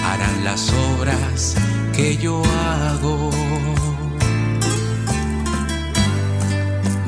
harán 0.05 0.43
las 0.43 0.69
obras 0.99 1.55
que 1.95 2.17
yo 2.17 2.43
hago 2.45 3.31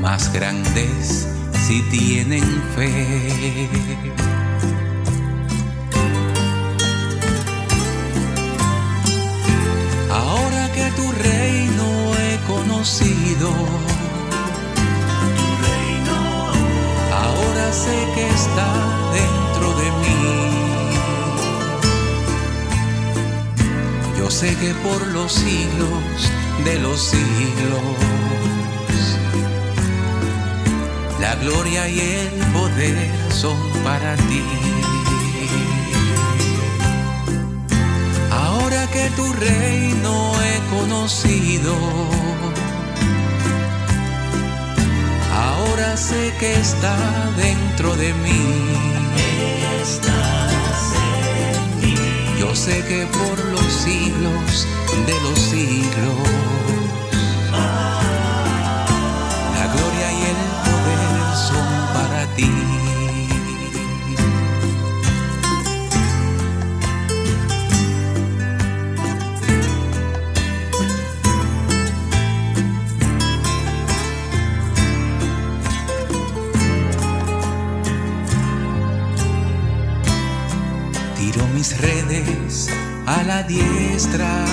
más 0.00 0.32
grandes 0.32 1.26
si 1.66 1.82
tienen 1.90 2.62
fe. 2.76 4.23
Tu 10.96 11.12
reino 11.12 11.86
he 12.18 12.38
conocido. 12.46 13.48
Tu 15.38 15.48
reino. 15.68 16.18
Ahora 17.12 17.72
sé 17.72 17.96
que 18.14 18.24
está 18.28 18.68
dentro 19.20 19.66
de 19.80 19.88
mí. 20.02 20.24
Yo 24.18 24.30
sé 24.30 24.56
que 24.56 24.74
por 24.86 25.06
los 25.08 25.32
siglos 25.32 26.30
de 26.64 26.78
los 26.78 26.98
siglos, 26.98 27.82
la 31.20 31.34
gloria 31.36 31.88
y 31.88 32.00
el 32.00 32.28
poder 32.52 33.10
son 33.30 33.56
para 33.82 34.16
ti. 34.16 34.73
Que 38.94 39.10
tu 39.16 39.26
reino 39.32 40.14
he 40.40 40.56
conocido, 40.76 41.74
ahora 45.46 45.96
sé 45.96 46.32
que 46.38 46.54
está 46.54 46.96
dentro 47.36 47.96
de 47.96 48.14
mí. 48.24 48.44
Estás 49.82 50.82
en 51.10 51.80
mí. 51.80 51.96
Yo 52.38 52.54
sé 52.54 52.76
que 52.88 53.00
por 53.18 53.36
los 53.54 53.68
siglos 53.86 54.66
de 55.08 55.20
los 55.26 55.38
siglos, 55.38 56.83
a 83.06 83.22
la 83.22 83.42
diestra. 83.44 84.44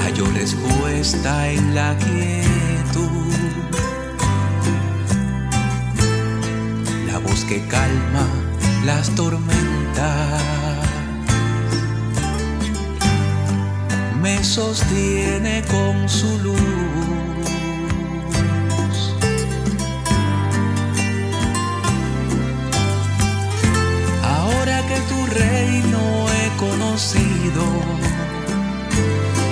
Hallo 0.00 0.26
respuesta 0.32 1.50
en 1.50 1.74
la 1.74 1.94
quietud. 1.98 3.32
La 7.06 7.18
voz 7.18 7.44
que 7.44 7.66
calma 7.66 8.26
las 8.86 9.10
tormentas. 9.10 10.42
Me 14.22 14.42
sostiene 14.42 15.62
con 15.70 16.08
su 16.08 16.38
luz. 16.38 16.93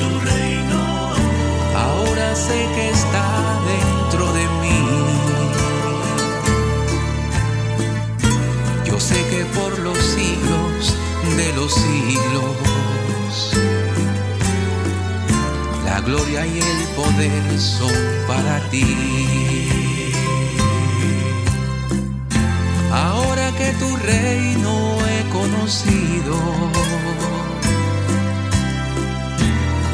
Tu 0.01 0.21
reino, 0.21 0.83
ahora 1.77 2.35
sé 2.35 2.67
que 2.75 2.91
está 2.91 3.27
dentro 3.75 4.33
de 4.33 4.45
mí. 4.63 4.81
Yo 8.85 8.99
sé 8.99 9.19
que 9.31 9.45
por 9.57 9.79
los 9.79 9.99
siglos 9.99 10.95
de 11.37 11.53
los 11.55 11.73
siglos, 11.73 12.57
la 15.85 16.01
gloria 16.01 16.47
y 16.47 16.59
el 16.59 16.89
poder 16.97 17.59
son 17.59 17.93
para 18.27 18.61
ti. 18.71 18.85
Ahora 22.93 23.51
que 23.57 23.73
tu 23.81 23.97
reino 23.97 24.99
he 25.09 25.23
conocido, 25.31 26.37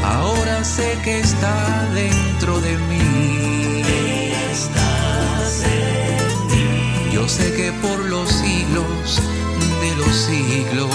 ahora 0.04 0.64
sé 0.64 0.98
que 1.04 1.20
está 1.20 1.88
dentro 1.94 2.60
de 2.60 2.76
mí. 2.88 3.82
estás 4.52 5.62
en 5.64 6.46
mí. 6.48 7.10
Yo 7.12 7.28
sé 7.28 7.52
que 7.54 7.72
por 7.72 7.98
los 8.04 8.28
siglos 8.28 9.20
de 9.80 9.96
los 9.96 10.14
siglos, 10.14 10.90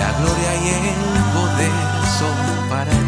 la 0.00 0.10
gloria 0.18 0.52
y 0.64 0.68
el 0.68 0.94
poder 1.34 1.72
son 2.18 2.68
para 2.68 2.90
ti. 2.90 3.07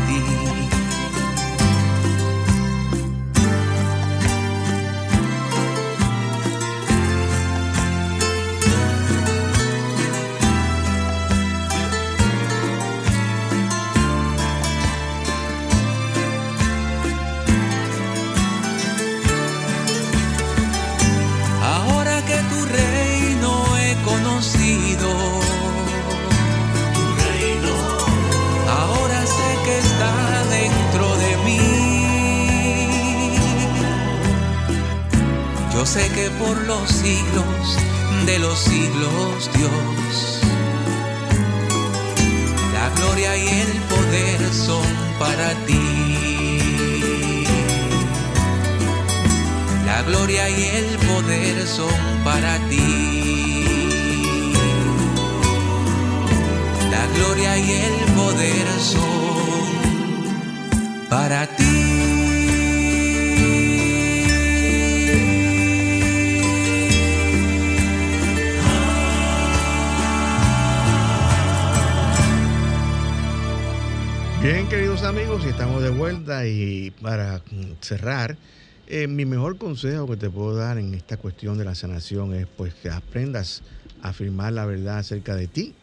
Mm, 77.38 77.72
cerrar, 77.80 78.38
eh, 78.86 79.06
mi 79.06 79.24
mejor 79.24 79.56
consejo 79.58 80.08
que 80.08 80.16
te 80.16 80.30
puedo 80.30 80.56
dar 80.56 80.78
en 80.78 80.94
esta 80.94 81.16
cuestión 81.16 81.58
de 81.58 81.64
la 81.64 81.74
sanación 81.74 82.34
es 82.34 82.46
pues 82.56 82.74
que 82.74 82.90
aprendas 82.90 83.62
a 84.02 84.08
afirmar 84.08 84.52
la 84.52 84.66
verdad 84.66 84.98
acerca 84.98 85.36
de 85.36 85.46
ti, 85.46 85.74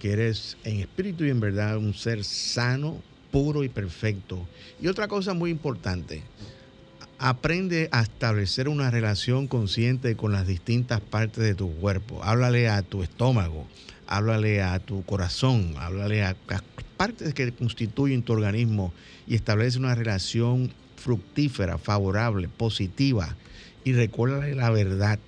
que 0.00 0.12
eres 0.12 0.56
en 0.64 0.80
espíritu 0.80 1.24
y 1.24 1.30
en 1.30 1.40
verdad 1.40 1.76
un 1.76 1.94
ser 1.94 2.24
sano, 2.24 3.02
puro 3.30 3.62
y 3.62 3.68
perfecto. 3.68 4.48
Y 4.80 4.88
otra 4.88 5.06
cosa 5.06 5.34
muy 5.34 5.50
importante, 5.50 6.24
aprende 7.18 7.88
a 7.92 8.02
establecer 8.02 8.68
una 8.68 8.90
relación 8.90 9.48
consciente 9.48 10.16
con 10.16 10.32
las 10.32 10.46
distintas 10.46 11.00
partes 11.00 11.44
de 11.44 11.54
tu 11.54 11.72
cuerpo. 11.78 12.22
Háblale 12.24 12.68
a 12.68 12.82
tu 12.82 13.02
estómago, 13.02 13.68
háblale 14.06 14.62
a 14.62 14.78
tu 14.78 15.04
corazón, 15.04 15.74
háblale 15.78 16.24
a 16.24 16.36
las 16.48 16.62
partes 16.96 17.34
que 17.34 17.54
constituyen 17.54 18.22
tu 18.22 18.32
organismo 18.32 18.94
y 19.26 19.34
establece 19.34 19.78
una 19.78 19.94
relación 19.94 20.74
fructífera, 20.98 21.78
favorable, 21.78 22.48
positiva 22.48 23.36
y 23.84 23.92
recuérdale 23.92 24.54
la 24.54 24.70
verdad 24.70 25.18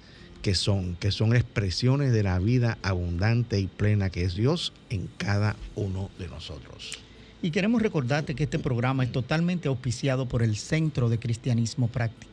que 0.42 0.54
son, 0.54 0.96
que 0.96 1.12
son 1.12 1.34
expresiones 1.34 2.12
de 2.12 2.22
la 2.22 2.38
vida 2.38 2.78
abundante 2.82 3.58
y 3.60 3.66
plena 3.66 4.10
que 4.10 4.24
es 4.24 4.34
Dios 4.34 4.72
en 4.88 5.08
cada 5.18 5.56
uno 5.76 6.10
de 6.18 6.28
nosotros. 6.28 6.98
Y 7.42 7.50
queremos 7.50 7.80
recordarte 7.80 8.34
que 8.34 8.44
este 8.44 8.58
programa 8.58 9.04
es 9.04 9.12
totalmente 9.12 9.68
auspiciado 9.68 10.26
por 10.26 10.42
el 10.42 10.56
Centro 10.56 11.08
de 11.08 11.18
Cristianismo 11.18 11.88
Práctico. 11.88 12.30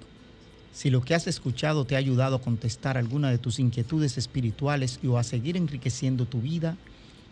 Si 0.73 0.89
lo 0.89 1.01
que 1.01 1.15
has 1.15 1.27
escuchado 1.27 1.85
te 1.85 1.95
ha 1.95 1.99
ayudado 1.99 2.35
a 2.35 2.41
contestar 2.41 2.97
alguna 2.97 3.31
de 3.31 3.37
tus 3.37 3.59
inquietudes 3.59 4.17
espirituales 4.17 4.99
y 5.01 5.07
o 5.07 5.17
a 5.17 5.23
seguir 5.23 5.57
enriqueciendo 5.57 6.25
tu 6.25 6.41
vida 6.41 6.77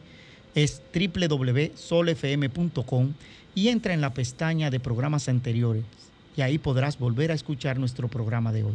es 0.54 0.82
www.solfm.com 0.94 3.12
y 3.54 3.68
entra 3.68 3.94
en 3.94 4.00
la 4.00 4.14
pestaña 4.14 4.70
de 4.70 4.80
programas 4.80 5.28
anteriores 5.28 5.84
y 6.36 6.40
ahí 6.40 6.58
podrás 6.58 6.98
volver 6.98 7.30
a 7.30 7.34
escuchar 7.34 7.78
nuestro 7.78 8.08
programa 8.08 8.52
de 8.52 8.64
hoy. 8.64 8.74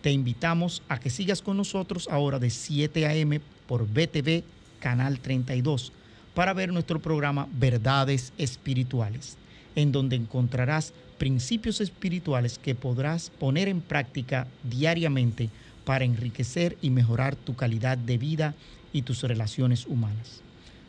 Te 0.00 0.10
invitamos 0.10 0.82
a 0.88 0.98
que 0.98 1.10
sigas 1.10 1.42
con 1.42 1.56
nosotros 1.56 2.08
ahora 2.10 2.38
de 2.38 2.50
7 2.50 3.06
a.m. 3.06 3.40
por 3.66 3.86
BTV 3.86 4.42
Canal 4.82 5.18
32 5.20 5.92
para 6.34 6.52
ver 6.52 6.70
nuestro 6.72 7.00
programa 7.00 7.46
Verdades 7.52 8.32
Espirituales, 8.36 9.36
en 9.76 9.92
donde 9.92 10.16
encontrarás 10.16 10.92
principios 11.18 11.80
espirituales 11.80 12.58
que 12.58 12.74
podrás 12.74 13.30
poner 13.30 13.68
en 13.68 13.80
práctica 13.80 14.48
diariamente 14.64 15.50
para 15.84 16.04
enriquecer 16.04 16.76
y 16.82 16.90
mejorar 16.90 17.36
tu 17.36 17.54
calidad 17.54 17.96
de 17.96 18.18
vida 18.18 18.56
y 18.92 19.02
tus 19.02 19.22
relaciones 19.22 19.86
humanas. 19.86 20.40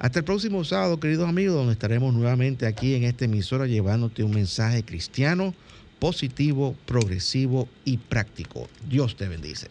Hasta 0.00 0.20
el 0.20 0.24
próximo 0.24 0.64
sábado, 0.64 0.98
queridos 0.98 1.28
amigos, 1.28 1.56
donde 1.56 1.74
estaremos 1.74 2.14
nuevamente 2.14 2.66
aquí 2.66 2.94
en 2.94 3.04
esta 3.04 3.26
emisora 3.26 3.66
llevándote 3.66 4.24
un 4.24 4.30
mensaje 4.30 4.82
cristiano, 4.82 5.54
positivo, 5.98 6.74
progresivo 6.86 7.68
y 7.84 7.98
práctico. 7.98 8.66
Dios 8.88 9.14
te 9.14 9.28
bendice. 9.28 9.68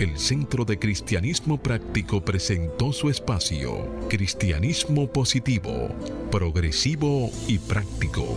El 0.00 0.18
Centro 0.18 0.64
de 0.64 0.80
Cristianismo 0.80 1.62
Práctico 1.62 2.24
presentó 2.24 2.92
su 2.92 3.08
espacio, 3.08 3.88
Cristianismo 4.08 5.06
Positivo, 5.06 5.90
Progresivo 6.32 7.30
y 7.46 7.60
Práctico, 7.60 8.36